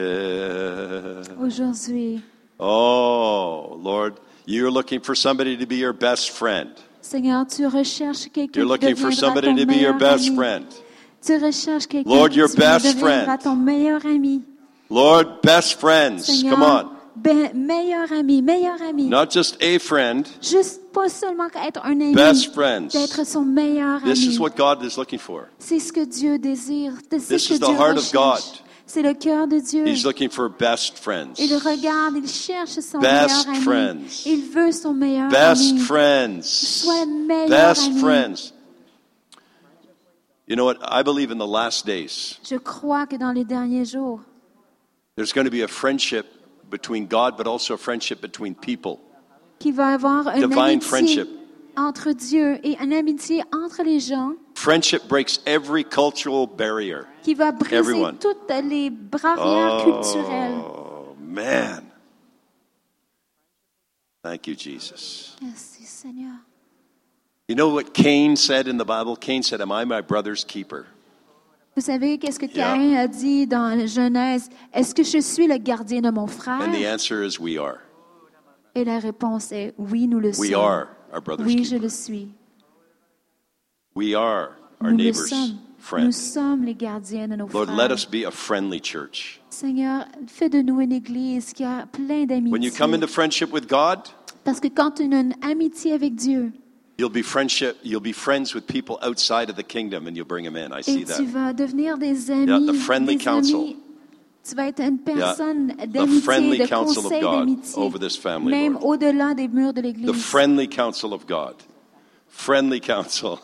Aujourd'hui, 1.38 2.24
Oh, 2.58 3.78
Lord, 3.78 4.18
you're 4.46 4.72
looking 4.72 5.02
for 5.02 5.14
somebody 5.14 5.58
to 5.58 5.66
be 5.66 5.76
your 5.76 5.92
best 5.92 6.32
friend. 6.32 6.72
Seigneur, 7.10 7.46
tu 7.48 7.66
recherches 7.66 8.30
quelqu'un 8.32 8.62
You're 8.62 8.78
qui 8.78 8.86
looking 8.86 8.96
for 8.96 9.10
deviendra 9.10 9.16
somebody 9.16 9.48
ton 9.48 9.56
to 9.56 9.66
be 9.66 9.74
your 9.82 9.94
meilleur 9.96 9.98
best 9.98 10.28
ami. 10.28 10.36
friend. 10.36 10.66
Tu 11.26 11.34
recherches 11.38 11.88
quelqu'un 11.88 12.10
Lord, 12.10 12.30
qui 12.30 12.38
your 12.38 12.50
tu 12.50 12.58
best 12.58 12.86
deviendra 12.86 13.26
friend. 13.26 13.40
ton 13.44 13.56
meilleur 13.56 14.06
ami. 14.06 14.42
Lord, 14.92 15.42
best 15.44 15.80
friends. 15.80 16.20
Seigneur, 16.26 16.54
Come 16.56 16.64
on. 16.64 16.90
ben- 17.16 17.52
meilleur 17.56 18.12
ami, 18.14 18.42
meilleur 18.44 18.80
ami. 18.88 19.06
Not 19.08 19.32
just 19.32 19.58
a 19.62 19.80
friend, 19.80 20.28
Juste 20.42 20.82
pas 20.94 21.10
seulement 21.10 21.48
être 21.66 21.82
un 21.84 22.00
ami, 22.00 22.14
best 22.14 22.54
friends. 22.54 22.90
d'être 22.94 23.26
son 23.26 23.42
meilleur 23.44 24.02
This 24.04 24.24
is 24.26 24.40
what 24.40 24.52
God 24.56 24.84
is 24.84 24.96
looking 24.98 25.20
for. 25.20 25.48
C'est 25.58 25.80
ce 25.80 25.92
que 25.92 26.06
Dieu 26.06 26.38
désire. 26.38 26.94
C'est 27.10 27.18
This 27.28 27.44
ce 27.44 27.50
que 27.50 27.54
is 27.56 27.60
the 27.60 27.66
Dieu 27.66 27.76
heart 27.76 27.98
of 27.98 28.04
recherche. 28.06 28.64
C'est 28.92 29.04
le 29.04 29.14
cœur 29.14 29.48
de 29.48 29.60
Dieu. 29.60 29.86
He's 29.88 30.04
looking 30.04 30.30
for 30.32 30.50
best 30.50 30.98
friends. 30.98 31.36
Il 31.38 31.54
regarde, 31.56 32.16
il 32.18 32.28
cherche 32.28 32.72
son 32.80 32.98
Best 33.00 33.46
meilleur 33.48 33.50
ami. 33.50 33.64
friends. 33.64 34.24
Il 34.26 34.42
veut 34.50 34.72
son 34.72 34.94
meilleur 34.96 35.30
Best 35.30 35.70
ami. 35.74 35.80
friends. 35.82 36.42
Sois 36.42 37.06
le 37.06 37.28
meilleur 37.28 37.50
Best 37.50 37.86
ami. 37.86 38.00
friends. 38.00 38.54
You 40.48 40.56
know 40.56 40.66
what? 40.66 40.78
I 40.82 41.04
believe 41.04 41.30
in 41.32 41.38
the 41.38 41.46
last 41.48 41.86
days, 41.86 42.40
Je 42.44 42.56
crois 42.58 43.06
que 43.06 43.16
dans 43.16 43.32
les 43.32 43.44
derniers 43.46 43.86
jours, 43.86 44.22
there's 45.16 45.32
going 45.34 45.46
to 45.46 45.52
be 45.52 45.62
a 45.64 45.68
friendship 45.68 46.26
between 46.72 47.06
God, 47.06 47.38
but 47.38 47.46
also 47.46 47.76
a 47.76 47.78
friendship 47.78 48.20
between 48.22 48.56
people. 48.56 49.00
qu'il 49.60 49.76
va 49.76 49.90
avoir 49.90 50.30
une 50.36 50.48
Divine 50.50 50.60
amitié 50.80 50.82
friendship. 50.88 51.28
Entre 51.80 52.12
Dieu 52.12 52.60
et 52.64 52.78
une 52.84 52.92
amitié 52.94 53.42
entre 53.54 53.84
les 53.84 54.00
gens 54.00 54.34
Friendship 54.56 55.08
breaks 55.08 55.40
every 55.46 55.84
cultural 55.86 56.46
barrier. 56.48 57.04
qui 57.24 57.34
va 57.34 57.52
briser 57.52 57.76
Everyone. 57.78 58.18
toutes 58.18 58.50
les 58.66 58.90
barrières 58.90 59.84
culturelles. 59.86 60.56
Oh, 60.62 61.16
man. 61.20 61.84
Thank 64.24 64.48
you, 64.48 64.56
Jesus. 64.56 65.36
Merci 65.42 65.86
Seigneur. 65.86 66.34
You 67.48 67.56
know 67.56 67.70
what 67.74 67.94
Cain 67.94 68.36
said 68.36 68.68
in 68.68 68.78
the 68.78 68.86
Bible? 68.86 69.16
Cain 69.16 69.42
said, 69.44 69.62
Am 69.62 69.72
I 69.72 69.86
my 69.86 70.02
brother's 70.02 70.44
keeper? 70.44 70.86
Vous 71.76 71.82
savez 71.86 72.18
qu'est-ce 72.18 72.38
que 72.40 72.46
Yeah. 72.48 72.74
Caïn 72.76 72.96
a 72.98 73.08
dit 73.08 73.48
dans 73.48 73.70
la 73.78 73.86
Genèse? 73.86 74.50
Est-ce 74.74 74.94
que 74.94 75.04
je 75.04 75.20
suis 75.22 75.48
le 75.48 75.58
gardien 75.58 76.02
de 76.02 76.10
mon 76.12 76.28
frère? 76.28 76.62
And 76.62 76.74
the 76.74 76.86
answer 76.86 77.24
is, 77.24 77.40
We 77.40 77.58
are. 77.58 77.78
Et 78.76 78.84
la 78.84 79.00
réponse 79.00 79.52
est 79.52 79.74
oui, 79.78 80.08
nous 80.08 80.20
le 80.20 80.30
We 80.38 80.52
sommes. 80.52 80.62
are 80.62 80.88
our 81.14 81.22
brother's 81.22 81.46
Oui, 81.48 81.64
je 81.64 81.72
keeper. 81.76 81.82
le 81.84 81.90
suis. 81.90 82.28
We 83.96 84.14
are 84.16 84.56
our 84.82 84.92
Nous 84.92 84.98
le 84.98 85.04
neighbor's 85.04 85.30
sommes. 85.30 85.58
Nous 85.80 85.86
friend. 85.86 86.14
sommes 86.14 86.64
les 86.66 86.76
gardiens 86.76 87.28
de 87.28 87.36
nos 87.36 87.48
Lord, 87.48 87.68
frères. 87.68 87.78
let 87.78 87.92
us 87.92 88.06
be 88.06 88.26
a 88.26 88.32
friendly 88.32 88.80
church. 88.82 89.40
Seigneur, 89.50 90.06
fais 90.28 90.50
de 90.50 90.62
nous 90.62 90.82
une 90.82 90.92
église 90.92 91.54
qui 91.54 91.64
a 91.64 91.86
plein 91.92 92.26
d'amitié. 92.26 92.52
When 92.52 92.62
you 92.62 92.72
come 92.72 92.94
into 92.94 93.08
friendship 93.08 93.52
with 93.52 93.68
God, 93.68 94.00
Parce 94.44 94.60
que 94.60 94.68
quand 94.68 94.92
tu 94.92 95.04
as 95.04 95.06
une 95.06 95.34
amitié 95.42 95.94
avec 95.94 96.16
Dieu, 96.16 96.52
you'll 96.98 97.10
be 97.12 97.24
friendship. 97.24 97.78
You'll 97.84 98.02
be 98.02 98.14
friends 98.14 98.54
with 98.54 98.66
people 98.68 98.98
outside 99.02 99.50
of 99.50 99.56
the 99.56 99.64
kingdom, 99.64 100.06
and 100.08 100.16
you'll 100.16 100.28
bring 100.28 100.44
them 100.46 100.56
in. 100.58 100.72
I 100.74 100.80
et 100.80 100.84
see 100.84 101.00
tu 101.06 101.06
that. 101.06 101.24
vas 101.24 101.54
devenir 101.54 101.98
des 101.98 102.30
amis, 102.30 102.48
Yeah, 102.48 102.60
the 102.72 102.74
friendly 102.76 103.16
des 103.16 103.24
counsel. 103.24 103.56
amis. 103.62 103.78
Tu 104.50 104.56
vas 104.56 104.68
être 104.68 104.82
une 104.82 104.98
personne 104.98 105.76
The 105.78 105.88
d'amitié, 105.92 106.22
friendly 106.22 106.58
de 106.58 106.66
counsel 106.66 106.98
of 106.98 107.04
conseil 107.04 107.22
God 107.22 107.40
d'amitié, 107.40 107.78
over 107.78 108.00
this 108.00 108.18
family, 108.18 108.50
même 108.50 108.78
au-delà 108.82 109.36
des 109.36 109.48
murs 109.48 109.74
de 109.74 109.82
l'Église. 109.82 110.08
The 110.08 110.14
friendly 110.14 110.68
counsel 110.68 111.14
of 111.14 111.28
God. 111.28 111.56
Friendly 112.28 112.80
counsel. 112.80 113.38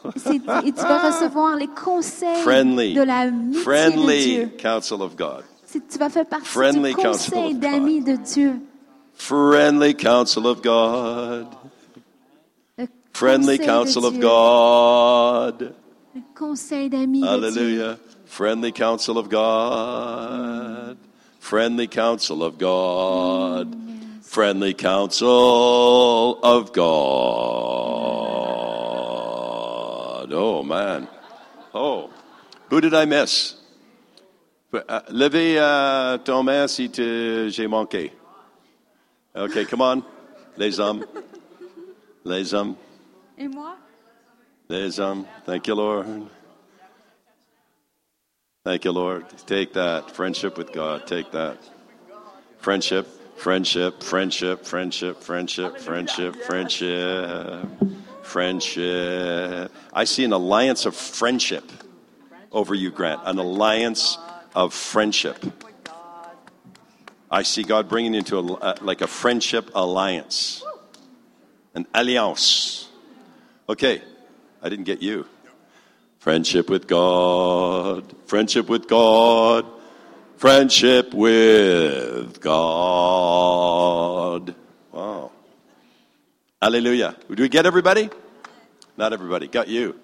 Et 0.65 0.71
tu 0.71 0.81
vas 0.81 1.11
recevoir 1.11 1.57
les 1.57 1.67
conseils 1.67 2.41
friendly. 2.41 2.93
de 2.93 3.01
l'amitié 3.03 3.59
de 3.59 3.63
Friendly 3.63 4.23
Dieu. 4.23 4.51
counsel 4.57 5.01
of 5.01 5.15
God. 5.15 5.43
Tu 5.71 5.99
vas 5.99 6.09
faire 6.09 6.25
partie 6.25 6.45
Friendly 6.45 6.93
du 6.93 6.95
counsel 6.95 7.33
conseil 7.33 7.45
of 7.45 7.51
God. 7.51 7.59
d'amis 7.61 8.01
de 8.01 8.15
Dieu. 8.15 8.59
Friendly 9.13 9.95
counsel 9.95 10.45
of 10.47 10.61
God. 10.61 11.47
Le 12.77 12.87
Friendly 13.13 13.59
counsel 13.59 14.05
of 14.05 14.17
God. 14.19 15.73
Le 16.15 16.21
conseil 16.33 16.89
d'amis 16.89 17.21
de 17.21 17.25
Dieu. 17.25 17.33
Hallelujah. 17.33 17.97
Friendly 18.36 18.74
counsel 18.74 19.17
of 19.17 19.29
God. 19.29 20.97
Friendly 21.39 21.87
counsel 21.87 22.43
of 22.43 22.57
God. 22.57 23.74
Friendly 24.24 24.74
counsel 24.74 26.37
of 26.43 26.74
God. 26.74 26.83
Oh, 30.33 30.63
man. 30.63 31.07
Oh. 31.74 32.09
Who 32.70 32.82
did 32.82 32.93
I 32.93 33.05
miss? 33.05 33.55
Levez 34.74 36.21
ton 36.25 36.43
main 36.43 36.67
si 36.67 36.89
j'ai 36.89 37.67
manqué. 37.67 38.12
Okay, 39.33 39.63
come 39.63 39.82
on. 39.82 40.03
Les 40.57 40.78
hommes. 40.78 41.05
Les 42.25 42.53
hommes. 42.53 42.75
Et 43.37 43.47
moi? 43.47 43.78
Les 44.67 44.99
hommes. 44.99 45.25
Thank 45.45 45.67
you, 45.67 45.75
Lord. 45.75 46.05
Thank 48.66 48.83
you, 48.83 48.92
Lord. 48.92 49.25
Take 49.46 49.74
that. 49.74 50.09
Friendship 50.09 50.58
with 50.58 50.74
God. 50.74 51.05
Take 51.05 51.32
that. 51.33 51.59
Friendship, 52.58 53.08
friendship, 53.37 54.01
friendship, 54.01 54.66
friendship, 54.66 55.21
friendship, 55.21 55.78
friendship, 55.78 56.36
friendship, 56.36 57.67
friendship. 58.24 59.71
I 59.93 60.04
see 60.05 60.24
an 60.24 60.33
alliance 60.33 60.87
of 60.87 60.96
friendship 60.96 61.71
over 62.51 62.74
you, 62.74 62.89
Grant. 62.89 63.21
An 63.25 63.37
alliance 63.37 64.17
of 64.55 64.74
friendship. 64.74 65.46
I 67.29 67.43
see 67.43 67.62
God 67.62 67.87
bringing 67.87 68.16
into 68.16 68.39
a, 68.39 68.78
like 68.82 69.01
a 69.01 69.08
friendship 69.08 69.70
alliance, 69.75 70.63
an 71.75 71.86
alliance. 71.93 72.89
Okay, 73.70 74.01
I 74.59 74.70
didn't 74.70 74.86
get 74.86 75.04
you. 75.04 75.28
Friendship 76.25 76.71
with 76.71 76.87
God, 76.87 78.11
friendship 78.25 78.67
with 78.67 78.87
God, 78.87 79.63
Friendship 80.37 81.13
with 81.13 82.41
God. 82.41 82.55
Wow. 84.91 85.31
Hallelujah. 86.61 87.15
Do 87.29 87.43
we 87.43 87.49
get 87.49 87.65
everybody? 87.65 88.09
Not 88.97 89.13
everybody. 89.13 89.47
Got 89.47 89.67
you. 89.67 89.95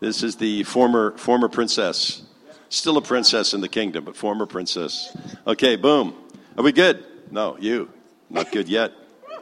This 0.00 0.22
is 0.24 0.34
the 0.36 0.64
former 0.64 1.16
former 1.16 1.48
princess. 1.48 2.22
Still 2.68 2.96
a 2.96 3.02
princess 3.02 3.54
in 3.54 3.60
the 3.60 3.68
kingdom, 3.68 4.04
but 4.04 4.16
former 4.16 4.46
princess. 4.46 5.16
Okay, 5.46 5.76
boom. 5.76 6.12
Are 6.58 6.64
we 6.64 6.72
good? 6.72 7.04
No, 7.30 7.56
you. 7.58 7.88
Not 8.28 8.50
good 8.50 8.68
yet. 8.68 8.92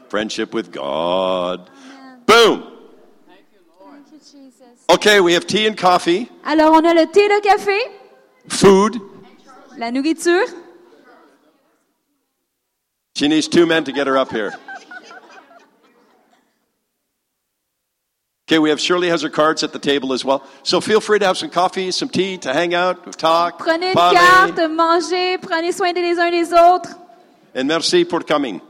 Friendship 0.08 0.52
with 0.52 0.70
God. 0.70 1.70
Boom. 2.26 2.73
Okay, 4.94 5.20
we 5.20 5.32
have 5.32 5.44
tea 5.46 5.66
and 5.66 5.76
coffee, 5.76 6.30
Alors, 6.44 6.72
on 6.74 6.84
a 6.84 6.94
le 6.94 7.06
thé, 7.06 7.28
le 7.28 7.40
café, 7.40 7.78
food. 8.48 9.00
la 9.76 9.90
nourriture. 9.90 10.44
She 13.16 13.26
needs 13.26 13.48
two 13.48 13.66
men 13.66 13.82
to 13.84 13.92
get 13.92 14.06
her 14.06 14.16
up 14.16 14.30
here. 14.30 14.52
Okay, 18.46 18.60
we 18.60 18.70
have 18.70 18.78
Shirley 18.80 19.08
has 19.08 19.22
her 19.22 19.30
cards 19.30 19.64
at 19.64 19.72
the 19.72 19.78
table 19.80 20.12
as 20.12 20.24
well. 20.24 20.44
So 20.62 20.80
feel 20.80 21.00
free 21.00 21.18
to 21.18 21.26
have 21.26 21.38
some 21.38 21.50
coffee, 21.50 21.90
some 21.90 22.08
tea, 22.08 22.38
to 22.38 22.52
hang 22.52 22.72
out, 22.74 23.18
talk, 23.18 23.58
Prenez 23.58 23.88
une 23.88 23.94
parler. 23.94 24.18
carte, 24.18 24.70
mangez, 24.70 25.38
prenez 25.38 25.72
soin 25.72 25.92
des 25.92 26.18
uns 26.18 26.30
des 26.30 26.52
autres. 26.52 26.94
And 27.54 27.66
merci 27.66 28.04
pour 28.04 28.20
coming. 28.20 28.60